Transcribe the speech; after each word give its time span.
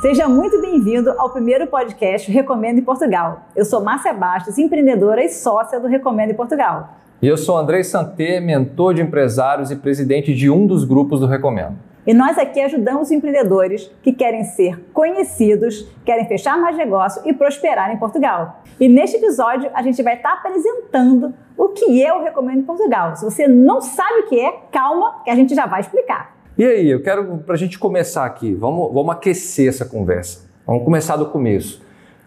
Seja 0.00 0.26
muito 0.26 0.62
bem-vindo 0.62 1.10
ao 1.18 1.28
primeiro 1.28 1.66
podcast 1.66 2.32
Recomendo 2.32 2.78
em 2.78 2.82
Portugal. 2.82 3.42
Eu 3.54 3.66
sou 3.66 3.84
Márcia 3.84 4.14
Bastos, 4.14 4.56
empreendedora 4.56 5.22
e 5.22 5.28
sócia 5.28 5.78
do 5.78 5.86
Recomendo 5.86 6.30
em 6.30 6.34
Portugal. 6.34 6.96
E 7.20 7.28
eu 7.28 7.36
sou 7.36 7.58
Andrei 7.58 7.84
Santé, 7.84 8.40
mentor 8.40 8.94
de 8.94 9.02
empresários 9.02 9.70
e 9.70 9.76
presidente 9.76 10.34
de 10.34 10.48
um 10.48 10.66
dos 10.66 10.84
grupos 10.84 11.20
do 11.20 11.26
Recomendo. 11.26 11.76
E 12.04 12.12
nós 12.12 12.36
aqui 12.36 12.60
ajudamos 12.60 13.12
empreendedores 13.12 13.90
que 14.02 14.12
querem 14.12 14.42
ser 14.42 14.78
conhecidos, 14.92 15.88
querem 16.04 16.26
fechar 16.26 16.58
mais 16.58 16.76
negócio 16.76 17.22
e 17.24 17.32
prosperar 17.32 17.92
em 17.92 17.96
Portugal. 17.96 18.60
E 18.80 18.88
neste 18.88 19.16
episódio 19.16 19.70
a 19.72 19.82
gente 19.82 20.02
vai 20.02 20.16
estar 20.16 20.32
apresentando 20.32 21.32
o 21.56 21.68
que 21.68 21.84
o 22.10 22.22
Recomendo 22.22 22.58
em 22.58 22.64
Portugal. 22.64 23.14
Se 23.14 23.24
você 23.24 23.46
não 23.46 23.80
sabe 23.80 24.20
o 24.20 24.28
que 24.28 24.40
é, 24.40 24.52
calma 24.72 25.22
que 25.22 25.30
a 25.30 25.34
gente 25.36 25.54
já 25.54 25.66
vai 25.66 25.80
explicar. 25.80 26.36
E 26.58 26.64
aí, 26.64 26.90
eu 26.90 27.02
quero, 27.02 27.38
para 27.38 27.54
a 27.54 27.58
gente 27.58 27.78
começar 27.78 28.26
aqui, 28.26 28.52
vamos, 28.52 28.92
vamos 28.92 29.14
aquecer 29.14 29.68
essa 29.68 29.86
conversa. 29.86 30.50
Vamos 30.66 30.84
começar 30.84 31.16
do 31.16 31.26
começo. 31.26 31.82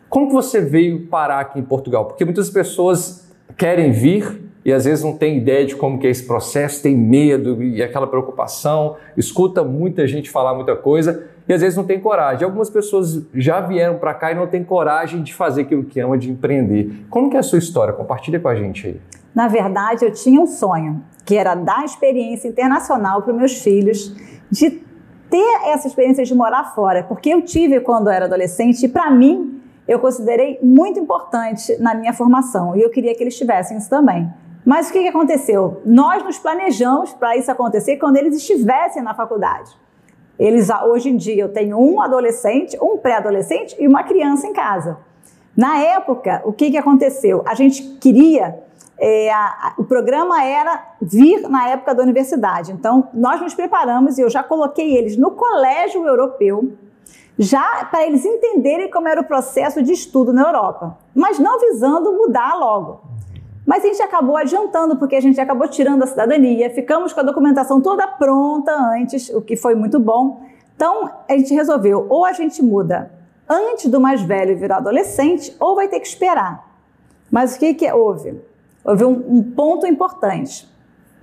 Como 0.10 0.28
que 0.28 0.34
você 0.34 0.62
veio 0.62 1.08
parar 1.08 1.42
aqui 1.42 1.60
em 1.60 1.64
Portugal? 1.64 2.06
Porque 2.06 2.24
muitas 2.24 2.50
pessoas 2.50 3.30
querem 3.58 3.92
vir 3.92 4.45
e 4.66 4.74
às 4.74 4.86
vezes 4.86 5.04
não 5.04 5.16
tem 5.16 5.38
ideia 5.38 5.64
de 5.64 5.76
como 5.76 6.00
que 6.00 6.08
é 6.08 6.10
esse 6.10 6.26
processo, 6.26 6.82
tem 6.82 6.98
medo 6.98 7.62
e 7.62 7.84
aquela 7.84 8.08
preocupação, 8.08 8.96
escuta 9.16 9.64
muita 9.64 10.08
gente 10.08 10.32
falar 10.32 10.56
muita 10.56 10.76
coisa 10.76 11.28
e 11.48 11.54
às 11.54 11.62
vezes 11.62 11.78
não 11.78 11.84
tem 11.84 12.00
coragem. 12.00 12.44
Algumas 12.44 12.72
pessoas 12.72 13.22
já 13.36 13.62
vieram 13.62 14.00
para 14.00 14.16
cá 14.16 14.32
e 14.32 14.36
não 14.36 14.48
têm 14.48 14.64
coragem 14.64 15.22
de 15.22 15.36
fazer 15.36 15.62
aquilo 15.62 15.84
que 15.84 16.00
ama, 16.00 16.18
de 16.18 16.32
empreender. 16.32 17.06
Como 17.12 17.30
que 17.30 17.38
é 17.38 17.40
a 17.40 17.44
sua 17.44 17.60
história? 17.60 17.94
Compartilha 17.94 18.40
com 18.40 18.48
a 18.48 18.56
gente 18.56 18.88
aí. 18.88 19.02
Na 19.36 19.48
verdade, 19.48 20.04
eu 20.04 20.12
tinha 20.12 20.42
um 20.42 20.48
sonho, 20.48 21.04
que 21.24 21.36
era 21.36 21.54
dar 21.54 21.86
experiência 21.86 22.48
internacional 22.48 23.22
para 23.22 23.34
meus 23.34 23.62
filhos, 23.62 24.16
de 24.50 24.84
ter 25.30 25.60
essa 25.68 25.88
experiência 25.88 26.24
de 26.24 26.34
morar 26.34 26.74
fora, 26.74 27.04
porque 27.04 27.30
eu 27.30 27.44
tive 27.44 27.82
quando 27.82 28.08
eu 28.08 28.14
era 28.14 28.26
adolescente 28.26 28.84
e 28.84 28.90
para 28.90 29.12
mim 29.12 29.62
eu 29.88 30.00
considerei 30.00 30.58
muito 30.64 31.00
importante 31.00 31.78
na 31.80 31.94
minha 31.94 32.14
formação 32.14 32.76
e 32.76 32.82
eu 32.82 32.90
queria 32.90 33.14
que 33.14 33.22
eles 33.22 33.38
tivessem 33.38 33.78
isso 33.78 33.90
também. 33.90 34.28
Mas 34.66 34.90
o 34.90 34.94
que, 34.94 35.08
aconteceu? 35.08 35.82
Nós 35.86 36.24
nos 36.24 36.40
planejamos 36.40 37.14
para 37.14 37.38
isso 37.38 37.52
acontecer 37.52 37.98
quando 37.98 38.18
eles 38.18 38.36
estivessem 38.36 39.04
na 39.04 39.14
faculdade. 39.14 39.72
Eles 40.40 40.70
hoje 40.70 41.10
em 41.10 41.16
dia 41.16 41.44
eu 41.44 41.54
tenho 41.54 41.78
um 41.78 42.02
adolescente, 42.02 42.78
um 42.82 42.98
pré-adolescente 42.98 43.76
e 43.80 43.88
uma 43.88 44.04
criança 44.04 44.48
em 44.48 44.54
casa. 44.54 44.98
Na 45.56 45.78
época, 45.78 46.42
o 46.44 46.52
que, 46.52 46.72
que 46.72 46.78
aconteceu? 46.78 47.44
A 47.46 47.54
gente 47.54 47.82
queria 48.00 48.60
é, 48.98 49.32
a, 49.32 49.40
a, 49.40 49.74
o 49.78 49.84
programa 49.84 50.44
era 50.44 50.84
vir 51.02 51.42
na 51.48 51.70
época 51.70 51.94
da 51.94 52.02
universidade. 52.02 52.72
Então, 52.72 53.10
nós 53.14 53.40
nos 53.42 53.54
preparamos 53.54 54.18
e 54.18 54.22
eu 54.22 54.30
já 54.30 54.42
coloquei 54.42 54.96
eles 54.98 55.16
no 55.16 55.32
colégio 55.32 56.06
europeu, 56.06 56.74
já 57.38 57.86
para 57.86 58.06
eles 58.06 58.26
entenderem 58.26 58.90
como 58.90 59.08
era 59.08 59.22
o 59.22 59.26
processo 59.26 59.84
de 59.84 59.92
estudo 59.92 60.34
na 60.34 60.44
Europa, 60.44 60.98
mas 61.14 61.38
não 61.38 61.60
visando 61.60 62.14
mudar 62.14 62.56
logo. 62.56 63.15
Mas 63.66 63.84
a 63.84 63.88
gente 63.88 64.02
acabou 64.02 64.38
adiantando, 64.38 64.98
porque 64.98 65.16
a 65.16 65.22
gente 65.22 65.42
acabou 65.42 65.68
tirando 65.68 66.04
a 66.04 66.08
cidadania, 66.08 66.70
ficamos 66.70 67.14
com 67.14 67.20
a 67.20 67.24
documentação 67.24 67.82
toda 67.82 68.08
pronta 68.08 68.72
antes, 68.72 69.30
o 69.30 69.42
que 69.42 69.56
foi 69.56 69.74
muito 69.74 70.00
bom. 70.00 70.44
Então, 70.76 71.10
a 71.28 71.34
gente 71.34 71.54
resolveu, 71.54 72.06
ou 72.10 72.26
a 72.26 72.34
gente 72.34 72.62
muda 72.62 73.12
antes 73.50 73.90
do 73.90 74.00
mais 74.00 74.22
velho 74.22 74.58
virar 74.58 74.78
adolescente, 74.78 75.56
ou 75.60 75.76
vai 75.76 75.88
ter 75.88 76.00
que 76.00 76.08
esperar. 76.08 76.64
Mas 77.32 77.56
o 77.56 77.60
que, 77.60 77.74
que 77.74 77.92
houve? 77.92 78.40
Houve 78.84 79.04
um, 79.04 79.38
um 79.38 79.44
ponto 79.44 79.88
importante. 79.88 80.70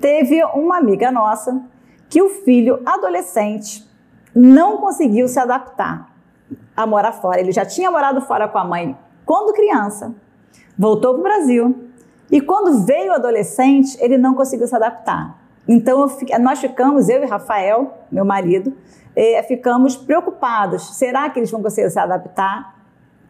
Teve 0.00 0.42
uma 0.46 0.78
amiga 0.78 1.12
nossa 1.12 1.62
que 2.08 2.20
o 2.20 2.28
filho 2.28 2.80
adolescente 2.84 3.88
não 4.34 4.78
conseguiu 4.78 5.28
se 5.28 5.38
adaptar 5.38 6.12
a 6.76 6.86
morar 6.86 7.12
fora. 7.12 7.40
Ele 7.40 7.52
já 7.52 7.64
tinha 7.64 7.90
morado 7.90 8.20
fora 8.20 8.48
com 8.48 8.58
a 8.58 8.64
mãe 8.64 8.96
quando 9.24 9.54
criança, 9.54 10.14
voltou 10.76 11.12
para 11.12 11.20
o 11.20 11.22
Brasil, 11.22 11.91
e 12.32 12.40
quando 12.40 12.86
veio 12.86 13.12
adolescente, 13.12 13.94
ele 14.00 14.16
não 14.16 14.34
conseguiu 14.34 14.66
se 14.66 14.74
adaptar. 14.74 15.38
Então 15.68 16.08
nós 16.40 16.58
ficamos, 16.58 17.10
eu 17.10 17.22
e 17.22 17.26
Rafael, 17.26 17.92
meu 18.10 18.24
marido, 18.24 18.72
eh, 19.14 19.42
ficamos 19.42 19.96
preocupados. 19.96 20.96
Será 20.96 21.28
que 21.28 21.38
eles 21.38 21.50
vão 21.50 21.62
conseguir 21.62 21.90
se 21.90 21.98
adaptar 21.98 22.74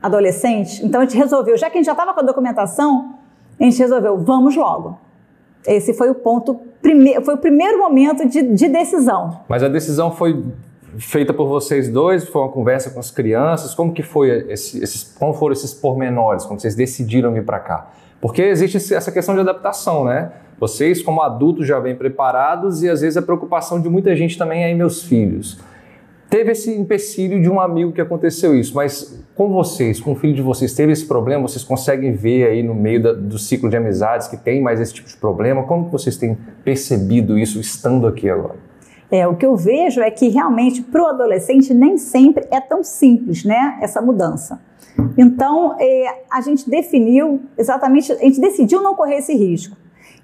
adolescente? 0.00 0.86
Então 0.86 1.00
a 1.00 1.04
gente 1.04 1.16
resolveu, 1.16 1.58
já 1.58 1.68
que 1.68 1.78
a 1.78 1.80
gente 1.80 1.86
já 1.86 1.92
estava 1.92 2.14
com 2.14 2.20
a 2.20 2.22
documentação, 2.22 3.16
a 3.58 3.64
gente 3.64 3.76
resolveu, 3.76 4.18
vamos 4.18 4.54
logo. 4.54 4.96
Esse 5.66 5.92
foi 5.94 6.08
o 6.08 6.14
ponto, 6.14 6.60
foi 7.24 7.34
o 7.34 7.38
primeiro 7.38 7.80
momento 7.80 8.26
de, 8.26 8.40
de 8.42 8.68
decisão. 8.68 9.40
Mas 9.48 9.64
a 9.64 9.68
decisão 9.68 10.12
foi 10.12 10.44
feita 10.96 11.34
por 11.34 11.48
vocês 11.48 11.88
dois? 11.88 12.28
Foi 12.28 12.42
uma 12.42 12.50
conversa 12.50 12.90
com 12.90 13.00
as 13.00 13.10
crianças? 13.10 13.74
Como 13.74 13.92
que 13.92 14.02
foi 14.02 14.46
esse, 14.48 14.82
esses, 14.82 15.02
como 15.02 15.34
foram 15.34 15.52
esses 15.52 15.74
pormenores 15.74 16.44
quando 16.44 16.60
vocês 16.60 16.76
decidiram 16.76 17.32
vir 17.32 17.44
para 17.44 17.58
cá? 17.58 17.90
Porque 18.22 18.40
existe 18.40 18.94
essa 18.94 19.10
questão 19.10 19.34
de 19.34 19.40
adaptação, 19.40 20.04
né? 20.04 20.30
Vocês, 20.56 21.02
como 21.02 21.20
adultos, 21.20 21.66
já 21.66 21.80
vêm 21.80 21.96
preparados 21.96 22.80
e 22.80 22.88
às 22.88 23.00
vezes 23.00 23.16
a 23.16 23.22
preocupação 23.22 23.82
de 23.82 23.88
muita 23.88 24.14
gente 24.14 24.38
também 24.38 24.62
é 24.62 24.70
em 24.70 24.76
meus 24.76 25.02
filhos. 25.02 25.58
Teve 26.30 26.52
esse 26.52 26.72
empecilho 26.72 27.42
de 27.42 27.50
um 27.50 27.60
amigo 27.60 27.90
que 27.90 28.00
aconteceu 28.00 28.54
isso, 28.54 28.76
mas 28.76 29.20
com 29.34 29.52
vocês, 29.52 30.00
com 30.00 30.12
o 30.12 30.14
filho 30.14 30.34
de 30.34 30.40
vocês, 30.40 30.72
teve 30.72 30.92
esse 30.92 31.04
problema? 31.04 31.42
Vocês 31.48 31.64
conseguem 31.64 32.12
ver 32.12 32.46
aí 32.46 32.62
no 32.62 32.76
meio 32.76 33.02
da, 33.02 33.12
do 33.12 33.36
ciclo 33.40 33.68
de 33.68 33.76
amizades 33.76 34.28
que 34.28 34.36
tem 34.36 34.62
mais 34.62 34.80
esse 34.80 34.94
tipo 34.94 35.08
de 35.08 35.16
problema? 35.16 35.64
Como 35.64 35.90
vocês 35.90 36.16
têm 36.16 36.38
percebido 36.64 37.36
isso 37.36 37.58
estando 37.58 38.06
aqui 38.06 38.30
agora? 38.30 38.54
É, 39.12 39.28
o 39.28 39.36
que 39.36 39.44
eu 39.44 39.54
vejo 39.54 40.00
é 40.00 40.10
que 40.10 40.28
realmente 40.28 40.80
para 40.80 41.02
o 41.02 41.06
adolescente 41.06 41.74
nem 41.74 41.98
sempre 41.98 42.48
é 42.50 42.58
tão 42.58 42.82
simples, 42.82 43.44
né, 43.44 43.78
essa 43.82 44.00
mudança. 44.00 44.58
Então, 45.18 45.76
é, 45.78 46.22
a 46.30 46.40
gente 46.40 46.68
definiu 46.68 47.42
exatamente, 47.58 48.10
a 48.10 48.16
gente 48.16 48.40
decidiu 48.40 48.82
não 48.82 48.94
correr 48.94 49.16
esse 49.16 49.34
risco. 49.34 49.76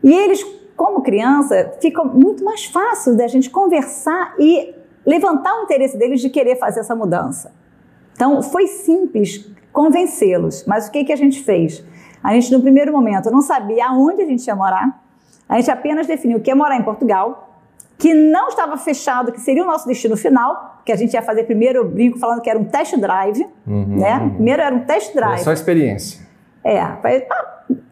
E 0.02 0.10
eles, 0.10 0.42
como 0.74 1.02
criança, 1.02 1.74
fica 1.82 2.02
muito 2.02 2.42
mais 2.42 2.64
fácil 2.64 3.14
da 3.14 3.26
gente 3.26 3.50
conversar 3.50 4.34
e 4.38 4.74
levantar 5.04 5.60
o 5.60 5.64
interesse 5.64 5.98
deles 5.98 6.22
de 6.22 6.30
querer 6.30 6.56
fazer 6.56 6.80
essa 6.80 6.96
mudança. 6.96 7.52
Então, 8.14 8.42
foi 8.42 8.66
simples 8.66 9.50
convencê-los. 9.70 10.64
Mas 10.66 10.88
o 10.88 10.90
que, 10.90 11.04
que 11.04 11.12
a 11.12 11.16
gente 11.16 11.42
fez? 11.42 11.84
A 12.22 12.32
gente, 12.32 12.50
no 12.52 12.60
primeiro 12.62 12.90
momento, 12.90 13.30
não 13.30 13.42
sabia 13.42 13.88
aonde 13.88 14.22
a 14.22 14.26
gente 14.26 14.46
ia 14.46 14.56
morar. 14.56 15.02
A 15.46 15.56
gente 15.56 15.70
apenas 15.70 16.06
definiu 16.06 16.40
que 16.40 16.50
ia 16.50 16.56
morar 16.56 16.76
em 16.76 16.82
Portugal, 16.82 17.47
que 17.98 18.14
não 18.14 18.48
estava 18.48 18.76
fechado, 18.76 19.32
que 19.32 19.40
seria 19.40 19.64
o 19.64 19.66
nosso 19.66 19.86
destino 19.86 20.16
final, 20.16 20.80
que 20.84 20.92
a 20.92 20.96
gente 20.96 21.12
ia 21.14 21.22
fazer 21.22 21.42
primeiro, 21.44 21.80
eu 21.80 21.88
brinco 21.88 22.16
falando 22.18 22.40
que 22.40 22.48
era 22.48 22.58
um 22.58 22.64
test 22.64 22.96
drive, 22.96 23.44
uhum, 23.66 23.98
né? 23.98 24.18
Uhum. 24.18 24.30
Primeiro 24.34 24.62
era 24.62 24.74
um 24.74 24.84
test 24.84 25.12
drive. 25.12 25.40
É 25.40 25.44
só 25.44 25.52
experiência. 25.52 26.26
É, 26.62 26.84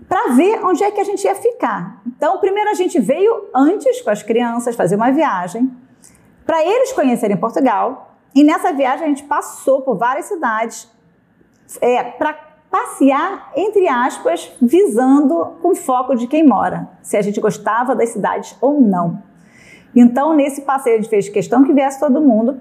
para 0.08 0.34
ver 0.34 0.64
onde 0.64 0.84
é 0.84 0.90
que 0.92 1.00
a 1.00 1.04
gente 1.04 1.24
ia 1.24 1.34
ficar. 1.34 2.00
Então, 2.06 2.38
primeiro 2.38 2.70
a 2.70 2.74
gente 2.74 3.00
veio 3.00 3.48
antes 3.52 4.00
com 4.00 4.10
as 4.10 4.22
crianças 4.22 4.76
fazer 4.76 4.94
uma 4.94 5.10
viagem 5.10 5.70
para 6.44 6.64
eles 6.64 6.92
conhecerem 6.92 7.36
Portugal. 7.36 8.14
E 8.32 8.44
nessa 8.44 8.72
viagem 8.72 9.06
a 9.06 9.08
gente 9.08 9.24
passou 9.24 9.82
por 9.82 9.96
várias 9.96 10.26
cidades 10.26 10.88
é, 11.80 12.04
para 12.04 12.34
passear, 12.70 13.50
entre 13.56 13.88
aspas, 13.88 14.52
visando 14.60 15.56
com 15.62 15.74
foco 15.74 16.14
de 16.14 16.26
quem 16.26 16.46
mora, 16.46 16.88
se 17.02 17.16
a 17.16 17.22
gente 17.22 17.40
gostava 17.40 17.96
das 17.96 18.10
cidades 18.10 18.56
ou 18.60 18.80
não. 18.80 19.22
Então, 19.96 20.36
nesse 20.36 20.60
passeio, 20.60 20.98
a 20.98 21.00
gente 21.00 21.08
fez 21.08 21.28
questão 21.30 21.64
que 21.64 21.72
viesse 21.72 21.98
todo 21.98 22.20
mundo 22.20 22.58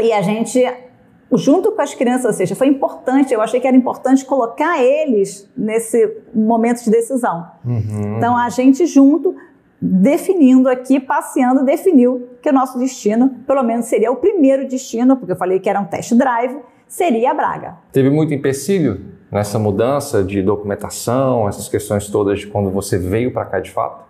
e 0.00 0.12
a 0.12 0.20
gente, 0.20 0.62
junto 1.32 1.72
com 1.72 1.80
as 1.80 1.94
crianças, 1.94 2.26
ou 2.26 2.32
seja, 2.34 2.54
foi 2.54 2.66
importante, 2.66 3.32
eu 3.32 3.40
achei 3.40 3.58
que 3.58 3.66
era 3.66 3.76
importante 3.76 4.24
colocar 4.26 4.78
eles 4.82 5.50
nesse 5.56 6.18
momento 6.34 6.84
de 6.84 6.90
decisão. 6.90 7.46
Uhum. 7.64 8.18
Então, 8.18 8.36
a 8.36 8.50
gente 8.50 8.84
junto, 8.84 9.34
definindo 9.80 10.68
aqui, 10.68 11.00
passeando, 11.00 11.64
definiu 11.64 12.28
que 12.42 12.50
o 12.50 12.52
nosso 12.52 12.78
destino, 12.78 13.30
pelo 13.46 13.62
menos 13.62 13.86
seria 13.86 14.12
o 14.12 14.16
primeiro 14.16 14.68
destino, 14.68 15.16
porque 15.16 15.32
eu 15.32 15.36
falei 15.36 15.58
que 15.58 15.70
era 15.70 15.80
um 15.80 15.86
test 15.86 16.12
drive, 16.14 16.58
seria 16.86 17.32
Braga. 17.32 17.76
Teve 17.92 18.10
muito 18.10 18.34
empecilho 18.34 19.00
nessa 19.30 19.58
mudança 19.58 20.22
de 20.22 20.42
documentação, 20.42 21.48
essas 21.48 21.68
questões 21.68 22.08
todas 22.08 22.40
de 22.40 22.46
quando 22.46 22.70
você 22.70 22.98
veio 22.98 23.32
para 23.32 23.44
cá 23.44 23.60
de 23.60 23.70
fato? 23.70 24.06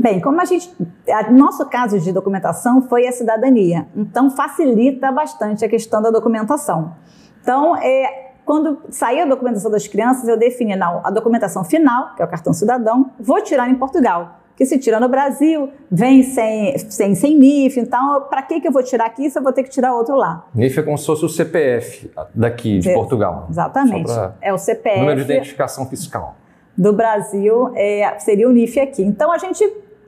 Bem, 0.00 0.18
como 0.18 0.40
a 0.40 0.46
gente. 0.46 0.72
A, 1.10 1.30
nosso 1.30 1.66
caso 1.66 2.00
de 2.00 2.10
documentação 2.10 2.80
foi 2.80 3.06
a 3.06 3.12
cidadania, 3.12 3.86
então 3.94 4.30
facilita 4.30 5.12
bastante 5.12 5.62
a 5.62 5.68
questão 5.68 6.00
da 6.00 6.10
documentação. 6.10 6.94
Então, 7.42 7.76
é, 7.76 8.30
quando 8.46 8.78
sair 8.88 9.20
a 9.20 9.26
documentação 9.26 9.70
das 9.70 9.86
crianças, 9.86 10.26
eu 10.26 10.38
defini 10.38 10.74
não, 10.74 11.02
a 11.04 11.10
documentação 11.10 11.64
final, 11.64 12.14
que 12.14 12.22
é 12.22 12.24
o 12.24 12.28
cartão 12.28 12.54
cidadão, 12.54 13.10
vou 13.20 13.42
tirar 13.42 13.68
em 13.68 13.74
Portugal. 13.74 14.38
Que 14.56 14.64
se 14.64 14.78
tira 14.78 14.98
no 15.00 15.08
Brasil, 15.08 15.70
vem 15.90 16.22
sem, 16.22 16.76
sem, 16.78 17.14
sem 17.14 17.38
NIF, 17.38 17.78
então 17.78 18.26
para 18.28 18.42
que, 18.42 18.58
que 18.60 18.68
eu 18.68 18.72
vou 18.72 18.82
tirar 18.82 19.06
aqui 19.06 19.28
se 19.30 19.38
eu 19.38 19.42
vou 19.42 19.52
ter 19.52 19.62
que 19.62 19.70
tirar 19.70 19.94
outro 19.94 20.16
lá? 20.16 20.46
NIF 20.54 20.80
é 20.80 20.82
como 20.82 20.96
se 20.96 21.06
fosse 21.06 21.24
o 21.26 21.28
CPF 21.28 22.10
daqui 22.34 22.78
de 22.78 22.92
Portugal. 22.94 23.46
Exatamente. 23.50 24.10
É 24.40 24.52
o 24.52 24.58
CPF. 24.58 24.98
Número 24.98 25.16
de 25.24 25.32
identificação 25.32 25.86
fiscal. 25.86 26.36
Do 26.76 26.92
Brasil 26.92 27.70
é, 27.74 28.18
seria 28.18 28.48
o 28.48 28.52
NIF 28.52 28.80
aqui. 28.80 29.02
Então 29.02 29.32
a 29.32 29.38
gente 29.38 29.64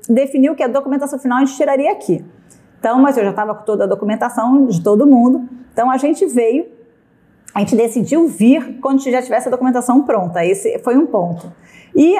definiu 0.09 0.55
que 0.55 0.63
a 0.63 0.69
documentação 0.69 1.19
final 1.19 1.39
a 1.39 1.45
gente 1.45 1.57
tiraria 1.57 1.93
aqui. 1.93 2.25
Então, 2.79 3.01
mas 3.01 3.17
eu 3.17 3.25
já 3.25 3.31
estava 3.31 3.55
com 3.55 3.65
toda 3.65 3.85
a 3.85 3.87
documentação 3.87 4.67
de 4.67 4.83
todo 4.83 5.07
mundo. 5.07 5.49
Então 5.73 5.91
a 5.91 5.97
gente 5.97 6.27
veio, 6.27 6.67
a 7.55 7.61
gente 7.61 7.77
decidiu 7.77 8.27
vir 8.27 8.79
quando 8.81 9.03
já 9.03 9.23
tivesse 9.23 9.49
a 9.49 9.51
documentação 9.51 10.03
pronta. 10.03 10.45
Esse 10.45 10.79
foi 10.81 10.97
um 10.97 11.07
ponto. 11.07 11.53
E 11.95 12.17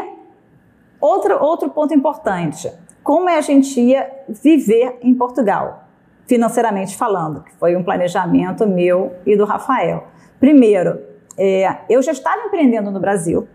outro, 1.01 1.43
outro 1.43 1.69
ponto 1.71 1.93
importante: 1.93 2.73
como 3.03 3.29
é 3.29 3.37
a 3.37 3.41
gente 3.41 3.81
ia 3.81 4.09
viver 4.29 4.99
em 5.03 5.15
Portugal, 5.15 5.85
financeiramente 6.27 6.97
falando, 6.97 7.43
que 7.43 7.53
foi 7.57 7.75
um 7.75 7.83
planejamento 7.83 8.67
meu 8.67 9.13
e 9.27 9.37
do 9.37 9.45
Rafael. 9.45 10.05
Primeiro, 10.39 11.01
é, 11.37 11.79
eu 11.89 12.01
já 12.03 12.13
estava 12.13 12.43
empreendendo 12.43 12.91
no 12.91 13.01
Brasil, 13.01 13.49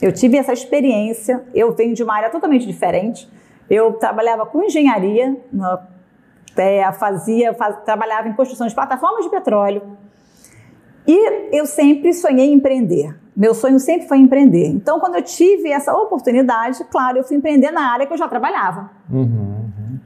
eu 0.00 0.12
tive 0.12 0.36
essa 0.36 0.52
experiência, 0.52 1.44
eu 1.54 1.72
venho 1.72 1.94
de 1.94 2.02
uma 2.02 2.14
área 2.14 2.30
totalmente 2.30 2.66
diferente. 2.66 3.28
Eu 3.72 3.94
trabalhava 3.94 4.44
com 4.44 4.62
engenharia, 4.62 5.34
no, 5.50 5.78
é, 6.58 6.92
fazia, 6.92 7.54
faz, 7.54 7.74
trabalhava 7.86 8.28
em 8.28 8.34
construção 8.34 8.66
de 8.66 8.74
plataformas 8.74 9.24
de 9.24 9.30
petróleo. 9.30 9.96
E 11.06 11.56
eu 11.56 11.64
sempre 11.64 12.12
sonhei 12.12 12.50
em 12.50 12.52
empreender. 12.52 13.18
Meu 13.34 13.54
sonho 13.54 13.80
sempre 13.80 14.06
foi 14.06 14.18
empreender. 14.18 14.66
Então, 14.66 15.00
quando 15.00 15.14
eu 15.14 15.22
tive 15.22 15.70
essa 15.70 15.90
oportunidade, 15.96 16.84
claro, 16.90 17.16
eu 17.16 17.24
fui 17.24 17.34
empreender 17.34 17.70
na 17.70 17.90
área 17.90 18.06
que 18.06 18.12
eu 18.12 18.18
já 18.18 18.28
trabalhava. 18.28 18.90
Uhum, 19.10 19.24
uhum. 19.24 19.98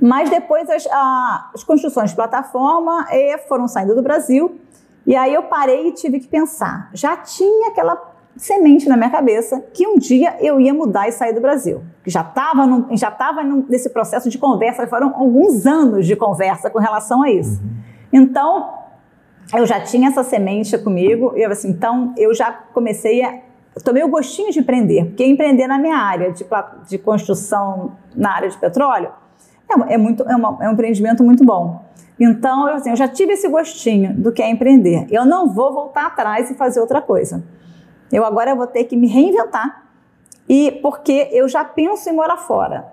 Mas 0.00 0.28
depois 0.28 0.68
as, 0.68 0.84
a, 0.88 1.50
as 1.54 1.62
construções 1.62 2.10
de 2.10 2.16
plataforma 2.16 3.06
eh, 3.08 3.38
foram 3.46 3.68
saindo 3.68 3.94
do 3.94 4.02
Brasil. 4.02 4.60
E 5.06 5.14
aí 5.14 5.32
eu 5.32 5.44
parei 5.44 5.86
e 5.86 5.92
tive 5.92 6.18
que 6.18 6.26
pensar. 6.26 6.90
Já 6.92 7.16
tinha 7.16 7.68
aquela 7.68 7.94
semente 8.36 8.88
na 8.88 8.96
minha 8.96 9.10
cabeça 9.10 9.64
que 9.72 9.86
um 9.86 9.98
dia 9.98 10.36
eu 10.40 10.60
ia 10.60 10.74
mudar 10.74 11.08
e 11.08 11.12
sair 11.12 11.32
do 11.32 11.40
Brasil. 11.40 11.82
Já 12.06 12.20
estava 12.20 12.86
já 12.92 13.10
tava 13.10 13.42
nesse 13.42 13.90
processo 13.90 14.28
de 14.28 14.38
conversa, 14.38 14.86
foram 14.86 15.14
alguns 15.16 15.66
anos 15.66 16.06
de 16.06 16.14
conversa 16.14 16.70
com 16.70 16.78
relação 16.78 17.22
a 17.22 17.30
isso. 17.30 17.60
Uhum. 17.62 17.70
Então, 18.12 18.74
eu 19.54 19.66
já 19.66 19.80
tinha 19.80 20.08
essa 20.08 20.22
semente 20.22 20.76
comigo, 20.78 21.32
e 21.36 21.42
eu 21.42 21.50
assim, 21.50 21.70
então 21.70 22.12
eu 22.16 22.34
já 22.34 22.52
comecei 22.52 23.22
a 23.22 23.40
tomei 23.84 24.02
o 24.02 24.08
gostinho 24.08 24.50
de 24.50 24.60
empreender, 24.60 25.04
porque 25.04 25.24
empreender 25.24 25.66
na 25.66 25.78
minha 25.78 25.98
área 25.98 26.32
de, 26.32 26.46
de 26.88 26.96
construção 26.96 27.92
na 28.14 28.34
área 28.34 28.48
de 28.48 28.56
petróleo 28.56 29.10
é, 29.68 29.94
é 29.94 29.98
muito, 29.98 30.22
é, 30.22 30.34
uma, 30.34 30.56
é 30.62 30.68
um 30.68 30.72
empreendimento 30.72 31.22
muito 31.22 31.44
bom. 31.44 31.84
Então, 32.18 32.68
eu, 32.68 32.76
assim, 32.76 32.90
eu 32.90 32.96
já 32.96 33.06
tive 33.06 33.34
esse 33.34 33.46
gostinho 33.48 34.14
do 34.14 34.32
que 34.32 34.40
é 34.40 34.48
empreender. 34.48 35.06
Eu 35.10 35.26
não 35.26 35.52
vou 35.52 35.74
voltar 35.74 36.06
atrás 36.06 36.50
e 36.50 36.54
fazer 36.54 36.80
outra 36.80 37.02
coisa. 37.02 37.44
Eu 38.12 38.24
agora 38.24 38.54
vou 38.54 38.66
ter 38.66 38.84
que 38.84 38.96
me 38.96 39.06
reinventar. 39.06 39.84
E 40.48 40.72
porque 40.82 41.28
eu 41.32 41.48
já 41.48 41.64
penso 41.64 42.08
em 42.08 42.12
morar 42.12 42.36
fora. 42.36 42.92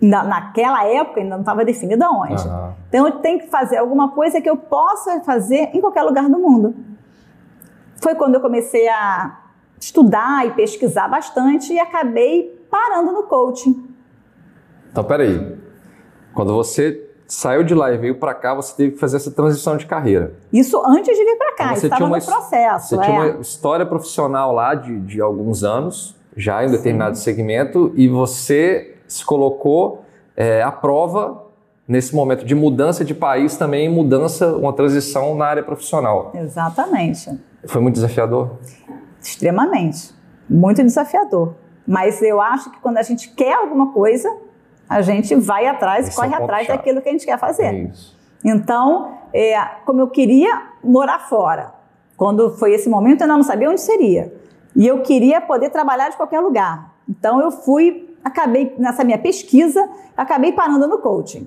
Na, 0.00 0.22
naquela 0.24 0.84
época 0.86 1.20
ainda 1.20 1.34
não 1.34 1.40
estava 1.40 1.64
definido 1.64 2.04
aonde. 2.04 2.46
Uhum. 2.46 2.72
Então 2.88 3.06
eu 3.06 3.12
tenho 3.18 3.40
que 3.40 3.48
fazer 3.48 3.76
alguma 3.76 4.10
coisa 4.10 4.40
que 4.40 4.48
eu 4.48 4.56
possa 4.56 5.20
fazer 5.20 5.70
em 5.74 5.80
qualquer 5.80 6.02
lugar 6.02 6.28
do 6.28 6.38
mundo. 6.38 6.74
Foi 8.02 8.14
quando 8.14 8.34
eu 8.34 8.40
comecei 8.40 8.88
a 8.88 9.40
estudar 9.78 10.46
e 10.46 10.52
pesquisar 10.52 11.08
bastante 11.08 11.72
e 11.72 11.78
acabei 11.78 12.66
parando 12.70 13.12
no 13.12 13.24
coaching. 13.24 13.94
Então, 14.90 15.04
peraí. 15.04 15.58
Quando 16.34 16.54
você 16.54 17.09
saiu 17.30 17.62
de 17.62 17.74
lá 17.74 17.92
e 17.92 17.96
veio 17.96 18.16
para 18.16 18.34
cá, 18.34 18.54
você 18.54 18.74
teve 18.76 18.92
que 18.92 18.98
fazer 18.98 19.16
essa 19.16 19.30
transição 19.30 19.76
de 19.76 19.86
carreira. 19.86 20.34
Isso 20.52 20.82
antes 20.84 21.16
de 21.16 21.24
vir 21.24 21.36
para 21.36 21.54
cá, 21.54 21.64
então, 21.72 21.74
estava 21.76 22.08
no 22.08 22.24
processo. 22.24 22.88
Você 22.88 22.96
é. 22.96 23.00
tinha 23.00 23.20
uma 23.20 23.40
história 23.40 23.86
profissional 23.86 24.52
lá 24.52 24.74
de, 24.74 24.98
de 25.00 25.20
alguns 25.20 25.62
anos, 25.62 26.16
já 26.36 26.64
em 26.64 26.70
determinado 26.70 27.16
Sim. 27.16 27.22
segmento, 27.22 27.92
e 27.94 28.08
você 28.08 28.96
se 29.06 29.24
colocou 29.24 30.04
é, 30.36 30.62
à 30.62 30.72
prova 30.72 31.46
nesse 31.86 32.14
momento 32.14 32.44
de 32.44 32.54
mudança 32.54 33.04
de 33.04 33.14
país 33.14 33.56
também, 33.56 33.88
mudança, 33.88 34.56
uma 34.56 34.72
transição 34.72 35.34
na 35.36 35.46
área 35.46 35.62
profissional. 35.62 36.32
Exatamente. 36.34 37.30
Foi 37.66 37.80
muito 37.80 37.94
desafiador? 37.94 38.58
Extremamente. 39.20 40.14
Muito 40.48 40.82
desafiador. 40.82 41.54
Mas 41.86 42.22
eu 42.22 42.40
acho 42.40 42.70
que 42.70 42.80
quando 42.80 42.98
a 42.98 43.02
gente 43.02 43.30
quer 43.30 43.54
alguma 43.54 43.92
coisa, 43.92 44.32
a 44.90 45.02
gente 45.02 45.36
vai 45.36 45.68
atrás 45.68 46.08
e 46.08 46.16
corre 46.16 46.34
é 46.34 46.36
atrás 46.36 46.66
daquilo 46.66 47.00
que 47.00 47.08
a 47.08 47.12
gente 47.12 47.24
quer 47.24 47.38
fazer. 47.38 47.72
Isso. 47.72 48.18
Então, 48.44 49.18
é, 49.32 49.56
como 49.86 50.00
eu 50.00 50.08
queria 50.08 50.62
morar 50.82 51.20
fora, 51.20 51.72
quando 52.16 52.56
foi 52.56 52.72
esse 52.72 52.88
momento, 52.88 53.20
eu 53.20 53.28
não 53.28 53.40
sabia 53.44 53.70
onde 53.70 53.80
seria. 53.80 54.34
E 54.74 54.84
eu 54.84 55.00
queria 55.02 55.40
poder 55.40 55.70
trabalhar 55.70 56.08
de 56.08 56.16
qualquer 56.16 56.40
lugar. 56.40 56.92
Então, 57.08 57.40
eu 57.40 57.52
fui, 57.52 58.16
acabei, 58.24 58.74
nessa 58.78 59.04
minha 59.04 59.18
pesquisa, 59.18 59.88
acabei 60.16 60.50
parando 60.50 60.88
no 60.88 60.98
coaching. 60.98 61.46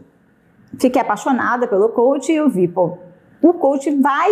Fiquei 0.80 1.02
apaixonada 1.02 1.68
pelo 1.68 1.90
coaching 1.90 2.32
e 2.32 2.36
eu 2.38 2.50
vi, 2.50 2.66
pô, 2.66 2.98
o 3.42 3.54
coaching 3.54 4.02
vai 4.02 4.30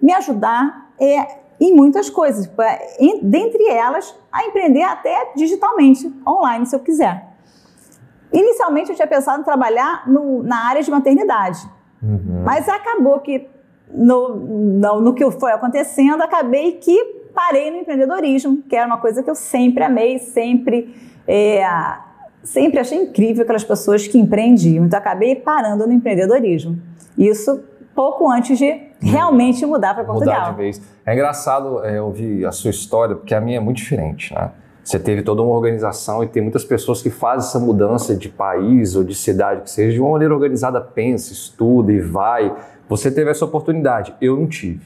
me 0.00 0.12
ajudar 0.12 0.92
é, 1.00 1.26
em 1.60 1.74
muitas 1.74 2.08
coisas, 2.08 2.48
dentre 3.22 3.68
elas, 3.68 4.14
a 4.30 4.46
empreender 4.46 4.82
até 4.82 5.32
digitalmente, 5.34 6.12
online, 6.26 6.64
se 6.64 6.76
eu 6.76 6.80
quiser. 6.80 7.31
Inicialmente 8.32 8.90
eu 8.90 8.96
tinha 8.96 9.06
pensado 9.06 9.40
em 9.40 9.44
trabalhar 9.44 10.08
no, 10.08 10.42
na 10.42 10.68
área 10.68 10.82
de 10.82 10.90
maternidade, 10.90 11.68
uhum. 12.02 12.42
mas 12.44 12.68
acabou 12.68 13.20
que 13.20 13.46
no, 13.92 14.36
no, 14.36 15.00
no, 15.00 15.14
que 15.14 15.30
foi 15.32 15.52
acontecendo, 15.52 16.22
acabei 16.22 16.72
que 16.72 16.96
parei 17.34 17.70
no 17.70 17.78
empreendedorismo, 17.78 18.62
que 18.68 18.74
era 18.74 18.86
uma 18.86 18.98
coisa 18.98 19.22
que 19.22 19.30
eu 19.30 19.34
sempre 19.34 19.84
amei, 19.84 20.18
sempre, 20.18 20.94
é, 21.26 21.62
sempre 22.42 22.78
achei 22.78 22.98
incrível 22.98 23.42
aquelas 23.42 23.64
pessoas 23.64 24.06
que 24.06 24.18
empreendiam. 24.18 24.86
Então 24.86 24.98
acabei 24.98 25.36
parando 25.36 25.86
no 25.86 25.92
empreendedorismo. 25.92 26.78
Isso 27.16 27.62
pouco 27.94 28.30
antes 28.30 28.58
de 28.58 28.80
realmente 29.00 29.64
mudar 29.66 29.94
para 29.94 30.04
Portugal. 30.04 30.40
Mudar 30.40 30.50
de 30.52 30.56
vez. 30.56 30.82
É 31.04 31.12
engraçado 31.12 31.84
é, 31.84 32.00
ouvir 32.00 32.46
a 32.46 32.52
sua 32.52 32.70
história, 32.70 33.14
porque 33.16 33.34
a 33.34 33.40
minha 33.40 33.58
é 33.58 33.60
muito 33.60 33.76
diferente, 33.76 34.32
né? 34.34 34.50
Você 34.84 34.98
teve 34.98 35.22
toda 35.22 35.42
uma 35.42 35.54
organização 35.54 36.24
e 36.24 36.26
tem 36.26 36.42
muitas 36.42 36.64
pessoas 36.64 37.00
que 37.00 37.08
fazem 37.08 37.48
essa 37.48 37.58
mudança 37.60 38.16
de 38.16 38.28
país 38.28 38.96
ou 38.96 39.04
de 39.04 39.14
cidade, 39.14 39.62
que 39.62 39.70
seja 39.70 39.92
de 39.92 40.00
uma 40.00 40.10
maneira 40.10 40.34
organizada, 40.34 40.80
pensa, 40.80 41.32
estuda 41.32 41.92
e 41.92 42.00
vai. 42.00 42.52
Você 42.88 43.10
teve 43.10 43.30
essa 43.30 43.44
oportunidade, 43.44 44.14
eu 44.20 44.36
não 44.36 44.46
tive. 44.46 44.80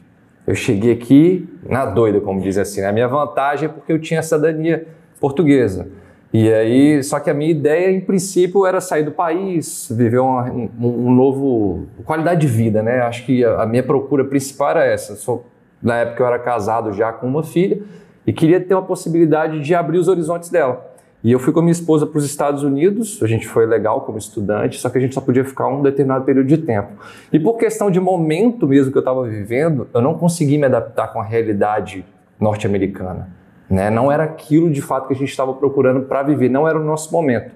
Eu 0.47 0.55
cheguei 0.55 0.93
aqui 0.93 1.49
na 1.67 1.87
doida, 1.87 2.21
como 2.21 2.41
diz 2.41 2.59
assim. 2.59 2.83
Né? 2.83 2.89
A 2.89 2.93
minha 2.93 3.09
vantagem 3.09 3.69
é 3.69 3.73
porque 3.73 3.93
eu 3.93 3.99
tinha 3.99 4.23
cidadania 4.23 4.87
portuguesa. 5.19 5.89
E 6.33 6.53
aí, 6.53 7.03
só 7.03 7.19
que 7.19 7.31
a 7.31 7.35
minha 7.35 7.51
ideia, 7.51 7.91
em 7.91 8.01
princípio, 8.01 8.67
era 8.67 8.81
sair 8.81 9.03
do 9.03 9.13
país, 9.13 9.89
viver 9.91 10.19
uma, 10.19 10.45
um, 10.51 10.69
um, 10.79 11.15
novo 11.15 11.87
qualidade 12.05 12.43
de 12.43 12.47
vida, 12.47 12.83
né? 12.83 13.01
Acho 13.01 13.25
que 13.25 13.43
a, 13.43 13.63
a 13.63 13.67
minha 13.67 13.83
procura 13.83 14.25
principal 14.25 14.71
era 14.73 14.85
essa. 14.85 15.17
Sou, 15.17 15.47
na 15.83 15.97
época 15.97 16.23
eu 16.23 16.27
era 16.27 16.39
casado 16.39 16.93
já 16.93 17.13
com 17.13 17.27
uma 17.27 17.43
filha 17.43 17.81
e 18.27 18.33
queria 18.33 18.61
ter 18.61 18.75
uma 18.75 18.83
possibilidade 18.83 19.61
de 19.61 19.75
abrir 19.75 19.99
os 19.99 20.09
horizontes 20.09 20.51
dela. 20.51 20.95
E 21.23 21.33
eu 21.33 21.39
fui 21.39 21.53
com 21.53 21.61
a 21.61 21.63
minha 21.63 21.73
esposa 21.73 22.07
para 22.07 22.19
os 22.19 22.25
Estados 22.25 22.63
Unidos, 22.63 23.21
a 23.23 23.27
gente 23.27 23.49
foi 23.49 23.67
legal 23.67 24.03
como 24.03 24.19
estudante, 24.19 24.79
só 24.79 24.89
que 24.89 24.99
a 24.99 25.01
gente 25.01 25.15
só 25.15 25.21
podia 25.21 25.45
ficar 25.45 25.67
um 25.67 25.83
determinado 25.83 26.25
período 26.25 26.47
de 26.47 26.59
tempo. 26.59 26.93
E 27.33 27.39
por 27.41 27.57
questão 27.57 27.91
de 27.91 27.99
momento 27.99 28.67
mesmo 28.67 28.93
que 28.93 28.99
eu 28.99 29.01
estava 29.01 29.25
vivendo, 29.25 29.89
eu 29.93 30.01
não 30.01 30.15
consegui 30.15 30.59
me 30.59 30.67
adaptar 30.67 31.13
com 31.13 31.21
a 31.21 31.25
realidade 31.25 32.05
norte-americana. 32.39 33.29
Né? 33.69 33.91
Não 33.91 34.13
era 34.13 34.25
aquilo 34.25 34.71
de 34.71 34.81
fato 34.81 35.09
que 35.09 35.15
a 35.15 35.17
gente 35.17 35.31
estava 35.31 35.53
procurando 35.55 36.03
para 36.03 36.23
viver, 36.23 36.49
não 36.49 36.69
era 36.69 36.79
o 36.79 36.85
nosso 36.85 37.13
momento. 37.13 37.51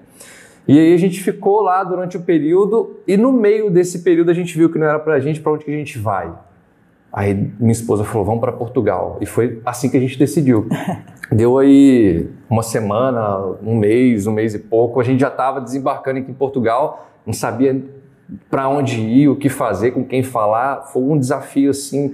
E 0.67 0.77
aí 0.77 0.93
a 0.93 0.97
gente 0.97 1.21
ficou 1.21 1.61
lá 1.61 1.83
durante 1.83 2.17
o 2.17 2.21
período 2.21 2.99
e 3.07 3.17
no 3.17 3.31
meio 3.31 3.69
desse 3.69 3.99
período 3.99 4.31
a 4.31 4.33
gente 4.33 4.57
viu 4.57 4.69
que 4.69 4.77
não 4.77 4.87
era 4.87 4.99
para 4.99 5.13
a 5.13 5.19
gente, 5.19 5.39
para 5.39 5.51
onde 5.51 5.65
que 5.65 5.71
a 5.71 5.77
gente 5.77 5.97
vai. 5.97 6.31
Aí 7.11 7.33
minha 7.59 7.71
esposa 7.71 8.03
falou: 8.03 8.25
vamos 8.25 8.39
para 8.39 8.51
Portugal. 8.51 9.17
E 9.19 9.25
foi 9.25 9.61
assim 9.65 9.89
que 9.89 9.97
a 9.97 9.99
gente 9.99 10.17
decidiu. 10.17 10.67
Deu 11.31 11.57
aí 11.57 12.29
uma 12.49 12.63
semana, 12.63 13.37
um 13.63 13.75
mês, 13.75 14.27
um 14.27 14.33
mês 14.33 14.53
e 14.53 14.59
pouco. 14.59 14.99
A 14.99 15.03
gente 15.03 15.19
já 15.19 15.29
estava 15.29 15.61
desembarcando 15.61 16.19
aqui 16.19 16.31
em 16.31 16.33
Portugal, 16.33 17.07
não 17.25 17.33
sabia 17.33 17.81
para 18.49 18.67
onde 18.69 18.99
ir, 18.99 19.29
o 19.29 19.35
que 19.35 19.49
fazer, 19.49 19.91
com 19.91 20.03
quem 20.03 20.23
falar. 20.23 20.87
Foi 20.91 21.01
um 21.01 21.17
desafio 21.17 21.71
assim 21.71 22.13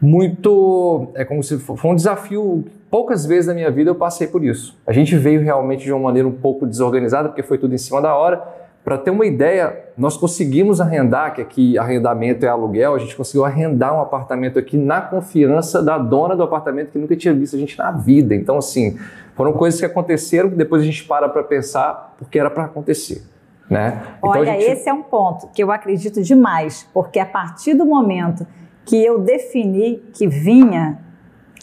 muito, 0.00 1.08
é 1.14 1.24
como 1.24 1.42
se 1.42 1.58
foi 1.58 1.90
um 1.90 1.94
desafio. 1.94 2.64
Poucas 2.90 3.24
vezes 3.24 3.46
na 3.46 3.54
minha 3.54 3.70
vida 3.70 3.90
eu 3.90 3.94
passei 3.94 4.26
por 4.26 4.44
isso. 4.44 4.78
A 4.86 4.92
gente 4.92 5.14
veio 5.16 5.42
realmente 5.42 5.84
de 5.84 5.92
uma 5.92 6.00
maneira 6.00 6.26
um 6.26 6.32
pouco 6.32 6.66
desorganizada, 6.66 7.28
porque 7.28 7.42
foi 7.42 7.58
tudo 7.58 7.74
em 7.74 7.78
cima 7.78 8.00
da 8.00 8.14
hora 8.14 8.42
para 8.84 8.96
ter 8.96 9.10
uma 9.10 9.26
ideia, 9.26 9.84
nós 9.96 10.16
conseguimos 10.16 10.80
arrendar, 10.80 11.34
que 11.34 11.42
aqui 11.42 11.78
arrendamento 11.78 12.46
é 12.46 12.48
aluguel, 12.48 12.94
a 12.94 12.98
gente 12.98 13.14
conseguiu 13.14 13.44
arrendar 13.44 13.94
um 13.94 14.00
apartamento 14.00 14.58
aqui 14.58 14.76
na 14.76 15.02
confiança 15.02 15.82
da 15.82 15.98
dona 15.98 16.34
do 16.34 16.42
apartamento 16.42 16.90
que 16.90 16.98
nunca 16.98 17.14
tinha 17.14 17.34
visto 17.34 17.56
a 17.56 17.58
gente 17.58 17.76
na 17.76 17.90
vida. 17.90 18.34
Então, 18.34 18.56
assim, 18.56 18.98
foram 19.34 19.52
coisas 19.52 19.78
que 19.78 19.86
aconteceram 19.86 20.48
que 20.48 20.56
depois 20.56 20.82
a 20.82 20.84
gente 20.84 21.04
para 21.04 21.28
para 21.28 21.42
pensar 21.42 22.14
porque 22.18 22.38
era 22.38 22.50
para 22.50 22.64
acontecer. 22.64 23.22
Né? 23.68 24.02
Então, 24.18 24.30
Olha, 24.30 24.52
gente... 24.52 24.64
esse 24.64 24.88
é 24.88 24.92
um 24.92 25.02
ponto 25.02 25.48
que 25.48 25.62
eu 25.62 25.70
acredito 25.70 26.22
demais, 26.22 26.88
porque 26.92 27.20
a 27.20 27.26
partir 27.26 27.74
do 27.74 27.84
momento 27.84 28.46
que 28.84 28.96
eu 29.04 29.20
defini 29.20 30.02
que 30.14 30.26
vinha, 30.26 30.98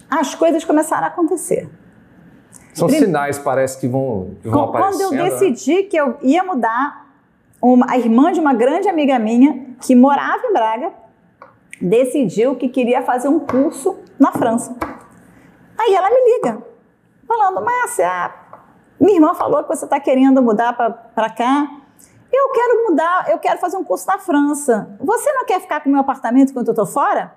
as 0.09 0.35
coisas 0.35 0.63
começaram 0.63 1.05
a 1.05 1.07
acontecer. 1.07 1.67
São 2.73 2.87
sinais, 2.87 3.39
parece, 3.39 3.79
que 3.79 3.87
vão, 3.87 4.35
que 4.41 4.47
vão 4.47 4.67
Quando 4.67 4.75
aparecendo. 4.75 5.09
Quando 5.09 5.19
eu 5.19 5.31
decidi 5.31 5.75
né? 5.77 5.83
que 5.83 5.97
eu 5.97 6.15
ia 6.21 6.43
mudar, 6.43 7.06
uma, 7.61 7.89
a 7.89 7.97
irmã 7.97 8.31
de 8.31 8.39
uma 8.39 8.53
grande 8.53 8.87
amiga 8.87 9.17
minha 9.17 9.75
que 9.81 9.95
morava 9.95 10.45
em 10.45 10.53
Braga 10.53 10.93
decidiu 11.81 12.55
que 12.55 12.69
queria 12.69 13.01
fazer 13.01 13.27
um 13.27 13.39
curso 13.39 13.97
na 14.19 14.31
França. 14.31 14.75
Aí 15.77 15.93
ela 15.93 16.09
me 16.09 16.35
liga, 16.35 16.63
falando, 17.27 17.63
Márcia, 17.63 18.33
minha 18.99 19.15
irmã 19.15 19.33
falou 19.35 19.63
que 19.63 19.69
você 19.69 19.85
está 19.85 19.99
querendo 19.99 20.41
mudar 20.41 20.73
para 20.73 21.29
cá. 21.29 21.69
Eu 22.33 22.49
quero 22.51 22.89
mudar, 22.89 23.29
eu 23.29 23.37
quero 23.37 23.59
fazer 23.59 23.77
um 23.77 23.83
curso 23.83 24.07
na 24.07 24.17
França. 24.17 24.97
Você 24.99 25.31
não 25.33 25.45
quer 25.45 25.61
ficar 25.61 25.81
com 25.81 25.89
o 25.89 25.91
meu 25.91 26.01
apartamento 26.01 26.49
enquanto 26.49 26.67
eu 26.67 26.71
estou 26.71 26.85
fora? 26.85 27.33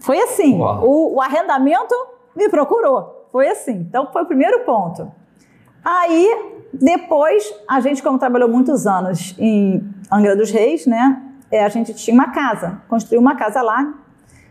Foi 0.00 0.18
assim. 0.20 0.60
O, 0.60 1.14
o, 1.14 1.20
arrendamento 1.20 1.94
me 2.34 2.48
procurou. 2.48 3.28
Foi 3.30 3.48
assim. 3.48 3.72
Então, 3.72 4.10
foi 4.12 4.22
o 4.22 4.26
primeiro 4.26 4.60
ponto. 4.64 5.10
Aí, 5.84 6.57
depois, 6.72 7.52
a 7.68 7.80
gente, 7.80 8.02
como 8.02 8.18
trabalhou 8.18 8.48
muitos 8.48 8.86
anos 8.86 9.34
em 9.38 9.82
Angra 10.10 10.36
dos 10.36 10.50
Reis, 10.50 10.86
né? 10.86 11.22
É, 11.50 11.64
a 11.64 11.68
gente 11.68 11.94
tinha 11.94 12.14
uma 12.14 12.30
casa, 12.30 12.82
construiu 12.88 13.20
uma 13.20 13.34
casa 13.34 13.62
lá. 13.62 13.94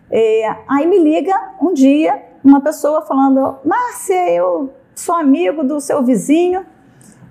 É, 0.10 0.56
aí 0.68 0.88
me 0.88 0.98
liga 1.00 1.34
um 1.62 1.74
dia 1.74 2.24
uma 2.44 2.62
pessoa 2.62 3.02
falando: 3.02 3.58
Márcia, 3.64 4.30
eu 4.32 4.74
sou 4.96 5.16
amigo 5.16 5.64
do 5.64 5.80
seu 5.80 6.04
vizinho 6.04 6.66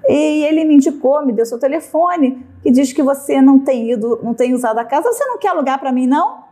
e 0.08 0.44
ele 0.44 0.64
me 0.64 0.74
indicou, 0.74 1.24
me 1.24 1.32
deu 1.32 1.44
seu 1.44 1.58
telefone 1.58 2.46
e 2.64 2.70
diz 2.70 2.92
que 2.92 3.02
você 3.02 3.40
não 3.40 3.58
tem 3.58 3.90
ido, 3.90 4.20
não 4.22 4.34
tem 4.34 4.54
usado 4.54 4.78
a 4.78 4.84
casa. 4.84 5.12
Você 5.12 5.24
não 5.24 5.38
quer 5.38 5.48
alugar 5.48 5.80
para 5.80 5.90
mim, 5.90 6.06
não? 6.06 6.44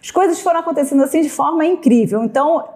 As 0.00 0.10
coisas 0.10 0.40
foram 0.40 0.60
acontecendo 0.60 1.02
assim 1.02 1.22
de 1.22 1.30
forma 1.30 1.64
incrível. 1.64 2.22
Então, 2.22 2.68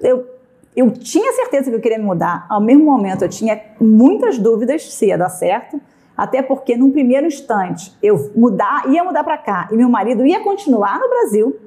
eu, 0.00 0.26
eu 0.74 0.90
tinha 0.90 1.32
certeza 1.32 1.70
que 1.70 1.76
eu 1.76 1.80
queria 1.80 1.98
me 1.98 2.04
mudar. 2.04 2.46
Ao 2.48 2.60
mesmo 2.60 2.84
momento, 2.84 3.22
eu 3.22 3.28
tinha 3.28 3.60
muitas 3.80 4.38
dúvidas 4.38 4.92
se 4.92 5.06
ia 5.06 5.18
dar 5.18 5.28
certo. 5.28 5.80
Até 6.16 6.42
porque, 6.42 6.76
num 6.76 6.90
primeiro 6.90 7.26
instante, 7.26 7.96
eu 8.02 8.30
mudar, 8.34 8.88
ia 8.88 9.02
mudar 9.02 9.24
para 9.24 9.38
cá 9.38 9.68
e 9.72 9.76
meu 9.76 9.88
marido 9.88 10.24
ia 10.26 10.40
continuar 10.40 10.98
no 11.00 11.08
Brasil, 11.08 11.58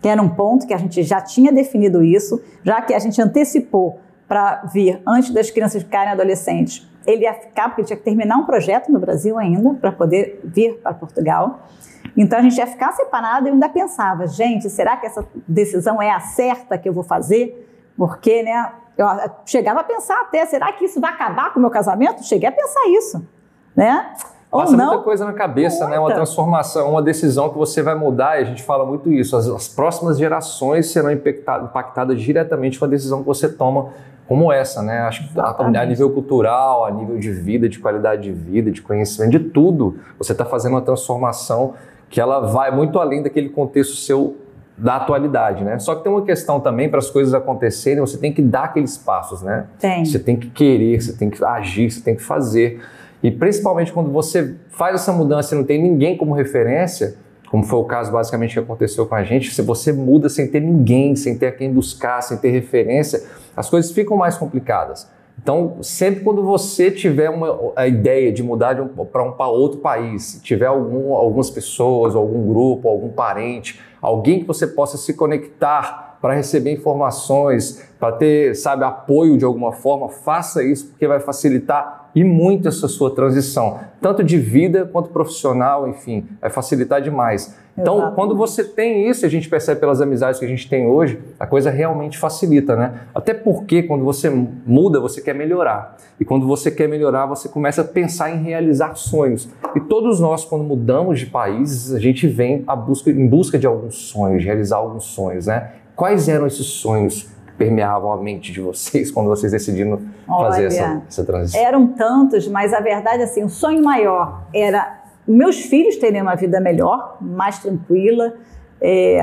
que 0.00 0.08
era 0.08 0.20
um 0.20 0.28
ponto 0.28 0.66
que 0.66 0.74
a 0.74 0.76
gente 0.76 1.02
já 1.02 1.20
tinha 1.20 1.50
definido 1.50 2.02
isso, 2.02 2.42
já 2.62 2.80
que 2.80 2.94
a 2.94 2.98
gente 2.98 3.20
antecipou 3.20 4.00
para 4.28 4.62
vir 4.72 5.00
antes 5.06 5.30
das 5.30 5.50
crianças 5.50 5.82
ficarem 5.82 6.12
adolescentes. 6.12 6.86
Ele 7.06 7.22
ia 7.22 7.32
ficar, 7.32 7.70
porque 7.70 7.84
tinha 7.84 7.96
que 7.96 8.04
terminar 8.04 8.36
um 8.36 8.44
projeto 8.44 8.92
no 8.92 9.00
Brasil 9.00 9.38
ainda, 9.38 9.74
para 9.74 9.90
poder 9.90 10.40
vir 10.44 10.74
para 10.74 10.92
Portugal. 10.92 11.66
Então 12.14 12.38
a 12.38 12.42
gente 12.42 12.58
ia 12.58 12.66
ficar 12.66 12.92
separado 12.92 13.46
e 13.46 13.48
eu 13.48 13.54
ainda 13.54 13.68
pensava, 13.68 14.26
gente, 14.26 14.68
será 14.68 14.96
que 14.96 15.06
essa 15.06 15.26
decisão 15.46 16.02
é 16.02 16.10
a 16.10 16.20
certa 16.20 16.76
que 16.76 16.86
eu 16.88 16.92
vou 16.92 17.02
fazer? 17.02 17.64
Porque, 17.98 18.44
né, 18.44 18.72
eu 18.96 19.06
chegava 19.44 19.80
a 19.80 19.84
pensar 19.84 20.20
até, 20.20 20.46
será 20.46 20.72
que 20.72 20.84
isso 20.84 21.00
vai 21.00 21.12
acabar 21.12 21.52
com 21.52 21.58
o 21.58 21.62
meu 21.62 21.70
casamento? 21.70 22.24
Cheguei 22.24 22.48
a 22.48 22.52
pensar 22.52 22.88
isso, 22.88 23.26
né? 23.74 24.14
Passa 24.50 24.74
muita 24.74 24.98
coisa 24.98 25.26
na 25.26 25.34
cabeça, 25.34 25.80
muita. 25.80 25.90
né? 25.90 25.98
Uma 25.98 26.14
transformação, 26.14 26.92
uma 26.92 27.02
decisão 27.02 27.50
que 27.50 27.58
você 27.58 27.82
vai 27.82 27.94
mudar, 27.94 28.38
e 28.38 28.42
a 28.42 28.44
gente 28.44 28.62
fala 28.62 28.86
muito 28.86 29.12
isso. 29.12 29.36
As, 29.36 29.46
as 29.46 29.68
próximas 29.68 30.16
gerações 30.16 30.90
serão 30.90 31.10
impactadas 31.10 32.18
diretamente 32.20 32.78
com 32.78 32.84
a 32.86 32.88
decisão 32.88 33.20
que 33.20 33.26
você 33.26 33.48
toma 33.48 33.90
como 34.26 34.52
essa, 34.52 34.80
né? 34.80 35.00
Acho 35.00 35.28
que 35.28 35.40
a, 35.40 35.56
a, 35.58 35.86
nível 35.86 36.10
cultural, 36.10 36.84
a 36.84 36.90
nível 36.90 37.18
de 37.18 37.30
vida, 37.30 37.68
de 37.68 37.78
qualidade 37.78 38.22
de 38.22 38.32
vida, 38.32 38.70
de 38.70 38.80
conhecimento, 38.80 39.32
de 39.32 39.40
tudo, 39.40 39.98
você 40.16 40.32
está 40.32 40.44
fazendo 40.44 40.72
uma 40.72 40.82
transformação 40.82 41.74
que 42.08 42.20
ela 42.20 42.40
vai 42.40 42.70
muito 42.70 42.98
além 42.98 43.22
daquele 43.22 43.48
contexto 43.48 43.96
seu 43.96 44.36
da 44.78 44.96
atualidade, 44.96 45.64
né? 45.64 45.78
Só 45.78 45.96
que 45.96 46.04
tem 46.04 46.12
uma 46.12 46.22
questão 46.22 46.60
também 46.60 46.88
para 46.88 47.00
as 47.00 47.10
coisas 47.10 47.34
acontecerem, 47.34 48.00
você 48.00 48.16
tem 48.16 48.32
que 48.32 48.40
dar 48.40 48.64
aqueles 48.64 48.96
passos, 48.96 49.42
né? 49.42 49.66
Tem. 49.78 50.04
Você 50.04 50.18
tem 50.18 50.36
que 50.36 50.48
querer, 50.48 51.02
você 51.02 51.12
tem 51.12 51.28
que 51.28 51.44
agir, 51.44 51.90
você 51.90 52.00
tem 52.00 52.14
que 52.14 52.22
fazer. 52.22 52.80
E 53.22 53.30
principalmente 53.30 53.92
quando 53.92 54.10
você 54.12 54.54
faz 54.68 54.94
essa 54.94 55.12
mudança 55.12 55.54
e 55.54 55.58
não 55.58 55.64
tem 55.64 55.82
ninguém 55.82 56.16
como 56.16 56.32
referência, 56.32 57.16
como 57.50 57.64
foi 57.64 57.78
o 57.80 57.84
caso 57.84 58.12
basicamente 58.12 58.52
que 58.52 58.60
aconteceu 58.60 59.04
com 59.06 59.16
a 59.16 59.24
gente, 59.24 59.52
se 59.52 59.62
você 59.62 59.92
muda 59.92 60.28
sem 60.28 60.46
ter 60.46 60.60
ninguém, 60.60 61.16
sem 61.16 61.36
ter 61.36 61.48
a 61.48 61.52
quem 61.52 61.72
buscar, 61.72 62.22
sem 62.22 62.36
ter 62.36 62.50
referência, 62.50 63.24
as 63.56 63.68
coisas 63.68 63.90
ficam 63.90 64.16
mais 64.16 64.38
complicadas. 64.38 65.08
Então, 65.40 65.78
sempre 65.82 66.22
quando 66.22 66.42
você 66.42 66.90
tiver 66.90 67.30
uma, 67.30 67.72
a 67.74 67.86
ideia 67.86 68.32
de 68.32 68.42
mudar 68.42 68.80
um, 68.80 68.88
para 68.88 69.22
um, 69.22 69.34
outro 69.52 69.78
país, 69.78 70.40
tiver 70.42 70.66
algum, 70.66 71.14
algumas 71.14 71.48
pessoas, 71.48 72.14
algum 72.14 72.46
grupo, 72.46 72.88
algum 72.88 73.08
parente, 73.08 73.80
alguém 74.00 74.40
que 74.40 74.46
você 74.46 74.66
possa 74.66 74.96
se 74.96 75.14
conectar 75.14 76.07
para 76.20 76.34
receber 76.34 76.72
informações, 76.72 77.84
para 77.98 78.12
ter, 78.12 78.54
sabe, 78.54 78.84
apoio 78.84 79.36
de 79.36 79.44
alguma 79.44 79.72
forma, 79.72 80.08
faça 80.08 80.62
isso 80.62 80.88
porque 80.88 81.06
vai 81.06 81.20
facilitar 81.20 82.10
e 82.14 82.24
muito 82.24 82.66
essa 82.66 82.88
sua 82.88 83.14
transição, 83.14 83.78
tanto 84.00 84.24
de 84.24 84.38
vida 84.38 84.84
quanto 84.84 85.10
profissional, 85.10 85.88
enfim, 85.88 86.26
vai 86.40 86.50
facilitar 86.50 87.00
demais. 87.00 87.56
Então, 87.80 88.12
quando 88.16 88.34
você 88.36 88.64
tem 88.64 89.08
isso, 89.08 89.24
a 89.24 89.28
gente 89.28 89.48
percebe 89.48 89.78
pelas 89.78 90.00
amizades 90.00 90.40
que 90.40 90.44
a 90.44 90.48
gente 90.48 90.68
tem 90.68 90.88
hoje, 90.88 91.20
a 91.38 91.46
coisa 91.46 91.70
realmente 91.70 92.18
facilita, 92.18 92.74
né? 92.74 93.02
Até 93.14 93.32
porque 93.32 93.84
quando 93.84 94.04
você 94.04 94.28
muda, 94.28 94.98
você 94.98 95.20
quer 95.20 95.32
melhorar. 95.32 95.96
E 96.18 96.24
quando 96.24 96.44
você 96.44 96.72
quer 96.72 96.88
melhorar, 96.88 97.26
você 97.26 97.48
começa 97.48 97.82
a 97.82 97.84
pensar 97.84 98.34
em 98.34 98.42
realizar 98.42 98.96
sonhos. 98.96 99.48
E 99.76 99.80
todos 99.80 100.18
nós, 100.18 100.44
quando 100.44 100.64
mudamos 100.64 101.20
de 101.20 101.26
países, 101.26 101.94
a 101.94 102.00
gente 102.00 102.26
vem 102.26 102.64
a 102.66 102.74
busca, 102.74 103.10
em 103.10 103.28
busca 103.28 103.56
de 103.56 103.66
alguns 103.66 103.94
sonhos, 103.94 104.42
de 104.42 104.46
realizar 104.48 104.78
alguns 104.78 105.04
sonhos, 105.04 105.46
né? 105.46 105.70
Quais 105.98 106.28
eram 106.28 106.46
esses 106.46 106.66
sonhos? 106.66 107.28
permeavam 107.58 108.12
a 108.12 108.16
mente 108.16 108.52
de 108.52 108.60
vocês 108.60 109.10
quando 109.10 109.26
vocês 109.26 109.50
decidiram 109.50 110.00
Olha, 110.28 110.48
fazer 110.48 110.66
essa, 110.66 111.02
essa 111.08 111.24
transição? 111.24 111.60
Eram 111.60 111.88
tantos, 111.88 112.46
mas 112.46 112.72
a 112.72 112.78
verdade, 112.78 113.24
assim, 113.24 113.42
o 113.42 113.48
sonho 113.48 113.82
maior 113.82 114.44
era 114.54 115.00
meus 115.26 115.62
filhos 115.62 115.96
terem 115.96 116.22
uma 116.22 116.36
vida 116.36 116.60
melhor, 116.60 117.16
mais 117.20 117.58
tranquila, 117.58 118.34
é, 118.80 119.20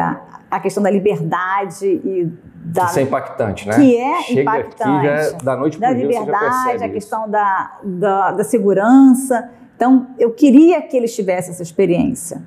a 0.51 0.59
questão 0.59 0.83
da 0.83 0.91
liberdade 0.91 1.87
e 1.87 2.29
da... 2.53 2.87
Isso 2.87 2.99
é 2.99 3.03
impactante, 3.03 3.67
né? 3.69 3.75
Que 3.75 3.97
é 3.97 4.21
Chega 4.23 4.41
impactante. 4.41 5.07
Aqui, 5.07 5.31
já, 5.31 5.37
da 5.37 5.55
noite 5.55 5.77
para 5.77 5.87
Da 5.87 5.93
liberdade, 5.93 6.83
a 6.83 6.89
questão 6.89 7.29
da, 7.29 7.77
da, 7.81 8.31
da 8.31 8.43
segurança. 8.43 9.49
Então, 9.77 10.07
eu 10.19 10.31
queria 10.31 10.81
que 10.81 10.97
eles 10.97 11.15
tivessem 11.15 11.53
essa 11.53 11.63
experiência. 11.63 12.43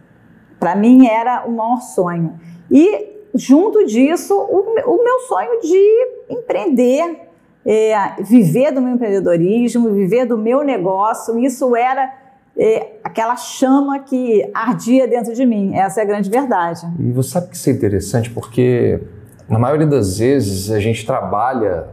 Para 0.61 0.77
mim, 0.77 1.07
era 1.07 1.47
o 1.47 1.51
maior 1.51 1.81
sonho. 1.81 2.39
E 2.71 3.18
junto 3.35 3.85
disso, 3.87 4.35
o, 4.35 4.61
o 4.87 5.05
meu 5.05 5.21
sonho 5.21 5.61
de 5.61 6.35
empreender, 6.35 7.29
é, 7.65 8.23
viver 8.23 8.73
do 8.73 8.81
meu 8.81 8.95
empreendedorismo, 8.95 9.93
viver 9.93 10.27
do 10.27 10.39
meu 10.39 10.63
negócio. 10.63 11.39
Isso 11.39 11.77
era 11.77 12.13
é, 12.57 12.95
aquela 13.05 13.37
chama 13.37 14.01
que 14.01 14.49
ardia 14.53 15.07
dentro 15.07 15.35
de 15.35 15.47
mim. 15.47 15.75
Essa 15.75 16.01
é 16.01 16.03
a 16.03 16.07
grande 16.07 16.29
verdade. 16.29 16.87
E 16.99 17.13
você 17.13 17.31
sabe 17.31 17.49
que 17.49 17.57
isso 17.57 17.69
é 17.69 17.73
interessante 17.73 18.31
porque, 18.31 19.01
na 19.49 19.59
maioria 19.59 19.87
das 19.87 20.19
vezes, 20.19 20.71
a 20.71 20.81
gente 20.81 21.07
trabalha 21.07 21.89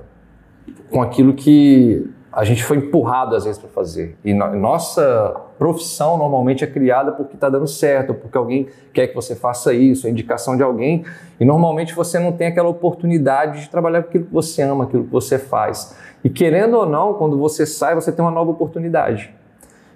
com 0.89 1.01
aquilo 1.01 1.33
que 1.33 2.09
a 2.35 2.43
gente 2.43 2.65
foi 2.65 2.77
empurrado 2.77 3.33
às 3.33 3.45
vezes 3.45 3.57
para 3.57 3.69
fazer. 3.69 4.17
E 4.23 4.33
no, 4.33 4.53
nossa 4.55 5.33
profissão 5.57 6.17
normalmente 6.17 6.65
é 6.65 6.67
criada 6.67 7.13
porque 7.13 7.35
está 7.35 7.49
dando 7.49 7.65
certo, 7.65 8.13
porque 8.13 8.37
alguém 8.37 8.67
quer 8.93 9.07
que 9.07 9.15
você 9.15 9.33
faça 9.33 9.73
isso, 9.73 10.05
a 10.05 10.09
indicação 10.09 10.57
de 10.57 10.61
alguém. 10.61 11.05
E 11.39 11.45
normalmente 11.45 11.95
você 11.95 12.19
não 12.19 12.33
tem 12.33 12.47
aquela 12.47 12.67
oportunidade 12.67 13.61
de 13.61 13.69
trabalhar 13.69 14.03
com 14.03 14.09
aquilo 14.09 14.25
que 14.25 14.33
você 14.33 14.61
ama, 14.61 14.83
aquilo 14.83 15.05
que 15.05 15.11
você 15.11 15.39
faz. 15.39 15.95
E 16.25 16.29
querendo 16.29 16.75
ou 16.75 16.85
não, 16.85 17.13
quando 17.13 17.37
você 17.37 17.65
sai, 17.65 17.95
você 17.95 18.11
tem 18.11 18.23
uma 18.23 18.31
nova 18.31 18.51
oportunidade. 18.51 19.33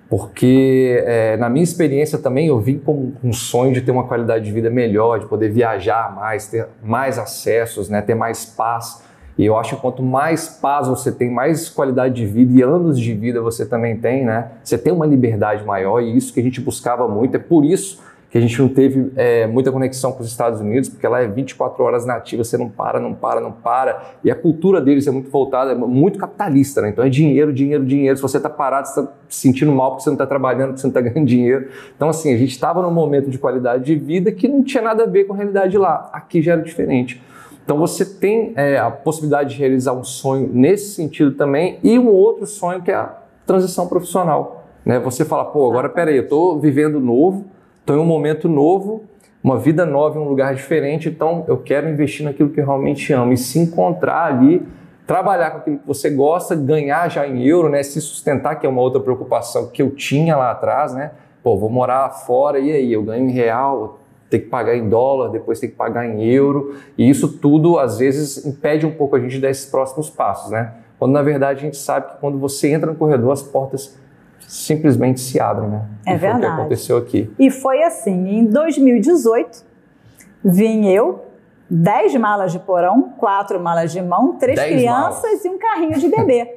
Porque 0.09 1.03
é, 1.05 1.35
na 1.35 1.49
minha 1.49 1.63
experiência 1.63 2.17
também 2.17 2.47
eu 2.47 2.59
vim 2.59 2.79
com 2.79 3.11
um 3.21 3.33
sonho 3.33 3.73
de 3.73 3.81
ter 3.81 3.91
uma 3.91 4.05
qualidade 4.05 4.45
de 4.45 4.51
vida 4.51 4.69
melhor, 4.69 5.19
de 5.19 5.25
poder 5.27 5.51
viajar 5.51 6.15
mais, 6.15 6.47
ter 6.47 6.67
mais 6.81 7.19
acessos, 7.19 7.89
né, 7.89 8.01
ter 8.01 8.15
mais 8.15 8.45
paz. 8.45 9.03
E 9.39 9.45
eu 9.45 9.57
acho 9.57 9.77
que 9.77 9.81
quanto 9.81 10.03
mais 10.03 10.49
paz 10.49 10.89
você 10.89 11.13
tem, 11.13 11.31
mais 11.31 11.69
qualidade 11.69 12.13
de 12.13 12.25
vida 12.25 12.59
e 12.59 12.61
anos 12.61 12.99
de 12.99 13.13
vida 13.13 13.41
você 13.41 13.65
também 13.65 13.95
tem, 13.95 14.25
né? 14.25 14.51
Você 14.61 14.77
tem 14.77 14.91
uma 14.91 15.05
liberdade 15.05 15.63
maior 15.63 16.01
e 16.01 16.13
isso 16.13 16.33
que 16.33 16.41
a 16.41 16.43
gente 16.43 16.59
buscava 16.59 17.07
muito. 17.07 17.35
É 17.35 17.39
por 17.39 17.63
isso 17.63 18.01
que 18.29 18.37
a 18.37 18.41
gente 18.41 18.61
não 18.61 18.67
teve 18.67 19.13
é, 19.15 19.47
muita 19.47 19.71
conexão 19.71 20.11
com 20.11 20.21
os 20.21 20.27
Estados 20.27 20.59
Unidos, 20.59 20.89
porque 20.89 21.07
lá 21.07 21.21
é 21.21 21.27
24 21.29 21.81
horas 21.81 22.05
nativa, 22.05 22.43
você 22.43 22.57
não 22.57 22.67
para, 22.67 22.99
não 22.99 23.13
para, 23.13 23.39
não 23.39 23.53
para. 23.53 24.15
E 24.25 24.29
a 24.29 24.35
cultura 24.35 24.81
deles 24.81 25.07
é 25.07 25.11
muito 25.11 25.29
voltada, 25.29 25.71
é 25.71 25.75
muito 25.75 26.19
capitalista, 26.19 26.81
né? 26.81 26.89
Então 26.89 27.05
é 27.05 27.09
dinheiro, 27.09 27.53
dinheiro, 27.53 27.85
dinheiro. 27.85 28.17
Se 28.17 28.21
você 28.21 28.35
está 28.35 28.49
parado, 28.49 28.89
você 28.89 28.99
está 28.99 29.13
se 29.29 29.39
sentindo 29.39 29.71
mal 29.71 29.91
porque 29.91 30.03
você 30.03 30.09
não 30.09 30.15
está 30.15 30.27
trabalhando, 30.27 30.71
porque 30.71 30.81
você 30.81 30.87
não 30.87 30.91
está 30.91 30.99
ganhando 31.09 31.25
dinheiro. 31.25 31.69
Então, 31.95 32.09
assim, 32.09 32.33
a 32.33 32.37
gente 32.37 32.51
estava 32.51 32.81
num 32.81 32.91
momento 32.91 33.29
de 33.29 33.39
qualidade 33.39 33.85
de 33.85 33.95
vida 33.95 34.33
que 34.33 34.49
não 34.49 34.65
tinha 34.65 34.83
nada 34.83 35.05
a 35.05 35.07
ver 35.07 35.23
com 35.23 35.33
a 35.33 35.37
realidade 35.37 35.77
lá. 35.77 36.09
Aqui 36.11 36.41
já 36.41 36.51
era 36.51 36.61
diferente. 36.61 37.23
Então 37.69 37.77
você 37.77 38.03
tem 38.03 38.51
é, 38.55 38.79
a 38.79 38.89
possibilidade 38.89 39.51
de 39.51 39.59
realizar 39.59 39.93
um 39.93 40.03
sonho 40.03 40.49
nesse 40.51 40.95
sentido 40.95 41.33
também 41.33 41.77
e 41.83 41.99
um 41.99 42.09
outro 42.09 42.47
sonho 42.47 42.81
que 42.81 42.89
é 42.89 42.95
a 42.95 43.15
transição 43.45 43.87
profissional. 43.87 44.65
Né? 44.83 44.99
Você 45.01 45.23
fala, 45.23 45.45
pô, 45.45 45.69
agora 45.69 45.87
peraí, 45.87 46.17
eu 46.17 46.23
estou 46.23 46.59
vivendo 46.59 46.99
novo, 46.99 47.45
estou 47.79 47.95
em 47.95 47.99
um 47.99 48.05
momento 48.05 48.49
novo, 48.49 49.03
uma 49.43 49.55
vida 49.59 49.85
nova 49.85 50.17
em 50.17 50.21
um 50.23 50.27
lugar 50.27 50.55
diferente, 50.55 51.09
então 51.09 51.45
eu 51.47 51.57
quero 51.57 51.87
investir 51.87 52.25
naquilo 52.25 52.49
que 52.49 52.59
eu 52.59 52.65
realmente 52.65 53.13
amo 53.13 53.33
e 53.33 53.37
se 53.37 53.59
encontrar 53.59 54.33
ali 54.33 54.65
trabalhar 55.05 55.51
com 55.51 55.57
aquilo 55.59 55.77
que 55.77 55.87
você 55.87 56.09
gosta, 56.09 56.55
ganhar 56.55 57.07
já 57.07 57.27
em 57.27 57.45
euro, 57.45 57.69
né? 57.69 57.83
Se 57.83 58.01
sustentar, 58.01 58.55
que 58.55 58.65
é 58.65 58.69
uma 58.69 58.81
outra 58.81 58.99
preocupação 58.99 59.67
que 59.67 59.83
eu 59.83 59.91
tinha 59.91 60.35
lá 60.35 60.49
atrás, 60.49 60.91
né? 60.95 61.11
Pô, 61.43 61.55
vou 61.55 61.69
morar 61.69 62.09
fora 62.09 62.57
e 62.57 62.71
aí? 62.71 62.91
Eu 62.91 63.03
ganho 63.03 63.29
em 63.29 63.31
real, 63.31 63.99
tem 64.29 64.39
que 64.39 64.47
pagar 64.47 64.75
em 64.75 64.87
dólar, 64.87 65.29
depois 65.29 65.59
tem 65.59 65.69
que 65.69 65.75
pagar 65.75 66.05
em 66.05 66.23
euro, 66.23 66.75
e 66.97 67.09
isso 67.09 67.27
tudo 67.39 67.79
às 67.79 67.97
vezes 67.97 68.45
impede 68.45 68.85
um 68.85 68.91
pouco 68.91 69.15
a 69.15 69.19
gente 69.19 69.39
desses 69.39 69.65
próximos 69.65 70.09
passos, 70.09 70.51
né? 70.51 70.73
Quando 70.99 71.13
na 71.13 71.21
verdade 71.21 71.59
a 71.59 71.63
gente 71.63 71.77
sabe 71.77 72.11
que 72.11 72.19
quando 72.19 72.37
você 72.37 72.69
entra 72.69 72.91
no 72.91 72.97
corredor, 72.97 73.31
as 73.31 73.41
portas 73.41 73.97
simplesmente 74.39 75.19
se 75.19 75.39
abrem, 75.39 75.69
né? 75.69 75.85
É 76.05 76.13
e 76.13 76.17
verdade. 76.17 76.41
Foi 76.41 76.49
o 76.49 76.55
que 76.55 76.61
aconteceu 76.61 76.97
aqui. 76.97 77.33
E 77.39 77.49
foi 77.49 77.83
assim, 77.83 78.29
em 78.29 78.45
2018, 78.45 79.63
vim 80.43 80.87
eu, 80.87 81.25
10 81.69 82.15
malas 82.15 82.51
de 82.51 82.59
porão, 82.59 83.13
quatro 83.17 83.59
malas 83.59 83.91
de 83.91 84.01
mão, 84.01 84.37
três 84.37 84.59
crianças 84.59 85.23
malas. 85.23 85.45
e 85.45 85.49
um 85.49 85.57
carrinho 85.57 85.99
de 85.99 86.09
bebê. 86.09 86.55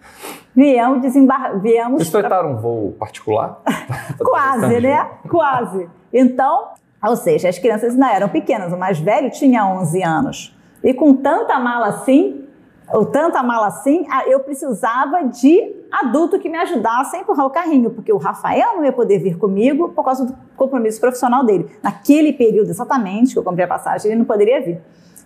Viemos 0.56 1.02
desembarcar. 1.02 1.60
Viemos 1.60 2.08
Vocês 2.08 2.26
pra... 2.26 2.46
um 2.46 2.56
voo 2.56 2.92
particular? 2.98 3.60
Quase, 4.18 4.80
né? 4.80 5.10
Quase. 5.28 5.88
Então, 6.10 6.70
ou 7.02 7.16
seja, 7.16 7.48
as 7.48 7.58
crianças 7.58 7.92
ainda 7.92 8.12
eram 8.12 8.28
pequenas, 8.28 8.72
o 8.72 8.76
mais 8.76 8.98
velho 8.98 9.30
tinha 9.30 9.66
11 9.66 10.02
anos. 10.02 10.56
E 10.82 10.94
com 10.94 11.14
tanta 11.14 11.58
mala 11.58 11.88
assim, 11.88 12.46
ou 12.92 13.04
tanta 13.04 13.42
mala 13.42 13.66
assim, 13.66 14.06
eu 14.26 14.40
precisava 14.40 15.24
de 15.24 15.74
adulto 15.90 16.38
que 16.38 16.48
me 16.48 16.56
ajudasse 16.58 17.16
a 17.16 17.20
empurrar 17.20 17.46
o 17.46 17.50
carrinho, 17.50 17.90
porque 17.90 18.12
o 18.12 18.16
Rafael 18.16 18.76
não 18.76 18.84
ia 18.84 18.92
poder 18.92 19.18
vir 19.18 19.36
comigo 19.36 19.88
por 19.88 20.04
causa 20.04 20.26
do 20.26 20.36
compromisso 20.56 21.00
profissional 21.00 21.44
dele. 21.44 21.68
Naquele 21.82 22.32
período 22.32 22.70
exatamente 22.70 23.32
que 23.32 23.38
eu 23.38 23.42
comprei 23.42 23.64
a 23.64 23.68
passagem, 23.68 24.10
ele 24.10 24.18
não 24.18 24.26
poderia 24.26 24.60
vir. 24.60 24.80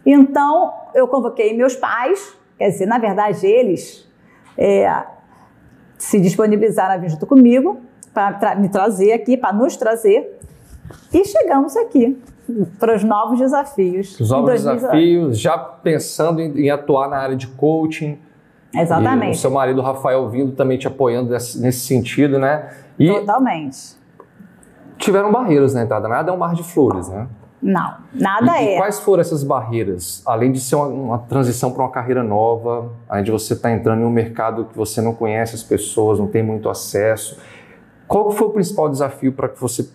Então, 0.05 0.73
eu 0.95 1.07
convoquei 1.07 1.55
meus 1.55 1.77
pais, 1.77 2.35
quer 2.57 2.71
dizer, 2.71 2.87
na 2.87 2.99
verdade, 2.99 3.47
eles 3.47 4.09
é, 4.57 5.05
se 5.99 6.19
disponibilizaram 6.19 6.95
a 6.95 6.97
vir 6.97 7.11
junto 7.11 7.27
comigo 7.27 7.81
para 8.15 8.55
me 8.57 8.69
trazer 8.69 9.13
aqui, 9.13 9.37
para 9.37 9.53
nos 9.53 9.77
trazer, 9.77 10.40
e 11.13 11.25
chegamos 11.25 11.77
aqui 11.77 12.21
para 12.79 12.97
os 12.97 13.05
novos 13.05 13.39
desafios. 13.39 14.19
Os 14.19 14.31
novos 14.31 14.51
desafios, 14.51 15.39
já 15.39 15.57
pensando 15.59 16.41
em, 16.41 16.67
em, 16.67 16.71
atuar 16.71 17.09
na 17.09 17.17
área 17.17 17.37
de 17.37 17.47
coaching. 17.47 18.19
Exatamente. 18.75 19.35
E 19.35 19.39
o 19.39 19.41
seu 19.41 19.51
marido 19.51 19.81
Rafael 19.81 20.29
vindo 20.29 20.53
também 20.53 20.79
te 20.79 20.87
apoiando 20.87 21.31
nesse, 21.31 21.61
nesse 21.61 21.81
sentido, 21.81 22.39
né? 22.39 22.71
E 22.99 23.09
Totalmente. 23.09 23.99
Tiveram 24.99 25.33
barreiras 25.33 25.75
na 25.75 25.83
entrada, 25.83 26.07
nada 26.07 26.31
é 26.31 26.35
um 26.35 26.39
mar 26.39 26.55
de 26.55 26.63
flores, 26.63 27.09
né? 27.09 27.27
Não, 27.63 27.97
nada 28.15 28.61
e, 28.61 28.69
é. 28.69 28.75
E 28.75 28.77
quais 28.79 29.01
foram 29.01 29.21
essas 29.21 29.43
barreiras? 29.43 30.23
Além 30.25 30.51
de 30.51 30.61
ser 30.61 30.77
uma, 30.77 30.87
uma 30.87 31.19
transição 31.19 31.73
para 31.73 31.83
uma 31.83 31.91
carreira 31.91 32.23
nova, 32.23 32.91
além 33.09 33.25
de 33.25 33.31
você 33.31 33.53
estar 33.53 33.69
tá 33.69 33.75
entrando 33.75 34.01
em 34.01 34.05
um 34.05 34.11
mercado 34.11 34.65
que 34.67 34.77
você 34.77 35.01
não 35.03 35.13
conhece 35.13 35.55
as 35.55 35.63
pessoas, 35.63 36.19
não 36.19 36.27
tem 36.27 36.43
muito 36.43 36.71
acesso, 36.71 37.39
qual 38.09 38.31
foi 38.31 38.47
o 38.47 38.51
principal 38.51 38.89
desafio 38.89 39.33
para 39.33 39.49
que 39.49 39.61
você 39.61 39.89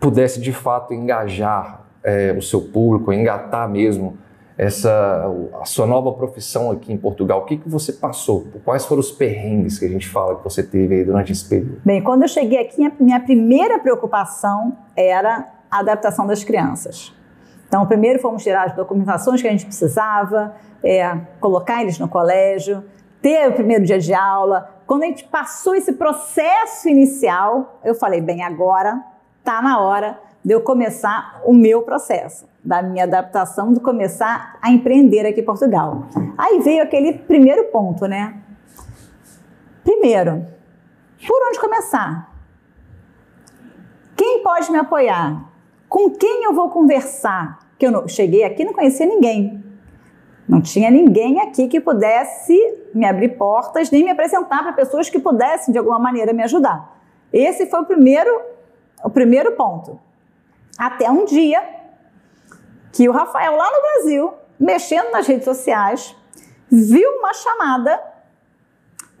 pudesse 0.00 0.40
de 0.40 0.52
fato 0.52 0.94
engajar 0.94 1.82
é, 2.02 2.32
o 2.32 2.42
seu 2.42 2.60
público, 2.60 3.12
engatar 3.12 3.68
mesmo 3.68 4.16
essa 4.56 5.24
a 5.60 5.64
sua 5.64 5.86
nova 5.86 6.12
profissão 6.12 6.70
aqui 6.70 6.92
em 6.92 6.96
Portugal? 6.96 7.40
O 7.40 7.44
que, 7.44 7.56
que 7.56 7.68
você 7.68 7.92
passou? 7.92 8.46
Quais 8.64 8.84
foram 8.84 9.00
os 9.00 9.12
perrengues 9.12 9.78
que 9.78 9.84
a 9.84 9.88
gente 9.88 10.08
fala 10.08 10.36
que 10.36 10.44
você 10.44 10.62
teve 10.62 11.04
durante 11.04 11.32
esse 11.32 11.48
período? 11.48 11.80
Bem, 11.84 12.02
quando 12.02 12.22
eu 12.22 12.28
cheguei 12.28 12.58
aqui, 12.58 12.92
minha 13.00 13.20
primeira 13.20 13.78
preocupação 13.78 14.76
era 14.96 15.48
a 15.70 15.78
adaptação 15.78 16.26
das 16.26 16.42
crianças. 16.42 17.14
Então, 17.68 17.86
primeiro 17.86 18.18
fomos 18.18 18.42
tirar 18.42 18.66
as 18.66 18.74
documentações 18.74 19.42
que 19.42 19.46
a 19.46 19.50
gente 19.50 19.66
precisava, 19.66 20.54
é, 20.82 21.14
colocar 21.38 21.82
eles 21.82 21.98
no 21.98 22.08
colégio, 22.08 22.82
ter 23.20 23.48
o 23.48 23.52
primeiro 23.52 23.84
dia 23.84 23.98
de 23.98 24.14
aula. 24.14 24.70
Quando 24.86 25.02
a 25.02 25.06
gente 25.06 25.24
passou 25.24 25.74
esse 25.74 25.92
processo 25.92 26.88
inicial, 26.88 27.78
eu 27.84 27.94
falei, 27.94 28.22
bem, 28.22 28.42
agora 28.42 28.98
está 29.48 29.62
na 29.62 29.80
hora 29.80 30.20
de 30.44 30.52
eu 30.52 30.60
começar 30.60 31.40
o 31.42 31.54
meu 31.54 31.80
processo, 31.80 32.46
da 32.62 32.82
minha 32.82 33.04
adaptação, 33.04 33.72
de 33.72 33.80
começar 33.80 34.58
a 34.60 34.70
empreender 34.70 35.24
aqui 35.26 35.40
em 35.40 35.44
Portugal. 35.44 36.04
Aí 36.36 36.60
veio 36.60 36.82
aquele 36.82 37.14
primeiro 37.14 37.64
ponto, 37.72 38.06
né? 38.06 38.36
Primeiro, 39.82 40.46
por 41.26 41.48
onde 41.48 41.58
começar? 41.58 42.30
Quem 44.14 44.42
pode 44.42 44.70
me 44.70 44.76
apoiar? 44.76 45.50
Com 45.88 46.10
quem 46.10 46.44
eu 46.44 46.52
vou 46.52 46.68
conversar? 46.68 47.58
Que 47.78 47.86
eu 47.86 47.90
não, 47.90 48.06
cheguei 48.06 48.44
aqui 48.44 48.66
não 48.66 48.74
conhecia 48.74 49.06
ninguém. 49.06 49.64
Não 50.46 50.60
tinha 50.60 50.90
ninguém 50.90 51.40
aqui 51.40 51.68
que 51.68 51.80
pudesse 51.80 52.54
me 52.94 53.06
abrir 53.06 53.38
portas, 53.38 53.90
nem 53.90 54.04
me 54.04 54.10
apresentar 54.10 54.62
para 54.62 54.74
pessoas 54.74 55.08
que 55.08 55.18
pudessem, 55.18 55.72
de 55.72 55.78
alguma 55.78 55.98
maneira, 55.98 56.34
me 56.34 56.42
ajudar. 56.42 56.98
Esse 57.32 57.64
foi 57.66 57.80
o 57.80 57.86
primeiro 57.86 58.57
o 59.04 59.10
primeiro 59.10 59.52
ponto. 59.52 59.98
Até 60.76 61.10
um 61.10 61.24
dia 61.24 61.62
que 62.92 63.08
o 63.08 63.12
Rafael, 63.12 63.56
lá 63.56 63.70
no 63.70 63.80
Brasil, 63.80 64.32
mexendo 64.58 65.10
nas 65.10 65.26
redes 65.26 65.44
sociais, 65.44 66.16
viu 66.70 67.10
uma 67.18 67.32
chamada, 67.32 68.00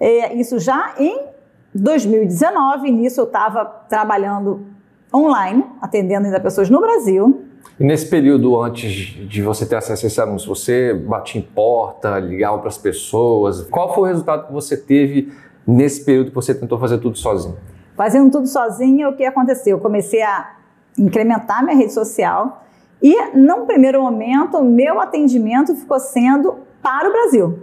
é, 0.00 0.34
isso 0.34 0.58
já 0.58 0.94
em 0.98 1.26
2019, 1.74 2.90
nisso 2.90 3.20
eu 3.20 3.24
estava 3.24 3.64
trabalhando 3.64 4.66
online, 5.14 5.64
atendendo 5.80 6.26
ainda 6.26 6.40
pessoas 6.40 6.68
no 6.68 6.80
Brasil. 6.80 7.44
E 7.78 7.84
nesse 7.84 8.06
período 8.08 8.60
antes 8.60 8.90
de 8.90 9.42
você 9.42 9.64
ter 9.64 9.76
acesso 9.76 10.04
a 10.04 10.08
esse 10.08 10.20
anúncio, 10.20 10.48
você 10.48 10.92
batia 10.92 11.40
em 11.40 11.44
porta, 11.44 12.18
ligava 12.18 12.58
para 12.58 12.68
as 12.68 12.78
pessoas. 12.78 13.62
Qual 13.68 13.94
foi 13.94 14.04
o 14.04 14.06
resultado 14.06 14.46
que 14.48 14.52
você 14.52 14.76
teve 14.76 15.32
nesse 15.66 16.04
período 16.04 16.30
que 16.30 16.34
você 16.34 16.54
tentou 16.54 16.78
fazer 16.78 16.98
tudo 16.98 17.16
sozinho? 17.16 17.56
Fazendo 17.98 18.30
tudo 18.30 18.46
sozinha, 18.46 19.08
o 19.08 19.16
que 19.16 19.24
aconteceu? 19.24 19.76
Eu 19.76 19.80
comecei 19.80 20.22
a 20.22 20.52
incrementar 20.96 21.64
minha 21.64 21.76
rede 21.76 21.92
social 21.92 22.62
e, 23.02 23.36
num 23.36 23.66
primeiro 23.66 24.00
momento, 24.00 24.62
meu 24.62 25.00
atendimento 25.00 25.74
ficou 25.74 25.98
sendo 25.98 26.58
para 26.80 27.08
o 27.08 27.12
Brasil. 27.12 27.58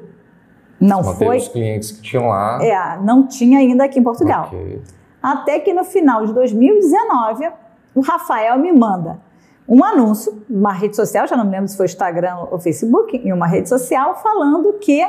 Não 0.78 1.02
Só 1.02 1.14
foi. 1.16 1.38
Os 1.38 1.48
clientes 1.48 1.92
que 1.94 2.02
tinham 2.02 2.28
lá. 2.28 2.60
É, 2.62 3.00
não 3.02 3.26
tinha 3.26 3.60
ainda 3.60 3.86
aqui 3.86 4.00
em 4.00 4.04
Portugal. 4.04 4.48
Okay. 4.48 4.82
Até 5.24 5.58
que 5.60 5.74
no 5.74 5.86
final 5.86 6.26
de 6.26 6.34
2019, 6.34 7.50
o 7.96 8.02
Rafael 8.02 8.60
me 8.60 8.74
manda 8.74 9.22
um 9.66 9.82
anúncio, 9.86 10.44
uma 10.50 10.74
rede 10.74 10.98
social, 10.98 11.26
já 11.28 11.38
não 11.38 11.46
me 11.46 11.52
lembro 11.52 11.70
se 11.70 11.78
foi 11.78 11.86
Instagram 11.86 12.36
ou 12.52 12.60
Facebook, 12.60 13.16
em 13.16 13.32
uma 13.32 13.48
rede 13.48 13.70
social, 13.70 14.16
falando 14.16 14.74
que 14.74 15.02